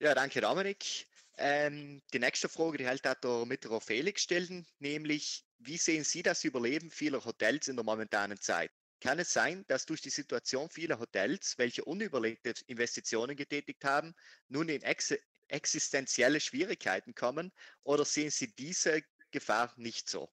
Ja, 0.00 0.14
danke 0.14 0.40
Dominik. 0.40 1.06
Ähm, 1.38 2.02
die 2.12 2.18
nächste 2.18 2.48
Frage, 2.48 2.78
die 2.78 2.86
hält 2.86 3.04
der 3.04 3.46
Mitterer 3.46 3.80
Felix 3.80 4.22
stellen, 4.22 4.66
nämlich, 4.78 5.44
wie 5.58 5.76
sehen 5.76 6.04
Sie 6.04 6.22
das 6.22 6.44
Überleben 6.44 6.90
vieler 6.90 7.24
Hotels 7.24 7.68
in 7.68 7.76
der 7.76 7.84
momentanen 7.84 8.40
Zeit? 8.40 8.70
Kann 9.00 9.18
es 9.18 9.32
sein, 9.32 9.64
dass 9.68 9.86
durch 9.86 10.00
die 10.00 10.10
Situation 10.10 10.68
vieler 10.68 10.98
Hotels, 10.98 11.56
welche 11.58 11.84
unüberlegte 11.84 12.54
Investitionen 12.66 13.36
getätigt 13.36 13.84
haben, 13.84 14.14
nun 14.48 14.68
in 14.68 14.82
ex 14.82 15.14
existenzielle 15.50 16.40
Schwierigkeiten 16.40 17.14
kommen 17.14 17.52
oder 17.82 18.04
sehen 18.04 18.30
Sie 18.30 18.54
diese 18.54 19.02
Gefahr 19.30 19.72
nicht 19.76 20.10
so? 20.10 20.30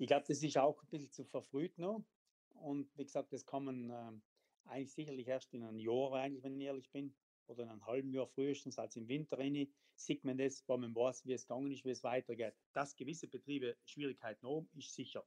Ich 0.00 0.06
glaube, 0.06 0.24
das 0.26 0.42
ist 0.42 0.56
auch 0.56 0.82
ein 0.82 0.88
bisschen 0.88 1.12
zu 1.12 1.26
verfrüht 1.26 1.76
noch. 1.76 2.02
Und 2.54 2.88
wie 2.96 3.04
gesagt, 3.04 3.34
das 3.34 3.44
kann 3.44 3.64
man 3.64 3.90
äh, 3.90 4.12
eigentlich 4.70 4.94
sicherlich 4.94 5.28
erst 5.28 5.52
in 5.52 5.62
einem 5.62 5.78
Jahr, 5.78 6.14
eigentlich, 6.14 6.42
wenn 6.42 6.58
ich 6.58 6.66
ehrlich 6.66 6.90
bin, 6.90 7.14
oder 7.48 7.64
in 7.64 7.68
einem 7.68 7.84
halben 7.84 8.10
Jahr 8.10 8.26
frühestens 8.26 8.78
als 8.78 8.96
im 8.96 9.08
Winter 9.08 9.36
rein, 9.36 9.68
sieht 9.96 10.24
man 10.24 10.38
das, 10.38 10.66
weil 10.66 10.78
man 10.78 10.94
weiß, 10.94 11.26
wie 11.26 11.34
es 11.34 11.46
gegangen 11.46 11.70
ist, 11.70 11.84
wie 11.84 11.90
es 11.90 12.02
weitergeht. 12.02 12.54
Dass 12.72 12.96
gewisse 12.96 13.28
Betriebe 13.28 13.76
Schwierigkeiten 13.84 14.48
haben, 14.48 14.70
ist 14.74 14.94
sicher. 14.94 15.22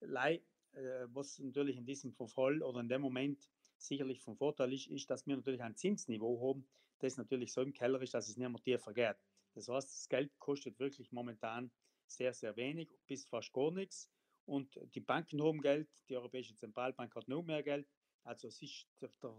Lei, 0.00 0.42
äh, 0.72 1.06
was 1.12 1.38
natürlich 1.38 1.76
in 1.76 1.86
diesem 1.86 2.12
Fall 2.12 2.60
oder 2.64 2.80
in 2.80 2.88
dem 2.88 3.02
Moment 3.02 3.48
sicherlich 3.76 4.20
vom 4.20 4.36
Vorteil 4.36 4.72
ist, 4.72 4.88
ist, 4.88 5.08
dass 5.10 5.28
wir 5.28 5.36
natürlich 5.36 5.62
ein 5.62 5.76
Zinsniveau 5.76 6.40
haben, 6.40 6.66
das 6.98 7.18
natürlich 7.18 7.52
so 7.52 7.62
im 7.62 7.72
Keller 7.72 8.02
ist, 8.02 8.14
dass 8.14 8.28
es 8.28 8.36
nicht 8.36 8.48
mehr 8.48 8.60
tiefer 8.60 8.92
geht. 8.92 9.16
Das 9.54 9.68
heißt, 9.68 9.88
das 9.88 10.08
Geld 10.08 10.36
kostet 10.40 10.80
wirklich 10.80 11.12
momentan 11.12 11.70
sehr, 12.10 12.32
sehr 12.32 12.56
wenig, 12.56 12.90
bis 13.06 13.24
fast 13.26 13.52
gar 13.52 13.70
nichts. 13.70 14.10
Und 14.44 14.78
die 14.94 15.00
Banken 15.00 15.42
haben 15.42 15.60
Geld, 15.60 15.88
die 16.08 16.16
Europäische 16.16 16.56
Zentralbank 16.56 17.14
hat 17.14 17.28
noch 17.28 17.42
mehr 17.42 17.62
Geld. 17.62 17.86
Also 18.24 18.48
ist, 18.48 18.86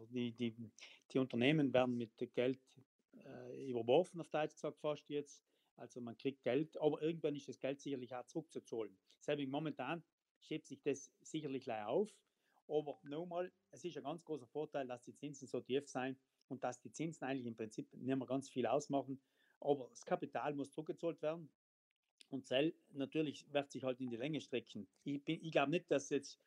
die, 0.09 0.31
die, 0.31 0.55
die 1.11 1.19
Unternehmen 1.19 1.73
werden 1.73 1.97
mit 1.97 2.15
Geld 2.33 2.59
äh, 3.25 3.69
überworfen, 3.69 4.21
auf 4.21 4.29
Deutsch 4.29 4.53
gesagt 4.53 4.79
fast 4.79 5.09
jetzt. 5.09 5.43
Also 5.75 6.01
man 6.01 6.17
kriegt 6.17 6.43
Geld, 6.43 6.79
aber 6.79 7.01
irgendwann 7.01 7.35
ist 7.35 7.47
das 7.47 7.59
Geld 7.59 7.79
sicherlich 7.79 8.13
auch 8.13 8.25
zurückzuzahlen. 8.25 8.97
Selbst 9.19 9.47
momentan 9.47 10.03
schiebt 10.41 10.67
sich 10.67 10.81
das 10.81 11.11
sicherlich 11.21 11.63
gleich 11.63 11.85
auf. 11.85 12.09
Aber 12.67 12.99
nochmal, 13.03 13.51
es 13.71 13.83
ist 13.83 13.97
ein 13.97 14.03
ganz 14.03 14.23
großer 14.23 14.47
Vorteil, 14.47 14.87
dass 14.87 15.03
die 15.03 15.15
Zinsen 15.15 15.47
so 15.47 15.59
tief 15.59 15.87
sind 15.87 16.19
und 16.49 16.63
dass 16.63 16.79
die 16.79 16.91
Zinsen 16.91 17.25
eigentlich 17.25 17.47
im 17.47 17.55
Prinzip 17.55 17.91
nicht 17.93 18.15
mehr 18.15 18.27
ganz 18.27 18.49
viel 18.49 18.67
ausmachen. 18.67 19.19
Aber 19.59 19.87
das 19.89 20.05
Kapital 20.05 20.53
muss 20.53 20.71
zurückgezahlt 20.71 21.21
werden. 21.21 21.49
Und 22.29 22.45
Zell 22.45 22.73
natürlich 22.91 23.45
wird 23.51 23.71
sich 23.71 23.83
halt 23.83 23.99
in 23.99 24.09
die 24.09 24.17
Länge 24.17 24.39
strecken. 24.41 24.87
Ich, 25.03 25.21
ich 25.25 25.51
glaube 25.51 25.71
nicht, 25.71 25.89
dass 25.89 26.09
jetzt 26.09 26.39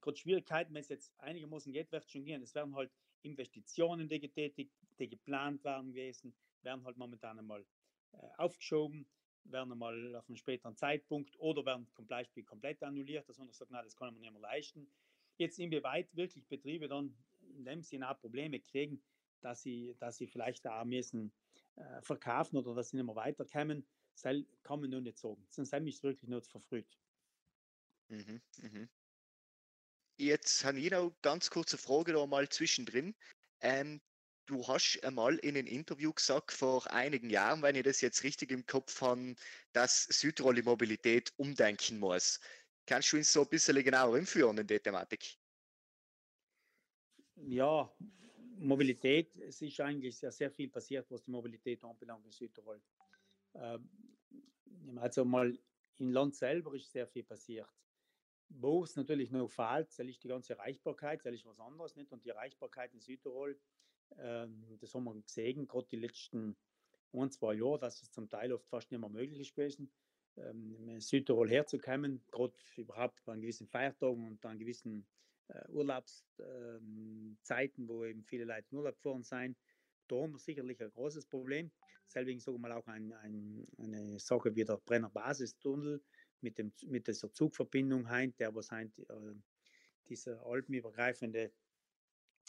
gerade 0.00 0.16
Schwierigkeiten, 0.16 0.74
wenn 0.74 0.82
es 0.82 0.88
jetzt 0.88 1.18
einigermaßen 1.18 1.72
geht, 1.72 1.90
wird 1.92 2.08
schon 2.10 2.24
gehen. 2.24 2.42
Es 2.42 2.54
werden 2.54 2.74
halt 2.74 2.90
Investitionen, 3.22 4.08
die 4.08 4.20
getätigt, 4.20 4.72
die 4.98 5.08
geplant 5.08 5.64
waren 5.64 5.88
gewesen, 5.88 6.34
werden 6.62 6.84
halt 6.84 6.96
momentan 6.96 7.38
einmal 7.38 7.64
äh, 8.12 8.16
aufgeschoben 8.36 9.06
werden 9.44 9.72
einmal 9.72 10.16
auf 10.16 10.28
einen 10.28 10.36
späteren 10.36 10.76
Zeitpunkt 10.76 11.38
oder 11.38 11.64
werden 11.64 11.86
zum 11.94 12.06
Beispiel 12.06 12.44
komplett 12.44 12.82
annulliert, 12.82 13.28
dass 13.28 13.38
man 13.38 13.50
sagt, 13.52 13.70
na, 13.70 13.82
das 13.82 13.96
kann 13.96 14.12
man 14.12 14.20
nicht 14.20 14.32
mehr 14.32 14.40
leisten. 14.40 14.90
Jetzt 15.38 15.58
inwieweit 15.58 16.14
wirklich 16.14 16.46
Betriebe 16.46 16.88
dann 16.88 17.14
in 17.56 17.64
dem 17.64 17.82
Sinne 17.82 18.10
auch 18.10 18.20
Probleme 18.20 18.60
kriegen, 18.60 19.02
dass 19.40 19.62
sie, 19.62 19.96
dass 19.98 20.18
sie 20.18 20.26
vielleicht 20.26 20.66
auch 20.66 20.84
müssen 20.84 21.32
äh, 21.76 22.02
verkaufen 22.02 22.58
oder 22.58 22.74
dass 22.74 22.90
sie 22.90 22.96
nicht 22.96 23.06
mehr 23.06 23.16
weiterkommen, 23.16 23.86
das 24.24 24.44
kann 24.62 24.80
man 24.80 24.90
noch 24.90 25.00
nicht 25.00 25.18
sagen. 25.18 25.44
Sonst 25.50 25.72
ist 25.72 25.96
es 25.96 26.02
wirklich 26.02 26.28
nur 26.28 26.42
verfrüht. 26.42 26.98
Mhm, 28.08 28.40
mhm. 28.58 28.88
Jetzt 30.18 30.64
habe 30.64 30.78
ich 30.78 30.90
noch 30.90 31.16
ganz 31.22 31.48
kurze 31.48 31.78
Frage 31.78 32.12
da 32.12 32.26
mal 32.26 32.48
zwischendrin. 32.48 33.14
Ähm, 33.60 34.00
du 34.46 34.66
hast 34.66 35.02
einmal 35.02 35.36
in 35.38 35.56
einem 35.56 35.66
Interview 35.66 36.12
gesagt, 36.12 36.52
vor 36.52 36.90
einigen 36.90 37.30
Jahren, 37.30 37.62
wenn 37.62 37.76
ich 37.76 37.84
das 37.84 38.00
jetzt 38.00 38.22
richtig 38.24 38.50
im 38.50 38.66
Kopf 38.66 39.00
habe, 39.00 39.34
dass 39.72 40.04
Südtirol 40.04 40.56
die 40.56 40.62
Mobilität 40.62 41.32
umdenken 41.36 41.98
muss. 41.98 42.40
Kannst 42.86 43.12
du 43.12 43.16
uns 43.16 43.32
so 43.32 43.42
ein 43.42 43.48
bisschen 43.48 43.82
genauer 43.82 44.16
hinführen 44.16 44.58
in 44.58 44.66
die 44.66 44.78
Thematik? 44.80 45.36
Ja, 47.36 47.90
Mobilität, 48.58 49.34
es 49.36 49.62
ist 49.62 49.80
eigentlich 49.80 50.18
sehr, 50.18 50.32
sehr 50.32 50.50
viel 50.50 50.68
passiert, 50.68 51.10
was 51.10 51.22
die 51.22 51.30
Mobilität 51.30 51.82
anbelangt 51.82 52.26
in 52.26 52.32
Südtirol. 52.32 52.82
Ähm, 53.54 53.88
also 54.96 55.24
mal 55.24 55.58
im 55.98 56.10
Land 56.10 56.34
selber 56.34 56.74
ist 56.74 56.90
sehr 56.90 57.06
viel 57.06 57.24
passiert. 57.24 57.68
Wo 58.48 58.82
es 58.82 58.96
natürlich 58.96 59.30
noch 59.30 59.48
fehlt, 59.48 59.88
das 59.88 59.98
ist 60.00 60.22
die 60.24 60.28
ganze 60.28 60.54
Erreichbarkeit, 60.54 61.24
das 61.24 61.34
ist 61.34 61.44
was 61.44 61.60
anderes 61.60 61.94
nicht. 61.94 62.10
Und 62.12 62.24
die 62.24 62.30
Erreichbarkeit 62.30 62.92
in 62.92 63.00
Südtirol, 63.00 63.58
ähm, 64.18 64.64
das 64.80 64.94
haben 64.94 65.04
wir 65.04 65.14
gesehen, 65.22 65.68
gerade 65.68 65.86
die 65.88 65.96
letzten 65.96 66.56
ein, 67.12 67.30
zwei 67.30 67.54
Jahre, 67.54 67.78
dass 67.78 68.02
es 68.02 68.10
zum 68.10 68.28
Teil 68.28 68.52
oft 68.52 68.66
fast 68.68 68.90
nicht 68.90 69.00
mehr 69.00 69.08
möglich 69.08 69.40
ist 69.40 69.54
gewesen, 69.54 69.90
ähm, 70.36 71.00
Südtirol 71.00 71.48
herzukommen, 71.48 72.22
gerade 72.30 72.54
überhaupt 72.76 73.28
an 73.28 73.40
gewissen 73.40 73.66
Feiertagen 73.66 74.26
und 74.26 74.44
an 74.44 74.58
gewissen 74.58 75.06
äh, 75.48 75.68
Urlaubszeiten, 75.68 77.38
ähm, 77.82 77.88
wo 77.88 78.04
eben 78.04 78.24
viele 78.24 78.44
Leute 78.44 78.66
in 78.70 78.78
Urlaub 78.78 78.96
gefahren 78.96 79.22
sind. 79.22 79.56
Wir 80.10 80.38
sicherlich 80.38 80.80
ein 80.80 80.90
großes 80.90 81.26
Problem. 81.26 81.70
Deswegen 82.06 82.40
sagen 82.40 82.60
wir 82.60 82.76
auch 82.76 82.86
ein, 82.86 83.12
ein, 83.12 83.66
eine 83.78 84.18
Sache 84.18 84.54
wie 84.54 84.64
der 84.64 84.78
Brenner 84.78 85.10
Basistunnel 85.10 86.02
mit, 86.40 86.58
dem, 86.58 86.72
mit 86.86 87.06
dieser 87.06 87.32
Zugverbindung 87.32 88.08
heint, 88.08 88.38
der 88.40 88.54
was 88.54 88.70
heint, 88.70 88.98
äh, 88.98 89.34
dieser 90.08 90.44
alpenübergreifende 90.44 91.52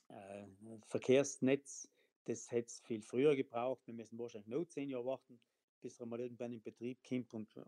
äh, 0.10 0.48
Verkehrsnetz, 0.88 1.88
das 2.26 2.52
hätte 2.52 2.68
es 2.68 2.80
viel 2.82 3.02
früher 3.02 3.36
gebraucht. 3.36 3.86
Wir 3.86 3.94
müssen 3.94 4.18
wahrscheinlich 4.18 4.48
noch 4.48 4.66
zehn 4.66 4.90
Jahre 4.90 5.06
warten, 5.06 5.40
bis 5.82 6.00
er 6.00 6.06
mal 6.06 6.20
irgendwann 6.20 6.54
in 6.54 6.62
Betrieb 6.62 7.00
kommt. 7.08 7.34
Und 7.34 7.56
äh, 7.58 7.64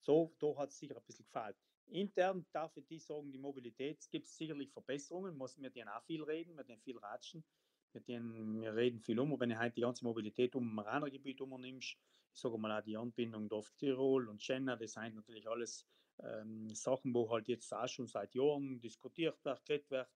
so, 0.00 0.34
da 0.38 0.56
hat 0.56 0.70
es 0.70 0.78
sicher 0.78 0.96
ein 0.96 1.02
bisschen 1.04 1.26
gefallen. 1.26 1.54
Intern 1.88 2.44
darf 2.52 2.76
ich 2.76 2.86
die 2.86 2.98
sagen, 2.98 3.30
die 3.30 3.38
Mobilität, 3.38 4.00
es 4.00 4.10
gibt 4.10 4.26
sicherlich 4.26 4.70
Verbesserungen, 4.72 5.36
muss 5.36 5.56
mit 5.56 5.76
denen 5.76 5.88
auch 5.88 6.02
viel 6.04 6.22
reden, 6.22 6.56
mit 6.56 6.68
denen 6.68 6.82
viel 6.82 6.98
ratschen, 6.98 7.44
mit 7.92 8.08
denen 8.08 8.60
wir 8.60 8.74
reden 8.74 9.00
viel 9.00 9.18
um. 9.18 9.38
Wenn 9.38 9.50
ich 9.50 9.56
halt 9.56 9.76
die 9.76 9.82
ganze 9.82 10.04
Mobilität 10.04 10.54
um 10.54 10.78
im 10.78 11.10
Gebiet 11.10 11.40
umnimmst, 11.40 11.96
ich 12.32 12.40
sage 12.40 12.58
mal 12.58 12.78
auch 12.78 12.84
die 12.84 12.96
Anbindung 12.96 13.50
auf 13.52 13.70
Tirol 13.78 14.28
und 14.28 14.42
Schenner, 14.42 14.76
das 14.76 14.92
sind 14.92 15.14
natürlich 15.14 15.48
alles 15.48 15.86
ähm, 16.22 16.74
Sachen, 16.74 17.14
wo 17.14 17.30
halt 17.30 17.48
jetzt 17.48 17.72
auch 17.72 17.88
schon 17.88 18.06
seit 18.06 18.34
Jahren 18.34 18.80
diskutiert 18.80 19.42
wird, 19.44 19.64
geredet 19.64 19.90
wird, 19.90 20.08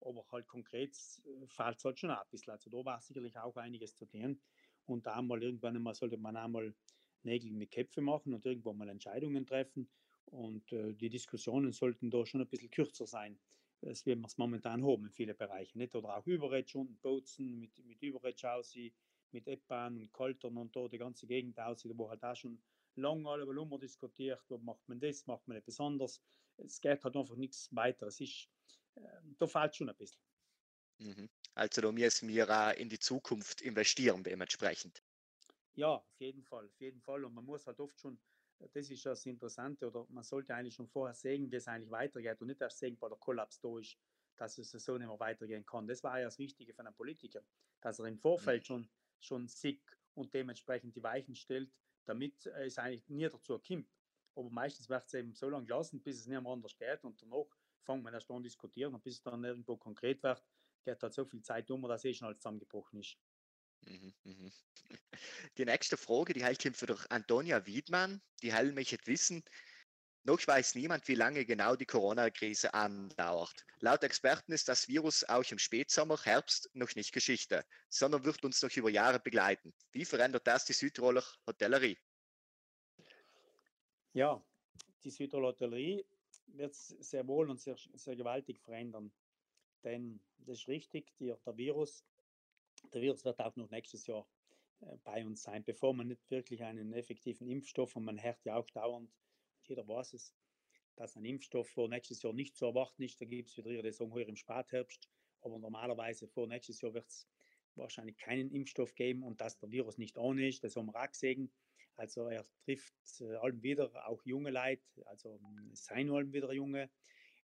aber 0.00 0.24
halt 0.30 0.46
konkret 0.46 0.90
äh, 0.90 1.46
fällt 1.46 1.78
es 1.78 1.84
halt 1.84 1.98
schon 1.98 2.14
bisschen. 2.30 2.52
Also 2.52 2.70
da 2.70 2.84
war 2.84 3.00
sicherlich 3.00 3.36
auch 3.38 3.56
einiges 3.56 3.96
zu 3.96 4.06
tun. 4.06 4.40
Und 4.86 5.06
da 5.06 5.22
mal 5.22 5.42
irgendwann 5.42 5.76
einmal 5.76 5.94
sollte 5.94 6.16
man 6.16 6.36
einmal 6.36 6.74
Nägel 7.22 7.52
mit 7.52 7.70
Köpfe 7.70 8.00
machen 8.00 8.34
und 8.34 8.44
irgendwo 8.44 8.72
mal 8.72 8.88
Entscheidungen 8.88 9.46
treffen. 9.46 9.88
Und 10.26 10.72
äh, 10.72 10.92
die 10.94 11.08
Diskussionen 11.08 11.72
sollten 11.72 12.10
da 12.10 12.24
schon 12.26 12.40
ein 12.40 12.48
bisschen 12.48 12.70
kürzer 12.70 13.06
sein, 13.06 13.38
als 13.84 14.06
wir 14.06 14.18
es 14.24 14.38
momentan 14.38 14.84
haben 14.84 15.04
in 15.06 15.10
vielen 15.10 15.36
Bereichen. 15.36 15.78
Nicht? 15.78 15.94
Oder 15.94 16.16
auch 16.16 16.26
Überredstunden, 16.26 16.96
Bozen 16.98 17.58
mit, 17.58 17.84
mit 17.84 18.02
Überredschausi, 18.02 18.94
mit 19.32 19.48
Eppan 19.48 19.96
und 19.98 20.12
Koltern 20.12 20.56
und 20.56 20.74
da 20.76 20.88
die 20.88 20.98
ganze 20.98 21.26
Gegend 21.26 21.58
aussieht, 21.58 21.92
wo 21.96 22.08
halt 22.08 22.22
auch 22.22 22.36
schon 22.36 22.62
lange 22.96 23.28
alle 23.28 23.46
Volumen 23.46 23.80
diskutiert, 23.80 24.42
wo 24.48 24.58
macht 24.58 24.86
man 24.88 25.00
das, 25.00 25.26
macht 25.26 25.46
man 25.48 25.56
etwas 25.56 25.80
anderes. 25.80 26.22
Es 26.58 26.80
geht 26.80 27.02
halt 27.02 27.16
einfach 27.16 27.36
nichts 27.36 27.74
weiter. 27.74 28.06
Es 28.06 28.20
ist, 28.20 28.48
äh, 28.96 29.00
da 29.38 29.46
fällt 29.46 29.74
schon 29.74 29.88
ein 29.88 29.96
bisschen. 29.96 30.20
Mhm. 30.98 31.28
Also 31.54 31.80
da 31.80 31.92
müssen 31.92 32.28
wir 32.28 32.48
auch 32.48 32.74
in 32.76 32.88
die 32.88 32.98
Zukunft 32.98 33.60
investieren 33.62 34.22
dementsprechend. 34.22 35.02
Ja, 35.74 35.94
auf 35.94 36.20
jeden 36.20 36.42
Fall, 36.42 36.66
auf 36.66 36.80
jeden 36.80 37.00
Fall. 37.00 37.24
Und 37.24 37.34
man 37.34 37.44
muss 37.44 37.66
halt 37.66 37.80
oft 37.80 37.98
schon, 37.98 38.18
das 38.72 38.90
ist 38.90 39.04
das 39.06 39.26
Interessante, 39.26 39.86
oder 39.86 40.06
man 40.08 40.24
sollte 40.24 40.54
eigentlich 40.54 40.74
schon 40.74 40.88
vorher 40.88 41.14
sehen, 41.14 41.50
wie 41.50 41.56
es 41.56 41.68
eigentlich 41.68 41.90
weitergeht 41.90 42.40
und 42.40 42.48
nicht 42.48 42.60
erst 42.60 42.78
sehen, 42.78 42.96
weil 43.00 43.10
der 43.10 43.18
Kollaps 43.18 43.60
da 43.60 43.78
ist, 43.78 43.96
dass 44.36 44.58
es 44.58 44.70
so 44.70 44.96
nicht 44.96 45.06
mehr 45.06 45.20
weitergehen 45.20 45.64
kann. 45.64 45.86
Das 45.86 46.02
war 46.02 46.18
ja 46.18 46.24
das 46.24 46.38
Wichtige 46.38 46.72
für 46.72 46.80
einen 46.80 46.94
Politiker, 46.94 47.42
dass 47.80 47.98
er 47.98 48.06
im 48.06 48.18
Vorfeld 48.18 48.62
mhm. 48.62 48.66
schon, 48.66 48.90
schon 49.20 49.48
sieht 49.48 49.82
und 50.14 50.32
dementsprechend 50.34 50.96
die 50.96 51.02
Weichen 51.02 51.34
stellt, 51.34 51.72
damit 52.04 52.46
es 52.46 52.78
eigentlich 52.78 53.08
nie 53.08 53.28
dazu 53.28 53.58
kommt. 53.58 53.88
Aber 54.34 54.50
meistens 54.50 54.88
wird 54.88 55.06
es 55.06 55.14
eben 55.14 55.34
so 55.34 55.48
lange 55.48 55.66
gelassen, 55.66 56.02
bis 56.02 56.20
es 56.20 56.26
nicht 56.26 56.40
mehr 56.40 56.50
anders 56.50 56.76
geht 56.76 57.04
und 57.04 57.20
danach 57.22 57.46
fangen 57.82 58.02
wir 58.02 58.12
erst 58.12 58.30
an 58.30 58.42
diskutieren 58.42 58.94
und 58.94 59.02
bis 59.02 59.14
es 59.14 59.22
dann 59.22 59.44
irgendwo 59.44 59.76
konkret 59.76 60.22
wird, 60.22 60.42
geht 60.84 61.02
halt 61.02 61.12
so 61.12 61.24
viel 61.24 61.42
Zeit 61.42 61.70
um, 61.70 61.82
dass 61.82 62.04
eh 62.04 62.14
schon 62.14 62.26
alles 62.26 62.38
zusammengebrochen 62.38 63.00
ist. 63.00 63.16
Mhm, 63.82 64.14
mhm. 64.24 64.52
Die 65.58 65.64
nächste 65.64 65.96
Frage, 65.96 66.32
die 66.32 66.40
kommt 66.40 66.76
für 66.76 66.96
Antonia 67.10 67.64
Wiedmann. 67.66 68.20
Die 68.42 68.52
halt 68.52 68.74
möchte 68.74 68.98
wissen, 69.06 69.44
noch 70.24 70.46
weiß 70.46 70.76
niemand, 70.76 71.08
wie 71.08 71.16
lange 71.16 71.44
genau 71.44 71.74
die 71.74 71.86
Corona-Krise 71.86 72.74
andauert. 72.74 73.66
Laut 73.80 74.04
Experten 74.04 74.52
ist 74.52 74.68
das 74.68 74.86
Virus 74.86 75.24
auch 75.24 75.44
im 75.50 75.58
Spätsommer, 75.58 76.16
Herbst 76.22 76.70
noch 76.74 76.94
nicht 76.94 77.12
Geschichte, 77.12 77.64
sondern 77.88 78.24
wird 78.24 78.44
uns 78.44 78.62
noch 78.62 78.70
über 78.76 78.90
Jahre 78.90 79.18
begleiten. 79.18 79.74
Wie 79.90 80.04
verändert 80.04 80.46
das 80.46 80.64
die 80.64 80.74
Südtiroler 80.74 81.24
Hotellerie? 81.46 81.98
Ja, 84.12 84.40
die 85.02 85.10
Südtiroler 85.10 85.48
Hotellerie 85.48 86.04
wird 86.46 86.74
sehr 86.76 87.26
wohl 87.26 87.50
und 87.50 87.60
sehr, 87.60 87.76
sehr 87.94 88.14
gewaltig 88.14 88.60
verändern. 88.60 89.12
Denn 89.82 90.20
das 90.38 90.58
ist 90.58 90.68
richtig, 90.68 91.12
der 91.18 91.38
Virus, 91.56 92.04
der 92.92 93.02
Virus 93.02 93.24
wird 93.24 93.40
auch 93.40 93.56
noch 93.56 93.70
nächstes 93.70 94.06
Jahr 94.06 94.26
äh, 94.80 94.96
bei 95.04 95.24
uns 95.24 95.42
sein, 95.42 95.64
bevor 95.64 95.94
man 95.94 96.08
nicht 96.08 96.30
wirklich 96.30 96.62
einen 96.62 96.92
effektiven 96.92 97.48
Impfstoff 97.48 97.96
und 97.96 98.04
man 98.04 98.22
hört 98.22 98.44
ja 98.44 98.56
auch 98.56 98.68
dauernd, 98.70 99.10
jeder 99.64 99.86
weiß 99.86 100.14
es, 100.14 100.34
dass 100.96 101.16
ein 101.16 101.24
Impfstoff 101.24 101.68
vor 101.68 101.88
nächstes 101.88 102.22
Jahr 102.22 102.32
nicht 102.32 102.56
zu 102.56 102.66
erwarten 102.66 103.02
ist. 103.02 103.20
Da 103.20 103.24
gibt 103.24 103.48
es 103.48 103.56
wieder 103.56 103.70
ihre 103.70 103.90
Saison 103.90 104.12
heuer 104.12 104.28
im 104.28 104.36
Spätherbst, 104.36 105.08
aber 105.40 105.58
normalerweise 105.58 106.28
vor 106.28 106.46
nächstes 106.46 106.80
Jahr 106.80 106.94
wird 106.94 107.08
es 107.08 107.28
wahrscheinlich 107.74 108.18
keinen 108.18 108.50
Impfstoff 108.50 108.94
geben 108.94 109.22
und 109.22 109.40
dass 109.40 109.58
der 109.58 109.70
Virus 109.70 109.96
nicht 109.98 110.18
ohne 110.18 110.46
ist, 110.46 110.62
das 110.62 110.76
haben 110.76 110.86
wir 110.86 111.02
auch 111.02 111.10
gesehen. 111.10 111.50
Also 111.96 112.26
er 112.26 112.44
trifft 112.64 112.94
äh, 113.20 113.34
allem 113.36 113.62
wieder, 113.62 113.90
auch 114.08 114.22
junge 114.24 114.50
Leute, 114.50 114.82
also 115.06 115.38
es 115.72 115.84
seien 115.84 116.10
allem 116.10 116.32
wieder 116.32 116.52
junge, 116.52 116.90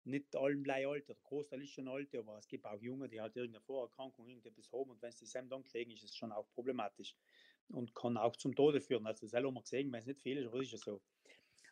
nicht 0.07 0.35
allen 0.35 0.63
gleich 0.63 0.87
alt, 0.87 1.07
der 1.07 1.15
Großteil 1.23 1.61
ist 1.61 1.71
schon 1.71 1.87
alt, 1.87 2.13
aber 2.15 2.37
es 2.37 2.47
gibt 2.47 2.65
auch 2.65 2.79
Junge, 2.81 3.09
die 3.09 3.21
halt 3.21 3.35
irgendeine 3.35 3.63
Vorerkrankung, 3.63 4.27
irgendetwas 4.27 4.71
haben 4.71 4.89
und 4.89 5.01
wenn 5.01 5.11
sie 5.11 5.25
das 5.25 5.47
dann 5.49 5.63
kriegen, 5.63 5.91
ist 5.91 6.03
es 6.03 6.15
schon 6.15 6.31
auch 6.31 6.49
problematisch 6.53 7.15
und 7.69 7.93
kann 7.93 8.17
auch 8.17 8.35
zum 8.35 8.55
Tode 8.55 8.81
führen. 8.81 9.05
Also 9.05 9.27
selber 9.27 9.47
haben 9.47 9.55
wir 9.55 9.61
gesehen, 9.61 9.91
wenn 9.91 9.99
es 9.99 10.05
nicht 10.05 10.21
viel 10.21 10.37
ist, 10.37 10.47
aber 10.47 10.61
ist 10.61 10.73
es 10.73 10.81
so. 10.81 11.01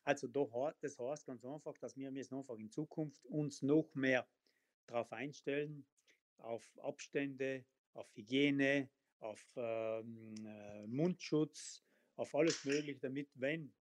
Also 0.03 0.27
das 0.27 0.99
heißt 0.99 1.25
ganz 1.25 1.43
einfach, 1.43 1.77
dass 1.79 1.97
wir 1.97 2.11
müssen 2.11 2.35
einfach 2.35 2.57
in 2.57 2.69
Zukunft 2.69 3.25
uns 3.25 3.61
noch 3.61 3.89
mehr 3.95 4.27
darauf 4.85 5.11
einstellen, 5.11 5.85
auf 6.37 6.77
Abstände, 6.79 7.65
auf 7.93 8.15
Hygiene, 8.15 8.89
auf 9.19 9.43
ähm, 9.55 10.35
äh, 10.45 10.85
Mundschutz, 10.85 11.83
auf 12.17 12.35
alles 12.35 12.63
Mögliche, 12.65 12.99
damit, 12.99 13.29
wenn 13.33 13.73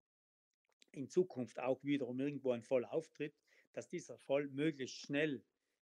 in 0.92 1.09
Zukunft 1.09 1.59
auch 1.59 1.82
wiederum 1.84 2.20
irgendwo 2.20 2.52
ein 2.52 2.62
Fall 2.62 2.84
auftritt, 2.84 3.34
dass 3.75 3.89
dieser 3.89 4.16
Fall 4.16 4.49
möglichst 4.49 4.97
schnell 4.97 5.45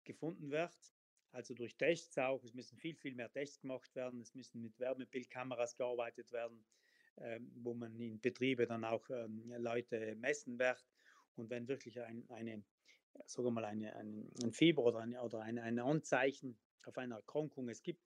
gefunden 0.03 0.51
wird. 0.51 0.75
Also 1.31 1.53
durch 1.53 1.77
Tests 1.77 2.17
auch. 2.17 2.43
Es 2.43 2.53
müssen 2.53 2.77
viel, 2.77 2.95
viel 2.95 3.15
mehr 3.15 3.31
Tests 3.31 3.59
gemacht 3.59 3.95
werden. 3.95 4.19
Es 4.19 4.33
müssen 4.33 4.61
mit 4.61 4.77
Wärmebildkameras 4.79 5.75
gearbeitet 5.77 6.31
werden, 6.31 6.65
ähm, 7.17 7.51
wo 7.55 7.73
man 7.73 7.99
in 7.99 8.19
Betriebe 8.19 8.65
dann 8.65 8.83
auch 8.83 9.09
ähm, 9.09 9.43
Leute 9.57 10.15
messen 10.15 10.57
wird. 10.57 10.83
Und 11.35 11.49
wenn 11.49 11.67
wirklich 11.67 12.01
ein, 12.01 12.27
eine, 12.29 12.63
sagen 13.25 13.53
mal, 13.53 13.65
eine, 13.65 13.95
ein, 13.95 14.29
ein 14.43 14.51
Fieber 14.51 14.83
oder, 14.83 14.99
eine, 14.99 15.21
oder 15.21 15.41
eine, 15.41 15.61
ein 15.61 15.79
Anzeichen 15.79 16.57
auf 16.85 16.97
eine 16.97 17.15
Erkrankung 17.15 17.69
es 17.69 17.83
gibt, 17.83 18.01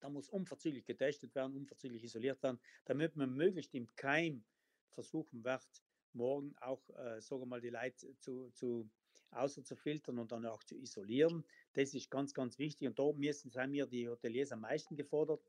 dann 0.00 0.14
muss 0.14 0.28
unverzüglich 0.28 0.84
getestet 0.84 1.34
werden, 1.36 1.54
unverzüglich 1.54 2.02
isoliert 2.02 2.42
werden, 2.42 2.58
damit 2.86 3.14
man 3.14 3.34
möglichst 3.34 3.74
im 3.74 3.86
Keim 3.94 4.44
versuchen 4.90 5.44
wird, 5.44 5.68
morgen 6.14 6.54
auch, 6.60 6.82
äh, 6.90 7.20
sagen 7.20 7.42
wir 7.42 7.46
mal, 7.46 7.60
die 7.60 7.70
Leute 7.70 8.16
zu, 8.18 8.50
zu 8.50 8.88
außer 9.30 9.64
zu 9.64 9.76
filtern 9.76 10.18
und 10.18 10.30
dann 10.32 10.46
auch 10.46 10.62
zu 10.64 10.76
isolieren. 10.76 11.44
Das 11.72 11.94
ist 11.94 12.10
ganz, 12.10 12.34
ganz 12.34 12.58
wichtig. 12.58 12.88
Und 12.88 12.98
da 12.98 13.12
müssen 13.12 13.50
sind 13.50 13.72
wir 13.72 13.86
die 13.86 14.08
Hoteliers 14.08 14.52
am 14.52 14.60
meisten 14.60 14.96
gefordert, 14.96 15.42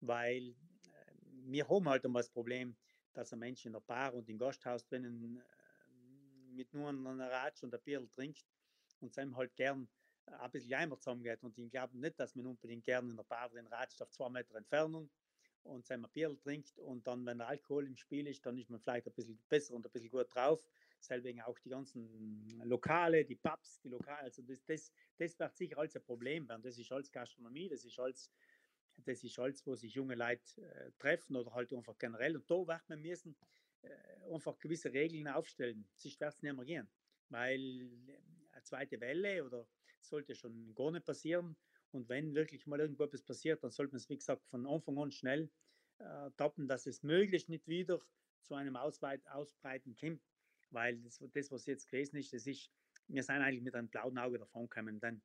weil 0.00 0.50
äh, 0.50 0.54
wir 1.46 1.68
haben 1.68 1.88
halt 1.88 2.04
immer 2.04 2.20
das 2.20 2.30
Problem, 2.30 2.76
dass 3.12 3.32
ein 3.32 3.38
Mensch 3.40 3.66
in 3.66 3.72
der 3.72 3.80
Bar 3.80 4.14
und 4.14 4.28
im 4.28 4.38
Gasthaus 4.38 4.84
drinnen 4.86 5.36
äh, 5.36 6.54
mit 6.54 6.72
nur 6.72 6.88
einer 6.88 7.30
Ratsch 7.30 7.62
und 7.62 7.74
ein 7.74 7.80
Bier 7.82 8.08
trinkt 8.10 8.44
und 9.00 9.12
seinem 9.12 9.36
halt 9.36 9.54
gern 9.56 9.88
ein 10.26 10.50
bisschen 10.50 10.74
einmal 10.74 10.98
zusammengeht. 10.98 11.42
Und 11.42 11.58
ich 11.58 11.70
glaube 11.70 11.98
nicht, 11.98 12.18
dass 12.18 12.34
man 12.34 12.46
unbedingt 12.46 12.84
gerne 12.84 13.10
in 13.10 13.16
der 13.16 13.24
Bar 13.24 13.48
drin 13.50 13.66
ratscht 13.66 14.00
auf 14.00 14.10
zwei 14.10 14.28
Meter 14.30 14.54
Entfernung 14.54 15.10
und 15.64 15.86
sein 15.86 16.06
Bier 16.12 16.36
trinkt 16.38 16.78
und 16.78 17.06
dann, 17.06 17.24
wenn 17.26 17.40
Alkohol 17.40 17.86
im 17.86 17.96
Spiel 17.96 18.26
ist, 18.26 18.44
dann 18.46 18.56
ist 18.58 18.70
man 18.70 18.80
vielleicht 18.80 19.06
ein 19.06 19.12
bisschen 19.12 19.38
besser 19.48 19.74
und 19.74 19.86
ein 19.86 19.90
bisschen 19.92 20.10
gut 20.10 20.34
drauf. 20.34 20.66
Deswegen 20.98 21.42
auch 21.42 21.58
die 21.58 21.68
ganzen 21.68 22.62
Lokale, 22.64 23.24
die 23.24 23.34
Pubs, 23.36 23.80
die 23.80 23.88
Lokale, 23.88 24.22
also 24.22 24.42
das, 24.42 24.64
das, 24.64 24.92
das 25.18 25.38
wird 25.38 25.56
sicher 25.56 25.78
als 25.78 25.96
ein 25.96 26.02
Problem 26.02 26.48
werden. 26.48 26.62
Das 26.62 26.78
ist 26.78 26.90
als 26.92 27.10
Gastronomie, 27.10 27.68
das 27.68 27.84
ist 27.84 27.98
als, 27.98 28.30
das 28.98 29.22
ist 29.22 29.38
alles, 29.38 29.66
wo 29.66 29.74
sich 29.74 29.94
junge 29.94 30.14
Leute 30.14 30.62
äh, 30.62 30.92
treffen 30.98 31.36
oder 31.36 31.52
halt 31.52 31.72
einfach 31.72 31.98
generell. 31.98 32.36
Und 32.36 32.50
da 32.50 32.66
wird 32.66 32.88
man 32.88 33.00
müssen 33.00 33.36
äh, 33.82 34.32
einfach 34.32 34.58
gewisse 34.58 34.92
Regeln 34.92 35.28
aufstellen. 35.28 35.86
Sonst 35.96 36.20
wird 36.20 36.34
es 36.34 36.42
nicht 36.42 36.56
mehr 36.56 36.64
gehen, 36.64 36.88
weil 37.28 37.82
äh, 38.08 38.18
eine 38.52 38.62
zweite 38.62 39.00
Welle 39.00 39.44
oder 39.44 39.66
sollte 40.00 40.34
schon 40.34 40.74
gar 40.74 40.90
nicht 40.90 41.04
passieren. 41.04 41.56
Und 41.94 42.08
wenn 42.08 42.34
wirklich 42.34 42.66
mal 42.66 42.80
irgendwo 42.80 43.04
etwas 43.04 43.22
passiert, 43.22 43.62
dann 43.62 43.70
sollte 43.70 43.92
man 43.92 43.98
es, 43.98 44.08
wie 44.08 44.16
gesagt, 44.16 44.46
von 44.48 44.66
Anfang 44.66 44.98
an 44.98 45.10
schnell 45.10 45.50
äh, 45.98 46.30
tappen, 46.36 46.66
dass 46.66 46.86
es 46.86 47.02
möglichst 47.02 47.48
nicht 47.48 47.66
wieder 47.68 48.00
zu 48.42 48.54
einem 48.54 48.76
Ausweit 48.76 49.26
Ausbreiten 49.28 49.96
kommt. 49.96 50.22
Weil 50.70 51.00
das, 51.02 51.22
das, 51.32 51.50
was 51.50 51.66
jetzt 51.66 51.86
gewesen 51.86 52.16
ist, 52.16 52.32
das 52.32 52.46
ist, 52.46 52.70
wir 53.06 53.22
sind 53.22 53.36
eigentlich 53.36 53.62
mit 53.62 53.74
einem 53.74 53.88
blauen 53.88 54.18
Auge 54.18 54.38
davon 54.38 54.68
gekommen, 54.68 54.98
dann 54.98 55.22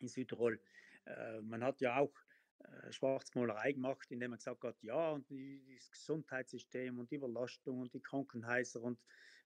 in 0.00 0.08
Südtirol. 0.08 0.60
Äh, 1.06 1.40
man 1.40 1.64
hat 1.64 1.80
ja 1.80 1.96
auch 1.96 2.12
äh, 2.58 2.92
Schwarzmalerei 2.92 3.72
gemacht, 3.72 4.10
indem 4.10 4.30
man 4.30 4.38
gesagt 4.38 4.62
hat, 4.64 4.76
ja, 4.82 5.10
und 5.10 5.30
das 5.30 5.90
Gesundheitssystem 5.90 6.98
und 6.98 7.10
die 7.10 7.16
Überlastung 7.16 7.80
und 7.80 7.94
die 7.94 8.00
Krankenhäuser 8.00 8.82
und 8.82 9.00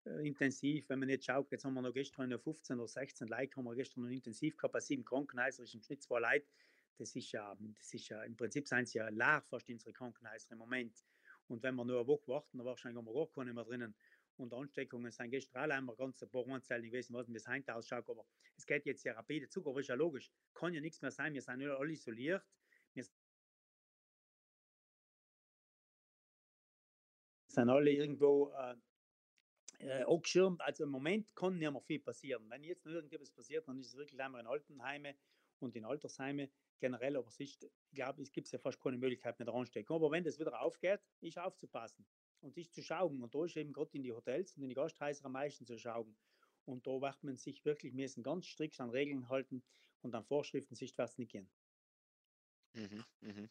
äh, 0.04 0.26
intensiv, 0.26 0.88
wenn 0.88 0.98
man 0.98 1.08
jetzt 1.08 1.26
schaut, 1.26 1.50
jetzt 1.52 1.64
haben 1.64 1.74
wir 1.74 1.82
noch 1.82 1.92
gestern 1.92 2.30
noch 2.30 2.40
15 2.40 2.78
oder 2.78 2.88
16 2.88 3.28
Leute, 3.28 3.56
haben 3.56 3.64
wir 3.64 3.74
gestern 3.74 4.02
noch 4.02 4.10
intensiv 4.10 4.56
gehabt, 4.56 4.72
bei 4.72 4.80
sieben 4.80 5.04
Krankenhäusern 5.04 5.64
ist 5.64 5.74
im 5.74 5.82
Schnitt 5.82 6.02
zwei 6.02 6.20
Leute. 6.20 6.46
Das 6.98 7.14
ist 7.16 7.32
ja, 7.32 7.56
das 7.78 7.94
ist 7.94 8.08
ja, 8.08 8.22
im 8.24 8.36
Prinzip 8.36 8.68
sind 8.68 8.88
sie 8.88 8.98
ja 8.98 9.08
leer 9.08 9.42
fast 9.48 9.68
unsere 9.68 9.92
Krankenhäuser 9.92 10.52
im 10.52 10.58
Moment. 10.58 11.04
Und 11.48 11.62
wenn 11.62 11.74
wir 11.74 11.84
nur 11.84 11.98
eine 11.98 12.06
Woche 12.06 12.28
warten, 12.28 12.58
dann 12.58 12.66
wahrscheinlich 12.66 12.98
haben 12.98 13.06
wir 13.06 13.14
gar 13.14 13.28
keine 13.32 13.52
mehr 13.52 13.64
drinnen. 13.64 13.94
Und 14.36 14.52
Ansteckungen 14.54 15.10
sind 15.10 15.30
gestern 15.30 15.62
alle 15.62 15.74
einmal 15.74 15.96
ganz 15.96 16.22
ein 16.22 16.30
paar 16.30 16.46
Anzeigen 16.48 16.86
gewesen, 16.86 17.14
was 17.14 17.26
das 17.28 17.46
heute 17.46 17.74
ausschaut. 17.74 18.08
Aber 18.08 18.26
es 18.56 18.66
geht 18.66 18.86
jetzt 18.86 19.04
ja 19.04 19.12
rapide 19.14 19.48
zu, 19.48 19.66
aber 19.66 19.80
ist 19.80 19.88
ja 19.88 19.94
logisch. 19.94 20.30
Kann 20.54 20.74
ja 20.74 20.80
nichts 20.80 21.02
mehr 21.02 21.10
sein. 21.10 21.34
Wir 21.34 21.42
sind 21.42 21.62
alle 21.62 21.92
isoliert. 21.92 22.42
Wir 22.94 23.04
sind 27.46 27.68
alle 27.68 27.90
irgendwo 27.90 28.52
äh, 28.52 28.74
äh, 29.82 30.04
angeschirmt. 30.04 30.60
Also 30.62 30.84
im 30.84 30.90
Moment 30.90 31.34
kann 31.34 31.58
nicht 31.58 31.70
mehr 31.70 31.80
viel 31.80 32.00
passieren. 32.00 32.48
Wenn 32.48 32.64
jetzt 32.64 32.84
noch 32.84 32.92
irgendetwas 32.92 33.30
passiert, 33.30 33.66
dann 33.68 33.78
ist 33.78 33.88
es 33.88 33.96
wirklich 33.96 34.20
einmal 34.20 34.40
in 34.40 34.46
Altenheime 34.46 35.16
und 35.58 35.76
in 35.76 35.84
Altersheime 35.84 36.50
generell. 36.80 37.16
Aber 37.16 37.28
ich 37.38 37.58
glaube, 37.92 38.22
es 38.22 38.32
gibt 38.32 38.50
ja 38.50 38.58
fast 38.58 38.80
keine 38.80 38.98
Möglichkeit 38.98 39.38
mehr 39.38 39.48
anstecken. 39.48 39.92
Aber 39.92 40.10
wenn 40.10 40.24
das 40.24 40.38
wieder 40.38 40.60
aufgeht, 40.60 41.00
ist 41.20 41.38
aufzupassen 41.38 42.06
und 42.40 42.56
ist 42.56 42.74
zu 42.74 42.82
schauen. 42.82 43.22
Und 43.22 43.34
da 43.34 43.44
ist 43.44 43.56
eben 43.56 43.72
gerade 43.72 43.90
in 43.92 44.02
die 44.02 44.12
Hotels 44.12 44.56
und 44.56 44.62
in 44.62 44.68
die 44.68 44.74
Gasthäuser 44.74 45.24
am 45.26 45.32
meisten 45.32 45.66
zu 45.66 45.78
schauen. 45.78 46.16
Und 46.64 46.86
da 46.86 46.92
wird 46.92 47.22
man 47.24 47.36
sich 47.36 47.64
wirklich 47.64 47.92
müssen 47.92 48.22
ganz 48.22 48.46
strikt 48.46 48.80
an 48.80 48.90
Regeln 48.90 49.28
halten 49.28 49.64
und 50.00 50.14
an 50.14 50.24
Vorschriften 50.24 50.76
sich 50.76 50.96
was 50.96 51.18
nicht 51.18 51.32
gehen. 51.32 51.50
Mhm, 52.74 53.04
mhm. 53.20 53.50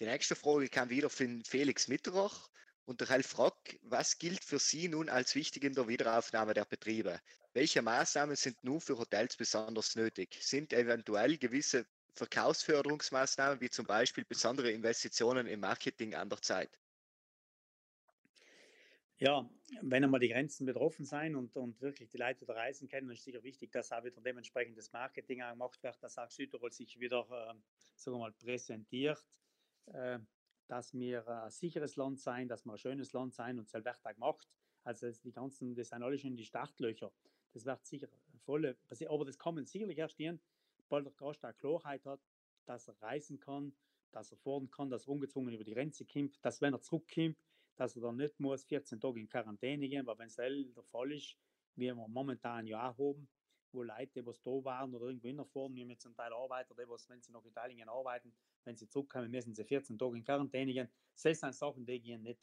Die 0.00 0.06
nächste 0.06 0.34
Frage 0.34 0.68
kam 0.68 0.90
wieder 0.90 1.08
von 1.08 1.44
Felix 1.44 1.86
Mitterach 1.86 2.50
und 2.86 3.00
der 3.00 3.08
Herr 3.08 3.22
fragt, 3.22 3.78
was 3.82 4.18
gilt 4.18 4.44
für 4.44 4.58
Sie 4.58 4.88
nun 4.88 5.08
als 5.08 5.34
wichtig 5.34 5.64
in 5.64 5.74
der 5.74 5.88
Wiederaufnahme 5.88 6.54
der 6.54 6.64
Betriebe? 6.64 7.20
Welche 7.52 7.82
Maßnahmen 7.82 8.36
sind 8.36 8.62
nun 8.62 8.80
für 8.80 8.98
Hotels 8.98 9.36
besonders 9.36 9.94
nötig? 9.94 10.36
Sind 10.40 10.72
eventuell 10.72 11.38
gewisse 11.38 11.86
Verkaufsförderungsmaßnahmen 12.14 13.60
wie 13.60 13.70
zum 13.70 13.86
Beispiel 13.86 14.24
besondere 14.24 14.70
Investitionen 14.70 15.46
im 15.46 15.60
Marketing 15.60 16.14
an 16.14 16.28
der 16.28 16.42
Zeit? 16.42 16.78
Ja, 19.18 19.48
wenn 19.80 20.02
einmal 20.02 20.20
die 20.20 20.28
Grenzen 20.28 20.66
betroffen 20.66 21.04
sein 21.04 21.36
und, 21.36 21.56
und 21.56 21.80
wirklich 21.80 22.08
die 22.10 22.18
Leute 22.18 22.44
der 22.44 22.56
Reisen 22.56 22.88
kennen, 22.88 23.06
dann 23.06 23.16
ist 23.16 23.24
sicher 23.24 23.42
wichtig, 23.42 23.70
dass 23.70 23.92
auch 23.92 24.04
wieder 24.04 24.20
dementsprechend 24.20 24.76
das 24.76 24.92
Marketing 24.92 25.38
gemacht 25.38 25.82
wird, 25.82 26.02
dass 26.02 26.18
auch 26.18 26.30
Südtirol 26.30 26.72
sich 26.72 26.98
wieder, 26.98 27.20
äh, 27.30 27.54
sagen 27.94 28.16
wir 28.16 28.18
mal, 28.18 28.32
präsentiert, 28.32 29.24
äh, 29.86 30.18
dass 30.74 30.92
wir 30.92 31.24
ein 31.28 31.52
sicheres 31.52 31.94
Land 31.94 32.18
sein, 32.18 32.48
dass 32.48 32.64
wir 32.64 32.72
ein 32.72 32.78
schönes 32.78 33.12
Land 33.12 33.32
sein 33.32 33.60
und 33.60 33.68
selber 33.68 33.92
auch 33.92 34.12
gemacht. 34.12 34.48
Also 34.82 35.08
die 35.08 35.30
ganzen, 35.30 35.72
das 35.76 35.90
sind 35.90 36.02
alle 36.02 36.18
schon 36.18 36.34
die 36.34 36.44
Startlöcher. 36.44 37.12
Das 37.52 37.64
wird 37.64 37.86
sicher 37.86 38.08
voll 38.44 38.74
passieren, 38.88 39.14
aber 39.14 39.24
das 39.24 39.38
kann 39.38 39.54
man 39.54 39.66
sicherlich 39.66 39.98
erst 39.98 40.16
gehen, 40.16 40.40
bald 40.88 41.06
der 41.06 41.12
Gast 41.12 41.44
auch 41.44 41.56
Klarheit 41.58 42.04
hat, 42.04 42.20
dass 42.64 42.88
er 42.88 43.00
reisen 43.00 43.38
kann, 43.38 43.72
dass 44.10 44.32
er 44.32 44.36
fahren 44.38 44.68
kann, 44.68 44.90
dass 44.90 45.06
er 45.06 45.10
ungezwungen 45.10 45.54
über 45.54 45.62
die 45.62 45.74
Grenze 45.74 46.04
kommt, 46.06 46.44
dass 46.44 46.60
wenn 46.60 46.74
er 46.74 46.82
zurückkommt, 46.82 47.36
dass 47.76 47.94
er 47.94 48.02
dann 48.02 48.16
nicht 48.16 48.40
muss 48.40 48.64
14 48.64 49.00
Tage 49.00 49.20
in 49.20 49.28
Quarantäne 49.28 49.88
gehen, 49.88 50.04
weil 50.04 50.18
wenn 50.18 50.26
es 50.26 50.34
der 50.34 50.82
Fall 50.90 51.12
ist, 51.12 51.36
wie 51.76 51.84
wir 51.84 51.94
momentan 51.94 52.66
ja 52.66 52.90
auch 52.90 52.98
haben, 52.98 53.28
wo 53.74 53.82
Leute, 53.82 54.22
die 54.22 54.22
da 54.22 54.64
waren 54.64 54.94
oder 54.94 55.06
irgendwo 55.06 55.28
hinfahren, 55.28 55.74
wir 55.74 55.82
haben 55.82 55.90
jetzt 55.90 56.02
zum 56.02 56.14
Teil 56.14 56.32
Arbeiter, 56.32 56.74
die, 56.74 56.88
wenn 57.08 57.22
sie 57.22 57.32
nach 57.32 57.44
Italien 57.44 57.88
arbeiten, 57.88 58.32
wenn 58.64 58.76
sie 58.76 58.88
zurückkommen, 58.88 59.30
müssen 59.30 59.54
sie 59.54 59.64
14 59.64 59.98
Tage 59.98 60.16
in 60.16 60.24
Quarantäne 60.24 60.72
gehen. 60.72 60.88
Das 61.22 61.38
sind 61.38 61.54
Sachen, 61.54 61.84
die 61.84 62.00
gehen 62.00 62.22
nicht. 62.22 62.40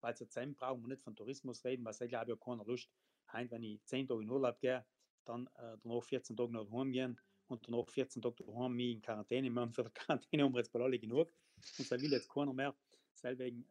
Weil 0.00 0.16
zurzeit 0.16 0.54
brauchen 0.56 0.82
wir 0.82 0.88
nicht 0.88 1.02
von 1.02 1.14
Tourismus 1.14 1.64
reden, 1.64 1.84
weil 1.84 1.94
ich 1.98 2.08
glaube, 2.08 2.32
ich 2.32 2.40
keiner 2.40 2.64
Lust. 2.64 2.90
Heim, 3.32 3.50
wenn 3.50 3.62
ich 3.62 3.84
10 3.84 4.08
Tage 4.08 4.22
in 4.22 4.30
Urlaub 4.30 4.58
gehe, 4.58 4.84
dann 5.24 5.46
äh, 5.58 5.76
danach 5.82 6.02
14 6.02 6.36
Tage 6.36 6.52
nach 6.52 6.70
Hause 6.70 6.90
gehen 6.90 7.20
und 7.46 7.66
danach 7.68 7.88
14 7.88 8.22
Tage 8.22 8.44
daheim 8.44 8.72
mich 8.74 8.94
in 8.94 9.02
Quarantäne 9.02 9.50
machen. 9.50 9.72
Für 9.72 9.84
die 9.84 9.90
Quarantäne 9.90 10.44
haben 10.44 10.52
wir 10.52 10.58
jetzt 10.58 10.72
bei 10.72 10.80
alle 10.80 10.98
genug. 10.98 11.32
Und 11.78 11.92
da 11.92 12.00
will 12.00 12.10
jetzt 12.10 12.28
keiner 12.28 12.52
mehr. 12.52 12.74
Deswegen, 13.22 13.68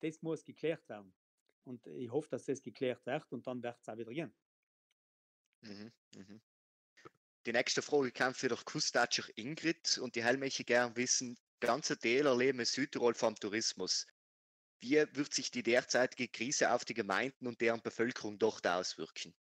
das 0.00 0.22
muss 0.22 0.44
geklärt 0.44 0.86
werden. 0.88 1.14
Und 1.64 1.86
ich 1.86 2.10
hoffe, 2.10 2.28
dass 2.30 2.44
das 2.44 2.60
geklärt 2.60 3.04
wird 3.06 3.32
und 3.32 3.46
dann 3.46 3.62
wird 3.62 3.78
es 3.80 3.88
auch 3.88 3.96
wieder 3.96 4.12
gehen. 4.12 4.34
Mhm, 5.62 5.92
mhm. 6.16 6.40
Die 7.46 7.52
nächste 7.52 7.82
Frage 7.82 8.12
kam 8.12 8.34
für 8.34 8.48
der 8.48 8.58
Kustatscher 8.58 9.24
Ingrid 9.36 9.98
und 9.98 10.14
die 10.14 10.22
Hell 10.22 10.38
möchte 10.38 10.64
gerne 10.64 10.94
wissen, 10.96 11.36
ganze 11.60 11.98
Täler 11.98 12.36
leben 12.36 12.60
in 12.60 12.66
Südtirol 12.66 13.14
vom 13.14 13.34
Tourismus. 13.34 14.06
Wie 14.80 14.96
wird 14.96 15.32
sich 15.32 15.50
die 15.50 15.62
derzeitige 15.62 16.28
Krise 16.28 16.72
auf 16.72 16.84
die 16.84 16.94
Gemeinden 16.94 17.46
und 17.46 17.60
deren 17.60 17.82
Bevölkerung 17.82 18.38
dort 18.38 18.66
auswirken? 18.66 19.32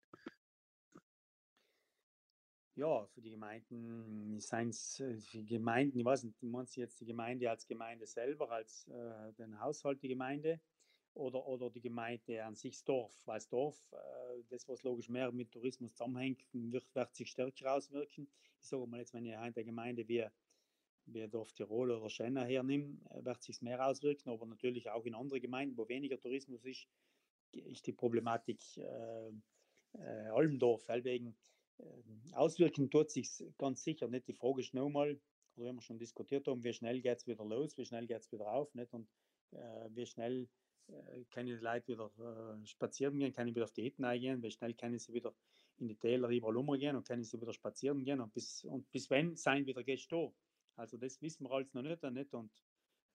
Ja, 2.77 3.07
für 3.09 3.21
die 3.21 3.31
Gemeinden, 3.31 4.37
es 4.37 5.01
äh, 5.01 5.19
die 5.35 5.45
Gemeinden, 5.45 5.99
ich 5.99 6.05
weiß 6.05 6.25
nicht, 6.25 6.43
meinst 6.43 6.77
du 6.77 6.81
jetzt 6.81 7.01
die 7.01 7.07
Gemeinde 7.07 7.51
als 7.51 7.67
Gemeinde 7.67 8.07
selber, 8.07 8.51
als 8.51 8.87
äh, 8.89 9.33
den 9.35 9.61
Haushalt 9.61 10.03
die 10.03 10.09
Gemeinde 10.09 10.61
oder, 11.15 11.47
oder 11.47 11.71
die 11.71 11.81
Gemeinde 11.81 12.45
an 12.45 12.55
sich 12.55 12.73
das 12.73 12.85
Dorf? 12.85 13.23
Weil 13.27 13.39
das 13.39 13.49
Dorf, 13.49 13.93
äh, 13.93 14.43
das 14.49 14.69
was 14.69 14.83
logisch 14.83 15.09
mehr 15.09 15.33
mit 15.33 15.51
Tourismus 15.53 15.93
zusammenhängt, 15.93 16.43
wird, 16.53 16.87
wird 16.95 17.15
sich 17.15 17.31
stärker 17.31 17.75
auswirken. 17.75 18.29
Ich 18.61 18.67
sage 18.67 18.87
mal 18.87 19.01
jetzt, 19.01 19.15
wenn 19.15 19.27
ich 19.27 19.37
eine 19.37 19.53
Gemeinde 19.53 20.07
wie, 20.09 20.27
wie 21.07 21.29
Dorf 21.29 21.53
Tirol 21.53 21.91
oder 21.91 22.11
Schenna 22.11 22.45
hernehme, 22.45 22.99
äh, 23.11 23.25
wird 23.25 23.43
sich 23.43 23.61
mehr 23.63 23.87
auswirken, 23.87 24.31
aber 24.31 24.47
natürlich 24.47 24.91
auch 24.91 25.05
in 25.05 25.15
anderen 25.15 25.43
Gemeinden, 25.43 25.77
wo 25.77 25.89
weniger 25.89 26.21
Tourismus 26.21 26.65
ist, 26.65 26.87
ist 27.53 27.87
die 27.87 27.93
Problematik 27.93 28.61
äh, 28.77 29.33
äh, 29.95 30.29
Almdorf, 30.29 30.89
wegen 30.89 31.37
ähm, 31.79 32.23
auswirken 32.33 32.91
tut 32.91 33.11
sich 33.11 33.29
ganz 33.59 33.83
sicher 33.83 34.09
nicht. 34.09 34.29
Die 34.29 34.35
Frage 34.35 34.61
ist 34.61 34.75
nochmal, 34.75 35.21
oder 35.57 35.67
wenn 35.67 35.77
wir 35.77 35.83
schon 35.83 35.99
diskutiert 35.99 36.47
haben, 36.47 36.63
wie 36.63 36.73
schnell 36.73 37.01
geht 37.01 37.19
es 37.19 37.27
wieder 37.27 37.45
los, 37.45 37.77
wie 37.77 37.85
schnell 37.85 38.07
geht 38.07 38.21
es 38.21 38.33
wieder 38.33 38.53
auf, 38.53 38.75
nicht? 38.75 38.93
Und 38.93 39.09
äh, 39.53 39.89
wie 39.91 40.07
schnell 40.07 40.49
äh, 40.91 41.25
können 41.31 41.47
die 41.47 41.55
Leute 41.55 41.89
wieder 41.89 42.11
äh, 42.19 42.67
spazieren 42.67 43.19
gehen, 43.19 43.33
können 43.33 43.55
wieder 43.55 43.65
auf 43.65 43.73
die 43.73 43.83
Hitten 43.83 44.05
eingehen, 44.05 44.43
wie 44.43 44.51
schnell 44.51 44.75
können 44.75 44.99
sie 44.99 45.13
wieder 45.13 45.35
in 45.79 45.89
die 45.89 45.97
Täler 45.97 46.29
überall 46.29 46.57
umgehen 46.57 46.97
und 46.97 47.07
können 47.07 47.25
sie 47.25 47.41
wieder 47.41 47.53
spazieren 47.53 48.05
gehen 48.05 48.21
und 48.21 48.33
bis, 48.33 48.65
und 48.65 48.91
bis 48.91 49.09
wann 49.11 49.37
sein 49.37 49.67
wieder 49.67 49.83
da. 49.83 50.33
Also 50.77 50.97
das 50.97 51.21
wissen 51.23 51.45
wir 51.45 51.53
alles 51.53 51.73
noch 51.75 51.83
nicht, 51.83 52.03
nicht 52.03 52.35
und 52.35 52.51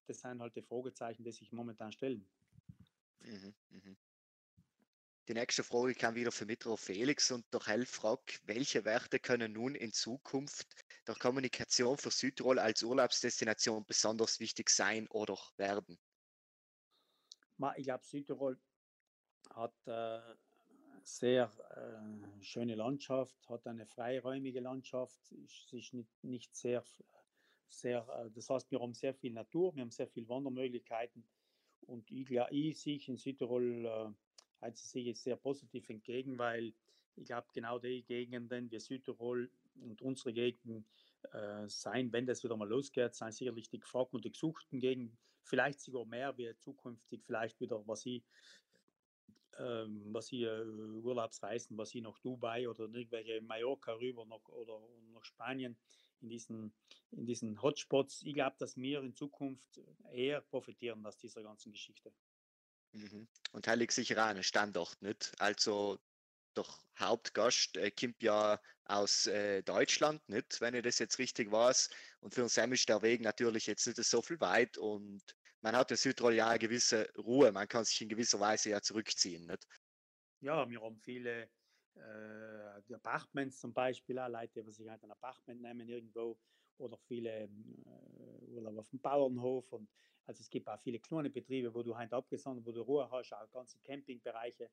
das 0.08 0.22
sind 0.22 0.40
halt 0.42 0.56
die 0.56 0.62
Fragezeichen, 0.62 1.24
die 1.24 1.32
sich 1.32 1.52
momentan 1.52 1.92
stellen. 1.92 2.28
Mhm, 3.20 3.56
mh. 3.70 3.96
Die 5.28 5.34
nächste 5.34 5.64
Frage 5.64 5.96
kam 5.96 6.14
wieder 6.14 6.32
für 6.32 6.46
Mitro 6.46 6.78
Felix 6.78 7.32
und 7.32 7.52
der 7.52 7.66
Helf 7.66 7.90
fragt, 7.90 8.42
welche 8.46 8.86
Werte 8.86 9.20
können 9.20 9.54
nun 9.54 9.74
in 9.74 9.92
Zukunft 9.92 10.68
der 11.08 11.16
Kommunikation 11.16 11.98
für 11.98 12.12
Südtirol 12.12 12.60
als 12.60 12.84
Urlaubsdestination 12.84 13.86
besonders 13.88 14.40
wichtig 14.40 14.70
sein 14.70 15.08
oder 15.08 15.36
werden? 15.58 15.98
Ich 17.78 17.84
glaube, 17.86 18.04
Südtirol 18.04 18.58
hat 19.54 19.76
äh, 19.88 20.20
sehr 21.04 21.52
äh, 21.76 22.44
schöne 22.44 22.76
Landschaft, 22.76 23.36
hat 23.48 23.66
eine 23.68 23.86
freiräumige 23.86 24.60
Landschaft, 24.60 25.20
ist, 25.32 25.72
ist 25.74 25.94
nicht, 25.94 26.24
nicht 26.24 26.56
sehr, 26.56 26.84
sehr, 27.68 28.08
äh, 28.10 28.32
das 28.32 28.50
heißt, 28.50 28.72
wir 28.72 28.80
haben 28.80 28.94
sehr 28.94 29.14
viel 29.14 29.34
Natur, 29.34 29.76
wir 29.76 29.82
haben 29.82 29.92
sehr 29.92 30.08
viele 30.08 30.28
Wandermöglichkeiten. 30.28 31.24
Und 31.82 32.10
ich, 32.12 32.32
ich 32.32 32.80
sehe 32.80 33.00
in 33.08 33.18
Südtirol 33.18 33.86
äh, 33.86 34.14
also 34.62 35.14
sehr 35.14 35.36
positiv 35.36 35.90
entgegen, 35.90 36.38
weil 36.38 36.74
ich 37.16 37.26
glaube, 37.26 37.48
genau 37.54 37.80
die 37.80 38.04
Gegenden 38.04 38.72
wie 38.72 38.80
Südtirol 38.80 39.50
und 39.82 40.02
unsere 40.02 40.34
Gegenden 40.34 40.86
äh, 41.32 41.68
sein, 41.68 42.12
wenn 42.12 42.26
das 42.26 42.44
wieder 42.44 42.58
mal 42.58 42.68
losgeht, 42.68 43.14
sind 43.14 43.34
sicherlich 43.34 43.70
die 43.70 43.80
gefragten 43.80 44.18
und 44.18 44.26
die 44.26 44.32
gesuchten 44.32 44.80
gegen 44.80 45.18
vielleicht 45.46 45.80
sogar 45.80 46.06
mehr 46.06 46.38
wie 46.38 46.54
zukünftig 46.58 47.24
vielleicht 47.24 47.60
wieder, 47.60 47.88
was 47.88 48.02
sie 48.02 48.24
ähm, 49.58 50.14
was 50.14 50.28
sie 50.28 50.44
äh, 50.44 50.66
Urlaubsreisen, 50.66 51.78
was 51.78 51.90
sie 51.90 52.02
nach 52.02 52.20
Dubai 52.20 52.68
oder 52.68 52.86
irgendwelche 52.86 53.42
Mallorca 53.42 53.94
rüber 53.94 54.26
noch, 54.26 54.48
oder 54.50 54.82
nach 55.14 55.24
Spanien 55.24 55.78
in 56.22 56.30
diesen, 56.30 56.74
in 57.12 57.26
diesen 57.26 57.62
Hotspots. 57.62 58.22
Ich 58.24 58.34
glaube, 58.34 58.56
dass 58.60 58.76
wir 58.76 59.00
in 59.00 59.14
Zukunft 59.14 59.80
eher 60.12 60.42
profitieren 60.42 61.06
aus 61.06 61.18
dieser 61.18 61.42
ganzen 61.42 61.72
Geschichte. 61.72 62.12
Mhm. 62.92 63.28
Und 63.54 63.68
heilig 63.68 63.92
sicher 63.92 64.18
auch 64.24 64.30
ein 64.30 64.44
Standort, 64.44 65.02
nicht? 65.02 65.32
Also 65.40 66.00
der 66.58 66.66
Hauptgast 67.00 67.78
äh, 67.78 67.92
kommt 67.92 68.22
ja 68.22 68.60
aus 68.86 69.28
äh, 69.28 69.64
Deutschland, 69.64 70.28
nicht? 70.30 70.62
Wenn 70.62 70.76
ich 70.76 70.84
das 70.84 71.00
jetzt 71.00 71.20
richtig 71.20 71.52
weiß. 71.52 71.90
Und 72.20 72.34
für 72.34 72.44
uns 72.44 72.58
ist 72.58 72.90
der 72.90 73.02
Weg 73.02 73.22
natürlich 73.22 73.68
jetzt 73.68 73.88
nicht 73.88 74.04
so 74.04 74.22
viel 74.22 74.40
weit 74.40 74.78
und 74.78 75.22
man 75.62 75.76
hat 75.76 75.92
in 75.92 75.98
Südtirol 75.98 76.36
ja 76.36 76.50
eine 76.50 76.60
gewisse 76.60 77.10
Ruhe, 77.18 77.52
man 77.52 77.68
kann 77.68 77.86
sich 77.86 78.02
in 78.02 78.10
gewisser 78.10 78.40
Weise 78.40 78.70
ja 78.70 78.82
zurückziehen. 78.82 79.48
Nicht? 79.48 79.66
Ja, 80.42 80.70
wir 80.70 80.80
haben 80.80 81.00
viele 81.00 81.50
äh, 81.96 82.94
Apartments 82.94 83.60
zum 83.60 83.74
Beispiel, 83.74 84.20
auch 84.20 84.30
Leute, 84.30 84.64
die 84.64 84.72
sich 84.72 84.88
halt 84.88 85.04
ein 85.04 85.12
Apartment 85.12 85.62
nehmen 85.62 85.90
irgendwo 85.90 86.38
oder 86.78 86.98
viele 86.98 87.44
äh, 87.44 87.50
Urlaub 88.48 88.78
auf 88.78 88.90
dem 88.90 89.00
Bauernhof 89.00 89.72
und 89.74 89.90
also 90.28 90.42
es 90.42 90.50
gibt 90.50 90.68
auch 90.68 90.80
viele 90.80 91.00
kleine 91.00 91.30
Betriebe, 91.30 91.74
wo 91.74 91.84
du 91.84 91.96
halt 91.96 92.12
abgesondert, 92.12 92.66
wo 92.66 92.72
du 92.72 92.82
Ruhe 92.82 93.10
hast, 93.10 93.34
auch 93.34 93.50
ganze 93.52 93.80
Campingbereiche. 93.80 94.70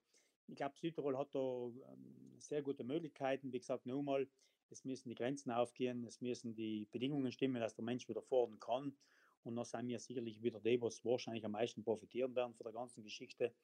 Ich 0.49 0.57
glaube, 0.57 0.77
Südtirol 0.77 1.17
hat 1.17 1.35
da 1.35 1.39
ähm, 1.39 2.39
sehr 2.39 2.63
gute 2.63 2.85
Möglichkeiten. 2.85 3.53
Wie 3.53 3.59
gesagt, 3.59 3.87
nochmal, 3.87 4.29
es 4.71 4.85
müssen 4.85 5.09
die 5.09 5.15
Grenzen 5.15 5.51
aufgehen, 5.51 6.05
es 6.05 6.21
müssen 6.21 6.55
die 6.55 6.87
Bedingungen 6.91 7.31
stimmen, 7.33 7.61
dass 7.61 7.75
der 7.75 7.85
Mensch 7.85 8.09
wieder 8.09 8.23
fahren 8.23 8.59
kann. 8.59 8.97
Und 9.45 9.57
dann 9.57 9.65
sind 9.65 9.89
wir 9.89 9.99
sicherlich 9.99 10.43
wieder 10.43 10.61
die, 10.61 10.81
was 10.81 11.05
wahrscheinlich 11.05 11.45
am 11.45 11.53
meisten 11.53 11.83
profitieren 11.83 12.35
werden 12.35 12.55
von 12.55 12.65
der 12.65 12.73
ganzen 12.73 13.03
Geschichte. 13.03 13.55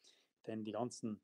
Denn 0.46 0.64
die 0.64 0.72
ganzen 0.72 1.20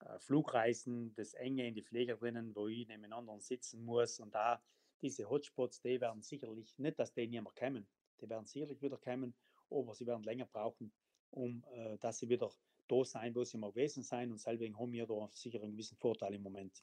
äh, 0.00 0.18
Flugreisen, 0.18 1.14
das 1.14 1.34
Enge 1.34 1.66
in 1.66 1.74
die 1.74 1.82
Pfleger 1.82 2.16
drinnen, 2.16 2.54
wo 2.54 2.68
ich 2.68 2.86
nebeneinander 2.88 3.38
sitzen 3.40 3.84
muss 3.84 4.20
und 4.20 4.34
da 4.34 4.62
diese 5.02 5.28
Hotspots, 5.28 5.80
die 5.80 6.00
werden 6.00 6.22
sicherlich 6.22 6.78
nicht, 6.78 6.98
dass 6.98 7.12
die 7.12 7.26
nicht 7.26 7.42
mehr 7.42 7.52
kommen. 7.54 7.86
Die 8.20 8.28
werden 8.28 8.46
sicherlich 8.46 8.82
wieder 8.82 8.98
kommen, 8.98 9.34
aber 9.70 9.94
sie 9.94 10.06
werden 10.06 10.22
länger 10.24 10.46
brauchen, 10.46 10.92
um 11.30 11.64
äh, 11.72 11.96
dass 11.98 12.18
sie 12.18 12.28
wieder 12.28 12.50
da 12.90 13.04
sein, 13.04 13.34
wo 13.34 13.44
sie 13.44 13.58
mal 13.58 13.70
gewesen 13.70 14.02
sein. 14.02 14.30
Und 14.30 14.44
deswegen 14.44 14.78
haben 14.78 14.92
wir 14.92 15.06
da 15.06 15.28
sicher 15.32 15.62
einen 15.62 15.72
gewissen 15.72 15.96
Vorteil 15.98 16.34
im 16.34 16.42
Moment. 16.42 16.82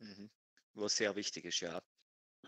Mhm. 0.00 0.30
Was 0.74 0.96
sehr 0.96 1.16
wichtig 1.16 1.46
ist, 1.46 1.60
ja. 1.60 1.80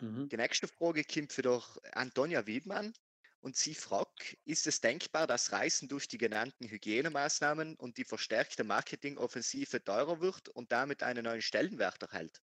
Mhm. 0.00 0.30
Die 0.30 0.36
nächste 0.36 0.68
Frage 0.68 1.04
kommt 1.04 1.32
für 1.32 1.42
doch 1.42 1.78
Antonia 1.92 2.46
Wiedmann. 2.46 2.92
Und 3.40 3.56
sie 3.56 3.74
fragt, 3.74 4.38
ist 4.44 4.66
es 4.66 4.80
denkbar, 4.80 5.26
dass 5.26 5.52
Reisen 5.52 5.88
durch 5.88 6.08
die 6.08 6.18
genannten 6.18 6.68
Hygienemaßnahmen 6.68 7.76
und 7.76 7.98
die 7.98 8.04
verstärkte 8.04 8.64
Marketingoffensive 8.64 9.84
teurer 9.84 10.20
wird 10.20 10.48
und 10.50 10.72
damit 10.72 11.02
einen 11.02 11.24
neuen 11.24 11.42
Stellenwert 11.42 12.02
erhält? 12.02 12.42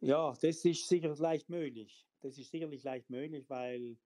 Ja, 0.00 0.32
das 0.40 0.64
ist 0.64 0.88
sicher 0.88 1.14
leicht 1.16 1.48
möglich. 1.48 2.06
Das 2.20 2.38
ist 2.38 2.50
sicherlich 2.50 2.82
leicht 2.82 3.08
möglich, 3.10 3.48
weil 3.48 3.98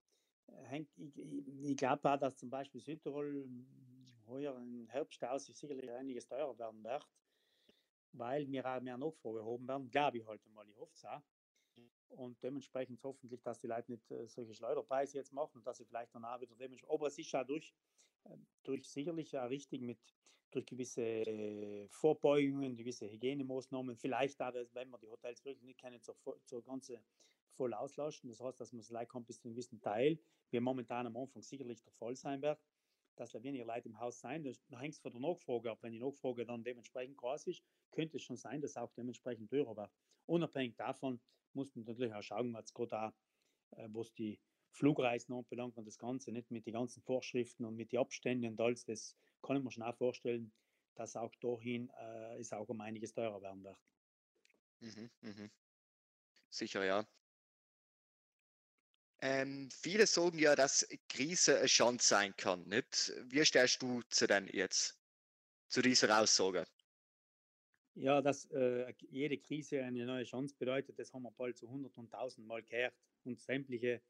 äh, 0.48 0.82
ich, 0.82 1.18
ich 1.62 1.76
glaube 1.76 2.10
auch, 2.12 2.18
dass 2.18 2.36
zum 2.38 2.50
Beispiel 2.50 2.80
Südtirol 2.80 3.48
Herbst 4.88 5.22
aus 5.24 5.46
sicherlich 5.46 5.90
einiges 5.90 6.26
teurer 6.26 6.58
werden 6.58 6.82
wird, 6.82 7.06
weil 8.12 8.50
wir 8.50 8.64
auch 8.66 8.80
mehr 8.80 8.96
Nachfrage 8.96 9.44
haben 9.44 9.68
werden, 9.68 9.90
glaube 9.90 10.18
ich 10.18 10.26
heute 10.26 10.48
mal. 10.50 10.68
Ich 10.68 10.76
hoffe 10.76 10.94
es 10.94 11.04
auch 11.04 11.22
und 12.10 12.42
dementsprechend 12.42 13.02
hoffentlich, 13.04 13.42
dass 13.42 13.60
die 13.60 13.66
Leute 13.66 13.92
nicht 13.92 14.10
äh, 14.10 14.26
solche 14.26 14.54
Schleuderpreise 14.54 15.18
jetzt 15.18 15.32
machen 15.32 15.58
und 15.58 15.66
dass 15.66 15.78
sie 15.78 15.84
vielleicht 15.84 16.14
danach 16.14 16.40
wieder 16.40 16.54
dementsprechend, 16.56 16.94
aber 16.94 17.06
es 17.06 17.18
ist 17.18 17.30
ja 17.32 17.44
durch, 17.44 17.74
äh, 18.24 18.36
durch 18.62 18.88
sicherlich 18.88 19.32
ja 19.32 19.44
richtig 19.44 19.80
mit, 19.80 19.98
durch 20.50 20.66
gewisse 20.66 21.02
äh, 21.02 21.88
Vorbeugungen, 21.88 22.76
gewisse 22.76 23.08
Hygienemaßnahmen, 23.10 23.96
vielleicht 23.96 24.40
auch, 24.42 24.52
wenn 24.72 24.90
man 24.90 25.00
die 25.00 25.08
Hotels 25.08 25.44
wirklich 25.44 25.64
nicht 25.64 25.78
kennen, 25.78 26.02
zur, 26.02 26.16
zur 26.44 26.62
ganze 26.62 27.00
voll 27.52 27.74
auslasten. 27.74 28.28
Das 28.28 28.40
heißt, 28.40 28.60
dass 28.60 28.72
man 28.72 28.80
es 28.80 28.90
leicht 28.90 29.10
kommt 29.10 29.26
bis 29.26 29.40
zu 29.40 29.48
einem 29.48 29.54
gewissen 29.54 29.80
Teil, 29.80 30.18
wie 30.50 30.60
momentan 30.60 31.06
am 31.06 31.16
Anfang 31.16 31.42
sicherlich 31.42 31.82
der 31.82 31.92
Fall 31.92 32.16
sein 32.16 32.42
wird, 32.42 32.60
dass 33.16 33.32
da 33.32 33.42
weniger 33.42 33.64
Leute 33.64 33.88
im 33.88 33.98
Haus 33.98 34.20
sein. 34.20 34.42
Das 34.44 34.60
hängt 34.70 34.96
von 34.96 35.12
der 35.12 35.20
Nachfrage 35.20 35.70
ab. 35.70 35.78
Wenn 35.82 35.92
die 35.92 36.00
Nachfrage 36.00 36.46
dann 36.46 36.64
dementsprechend 36.64 37.16
groß 37.16 37.46
ist, 37.48 37.62
könnte 37.90 38.16
es 38.16 38.22
schon 38.22 38.36
sein, 38.36 38.60
dass 38.60 38.76
auch 38.76 38.92
dementsprechend 38.92 39.50
teurer 39.50 39.76
wird. 39.76 39.90
Unabhängig 40.26 40.76
davon, 40.76 41.20
muss 41.52 41.74
man 41.74 41.84
natürlich 41.84 42.14
auch 42.14 42.22
schauen, 42.22 42.52
was 42.52 42.72
gerade 42.72 43.00
auch, 43.00 43.12
äh, 43.76 43.88
was 43.92 44.12
die 44.14 44.40
Flugreisen 44.72 45.34
anbelangt 45.34 45.76
und 45.76 45.86
das 45.86 45.98
Ganze, 45.98 46.32
nicht 46.32 46.50
mit 46.50 46.66
den 46.66 46.74
ganzen 46.74 47.02
Vorschriften 47.02 47.64
und 47.64 47.76
mit 47.76 47.92
den 47.92 47.98
Abständen 47.98 48.46
und 48.46 48.60
alles, 48.60 48.84
das 48.84 49.16
kann 49.42 49.56
ich 49.56 49.62
mir 49.64 49.70
schon 49.70 49.82
auch 49.82 49.96
vorstellen, 49.96 50.52
dass 50.94 51.16
auch 51.16 51.34
dahin 51.36 51.90
äh, 51.90 52.38
es 52.38 52.52
auch 52.52 52.68
um 52.68 52.80
einiges 52.80 53.12
teurer 53.12 53.42
werden 53.42 53.64
wird. 53.64 53.78
Mhm, 54.80 55.10
mhm. 55.20 55.50
Sicher, 56.50 56.84
ja. 56.84 57.06
Ähm, 59.22 59.68
viele 59.70 60.06
sagen 60.06 60.38
ja, 60.38 60.56
dass 60.56 60.88
Krise 61.08 61.58
eine 61.58 61.66
Chance 61.66 62.08
sein 62.08 62.34
kann. 62.36 62.66
Nicht? 62.68 63.12
Wie 63.24 63.44
stellst 63.44 63.82
du 63.82 64.00
zu 64.08 64.26
denn 64.26 64.48
jetzt, 64.48 64.98
zu 65.68 65.82
dieser 65.82 66.20
Aussage? 66.20 66.64
Ja, 67.94 68.22
dass 68.22 68.46
äh, 68.52 68.92
jede 69.10 69.36
Krise 69.36 69.82
eine 69.82 70.06
neue 70.06 70.24
Chance 70.24 70.54
bedeutet, 70.58 70.98
das 70.98 71.12
haben 71.12 71.22
wir 71.22 71.32
bald 71.32 71.58
zu 71.58 71.68
hundert 71.68 71.96
und 71.98 72.10
tausend 72.10 72.46
Mal 72.46 72.62
gehört. 72.62 72.94
Und 73.24 73.38
sämtliche 73.38 74.00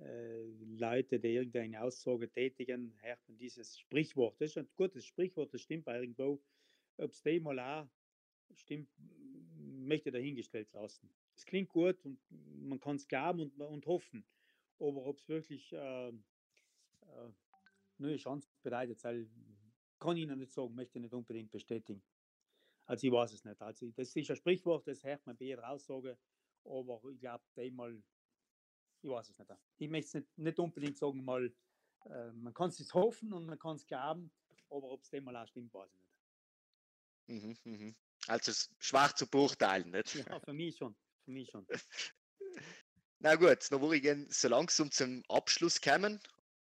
äh, 0.00 0.42
Leute, 0.76 1.18
die 1.18 1.34
irgendeine 1.34 1.80
Aussage 1.80 2.28
tätigen, 2.28 2.94
hören 3.00 3.38
dieses 3.38 3.78
Sprichwort. 3.78 4.38
Das 4.38 4.50
ist 4.50 4.58
ein 4.58 4.68
gutes 4.76 5.06
Sprichwort, 5.06 5.54
das 5.54 5.62
stimmt 5.62 5.86
bei 5.86 5.98
irgendwo. 6.00 6.42
Ob 6.98 7.12
es 7.12 7.22
dem 7.22 7.44
mal 7.44 7.58
auch 7.58 7.88
stimmt, 8.54 8.90
möchte 9.56 10.10
dahingestellt 10.10 10.68
lassen. 10.72 11.08
Es 11.34 11.46
klingt 11.46 11.70
gut 11.70 12.04
und 12.04 12.18
man 12.68 12.80
kann 12.80 12.96
es 12.96 13.08
glauben 13.08 13.40
und, 13.40 13.58
und 13.60 13.86
hoffen. 13.86 14.26
Aber 14.80 15.06
ob 15.06 15.18
es 15.18 15.28
wirklich 15.28 15.72
äh, 15.72 16.08
äh, 16.08 17.32
neue 17.98 18.16
Chance 18.16 18.48
bedeutet, 18.62 19.02
kann 19.98 20.16
ich 20.16 20.26
noch 20.26 20.36
nicht 20.36 20.52
sagen, 20.52 20.74
möchte 20.74 20.98
ich 20.98 21.02
nicht 21.02 21.14
unbedingt 21.14 21.50
bestätigen. 21.50 22.02
Also 22.86 23.06
ich 23.06 23.12
weiß 23.12 23.32
es 23.32 23.44
nicht. 23.44 23.60
Also 23.60 23.90
das 23.90 24.14
ist 24.14 24.30
ein 24.30 24.36
Sprichwort, 24.36 24.86
das 24.86 25.02
hört 25.04 25.24
man 25.26 25.36
bei 25.36 25.46
jeder 25.46 25.68
Aussage, 25.68 26.16
aber 26.64 27.00
ich 27.10 27.18
glaube, 27.18 27.44
einmal, 27.56 28.02
ich 29.02 29.10
weiß 29.10 29.30
es 29.30 29.38
nicht. 29.38 29.50
Ich 29.78 29.88
möchte 29.88 30.06
es 30.06 30.14
nicht, 30.14 30.38
nicht 30.38 30.58
unbedingt 30.58 30.96
sagen, 30.96 31.24
mal, 31.24 31.52
äh, 32.06 32.32
man 32.32 32.54
kann 32.54 32.70
es 32.70 32.94
hoffen 32.94 33.32
und 33.32 33.46
man 33.46 33.58
kann 33.58 33.76
es 33.76 33.86
glauben, 33.86 34.30
aber 34.70 34.90
ob 34.90 35.02
es 35.02 35.10
dem 35.10 35.24
mal 35.24 35.36
auch 35.36 35.46
stimmt, 35.46 35.74
weiß 35.74 35.90
ich 35.92 36.00
nicht. 36.00 37.58
Mhm, 37.64 37.72
mhm. 37.72 37.96
Also 38.26 38.52
schwach 38.78 39.12
zu 39.12 39.26
beurteilen, 39.26 39.90
nicht? 39.90 40.14
Ja, 40.14 40.40
für 40.40 40.52
mich 40.52 40.76
schon. 40.76 40.96
Für 41.24 41.30
mich 41.30 41.50
schon. 41.50 41.66
Na 43.20 43.34
gut, 43.34 43.70
dann 43.70 43.80
würde 43.80 43.96
ich 43.96 44.36
so 44.36 44.48
langsam 44.48 44.92
zum 44.92 45.24
Abschluss 45.28 45.80
kommen. 45.80 46.20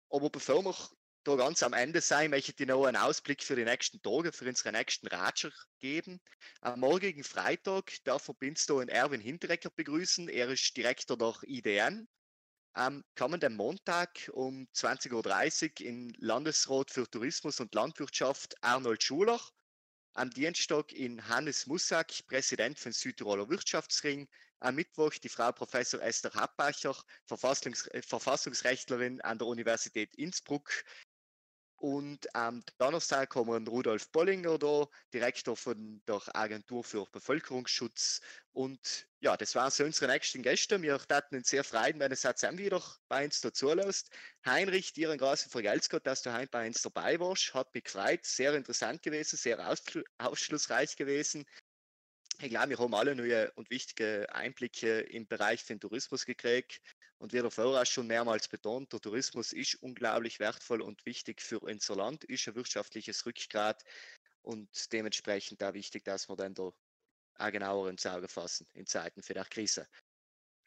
Aber 0.10 0.30
bevor 0.30 0.64
wir 0.64 0.76
da 1.24 1.36
ganz 1.36 1.64
am 1.64 1.72
Ende 1.72 2.02
sein, 2.02 2.32
möchte 2.32 2.52
ich 2.58 2.68
noch 2.68 2.86
einen 2.86 2.98
Ausblick 2.98 3.42
für 3.42 3.56
die 3.56 3.64
nächsten 3.64 4.02
Tage, 4.02 4.34
für 4.34 4.46
unsere 4.46 4.74
nächsten 4.74 5.08
Ratscher 5.08 5.52
geben. 5.80 6.20
Am 6.60 6.82
morgigen 6.82 7.24
Freitag 7.24 7.94
darf 8.04 8.24
verbindest 8.24 8.70
du 8.70 8.80
Erwin 8.82 9.22
Hinterecker 9.22 9.70
begrüßen. 9.70 10.28
Er 10.28 10.50
ist 10.50 10.76
Direktor 10.76 11.18
der 11.18 11.34
IDN. 11.44 12.10
Am 12.74 13.06
kommenden 13.16 13.56
Montag 13.56 14.30
um 14.34 14.68
20.30 14.76 15.82
Uhr 15.82 15.88
in 15.88 16.14
Landesrat 16.18 16.92
für 16.92 17.10
Tourismus 17.10 17.62
und 17.62 17.74
Landwirtschaft 17.74 18.56
Arnold 18.62 19.02
Schuler. 19.02 19.40
Am 20.16 20.30
Dienstag 20.30 20.94
in 20.94 21.28
Hannes 21.28 21.66
Mussack, 21.66 22.14
Präsident 22.28 22.78
von 22.78 22.92
Südtiroler 22.92 23.50
Wirtschaftsring. 23.50 24.30
Am 24.60 24.76
Mittwoch 24.76 25.14
die 25.16 25.28
Frau 25.28 25.52
Professor 25.52 26.04
Esther 26.04 26.32
Happacher, 26.36 26.96
Verfassungs 27.26 27.90
Verfassungsrechtlerin 28.06 29.22
an 29.22 29.40
der 29.40 29.48
Universität 29.48 30.14
Innsbruck. 30.14 30.70
Und 31.78 32.34
am 32.34 32.64
Donnerstag 32.78 33.30
kommen 33.30 33.68
Rudolf 33.68 34.10
Bollinger 34.12 34.58
da, 34.58 34.88
Direktor 35.14 35.58
von 35.58 36.02
der 36.08 36.22
Agentur 36.34 36.84
für 36.84 37.06
Bevölkerungsschutz. 37.12 38.22
Und 38.54 39.08
ja, 39.20 39.36
das 39.36 39.56
waren 39.56 39.72
so 39.72 39.84
unsere 39.84 40.12
nächsten 40.12 40.44
Gäste. 40.44 40.82
Wir 40.82 41.00
hatten 41.10 41.36
uns 41.36 41.50
sehr 41.50 41.64
freuen, 41.64 42.00
wenn 42.00 42.12
es 42.12 42.24
jetzt 42.24 42.44
wieder 42.58 42.82
bei 43.10 43.26
uns 43.26 43.42
dazu 43.42 43.74
lässt. 43.74 44.10
Heinrich, 44.46 44.94
dir 44.94 45.12
ein 45.12 45.18
großes 45.18 45.52
Vergelt's 45.52 45.90
dass 45.90 46.22
du 46.22 46.34
heute 46.34 46.48
bei 46.52 46.68
uns 46.68 46.82
dabei 46.82 47.20
warst. 47.20 47.54
Hat 47.54 47.74
mich 47.74 47.84
gefreut. 47.84 48.26
Sehr 48.26 48.54
interessant 48.54 49.02
gewesen, 49.02 49.38
sehr 49.38 49.76
aufschlussreich 50.20 50.96
gewesen. 50.96 51.46
Ich 52.42 52.50
glaube, 52.50 52.70
wir 52.70 52.80
haben 52.80 52.94
alle 52.94 53.16
neue 53.16 53.52
und 53.52 53.70
wichtige 53.70 54.28
Einblicke 54.34 55.02
im 55.02 55.28
Bereich 55.28 55.64
von 55.64 55.80
Tourismus 55.80 56.26
gekriegt. 56.26 56.82
Und 57.24 57.32
wie 57.32 57.40
der 57.40 57.52
Vorher 57.52 57.86
schon 57.86 58.08
mehrmals 58.08 58.50
betont, 58.50 58.92
der 58.92 59.00
Tourismus 59.00 59.54
ist 59.54 59.76
unglaublich 59.76 60.42
wertvoll 60.42 60.82
und 60.82 61.06
wichtig 61.06 61.42
für 61.42 61.58
unser 61.62 61.96
Land, 61.96 62.26
ist 62.26 62.46
ein 62.50 62.56
wirtschaftliches 62.56 63.26
Rückgrat 63.26 63.82
und 64.42 64.92
dementsprechend 64.92 65.62
da 65.62 65.74
wichtig, 65.74 66.04
dass 66.04 66.28
wir 66.28 66.36
dann 66.36 66.54
da 66.54 66.74
auch 67.36 67.52
genauer 67.52 67.90
ins 67.90 68.06
Auge 68.06 68.28
fassen 68.28 68.68
in 68.74 68.86
Zeiten 68.86 69.24
für 69.24 69.34
der 69.34 69.46
Krise. 69.46 69.88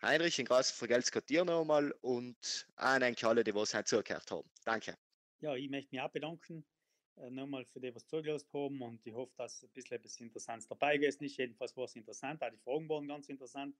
Heinrich, 0.01 0.39
in 0.39 0.47
Gras 0.47 0.71
vergelt's 0.71 1.11
dir 1.29 1.45
nochmal 1.45 1.93
und 2.01 2.67
an 2.77 3.03
alle, 3.03 3.45
die 3.45 3.55
was 3.55 3.75
heute 3.75 3.85
zugehört 3.85 4.31
haben. 4.31 4.51
Danke. 4.65 4.97
Ja, 5.41 5.55
ich 5.55 5.69
möchte 5.69 5.95
mich 5.95 6.01
auch 6.01 6.11
bedanken 6.11 6.65
äh, 7.17 7.29
nochmal 7.29 7.67
für 7.67 7.81
die, 7.81 7.95
was 7.95 8.07
zugelassen 8.07 8.49
haben 8.55 8.81
und 8.81 9.07
ich 9.07 9.13
hoffe, 9.13 9.35
dass 9.37 9.63
ein 9.63 9.69
bisschen 9.75 9.99
etwas 9.99 10.19
Interessantes 10.23 10.67
dabei 10.67 10.97
gewesen 10.97 11.25
ist. 11.25 11.37
Jedenfalls 11.37 11.77
war 11.77 11.85
es 11.85 11.97
interessant, 11.97 12.43
auch 12.43 12.51
die 12.51 12.57
Fragen 12.57 12.89
waren 12.89 13.07
ganz 13.07 13.29
interessant, 13.29 13.77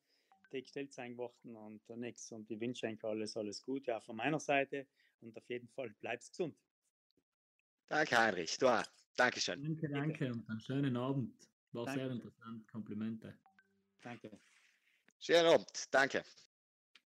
gestellt 0.51 0.93
sein 0.93 1.17
worden 1.17 1.57
und 1.57 1.89
nichts. 1.97 2.33
Und 2.33 2.51
ich 2.51 2.61
wünsche 2.61 2.87
euch 2.87 3.03
alles, 3.05 3.37
alles 3.37 3.63
Gute 3.63 3.97
auch 3.97 4.03
von 4.03 4.17
meiner 4.17 4.41
Seite 4.41 4.87
und 5.21 5.37
auf 5.37 5.49
jeden 5.49 5.69
Fall 5.69 5.91
bleibst 6.01 6.31
gesund. 6.31 6.57
Danke, 7.89 8.19
Heinrich. 8.19 8.59
Du 8.59 8.69
auch. 8.69 8.85
Dankeschön. 9.17 9.63
Danke, 9.63 9.89
danke 9.89 10.33
und 10.33 10.49
einen 10.49 10.61
schönen 10.61 10.97
Abend. 10.97 11.49
War 11.73 11.85
danke. 11.87 12.01
sehr 12.01 12.11
interessant. 12.11 12.69
Komplimente. 12.69 13.39
Danke. 14.03 14.31
Schönen 15.19 15.47
Abend. 15.47 15.85
Danke. 15.91 16.23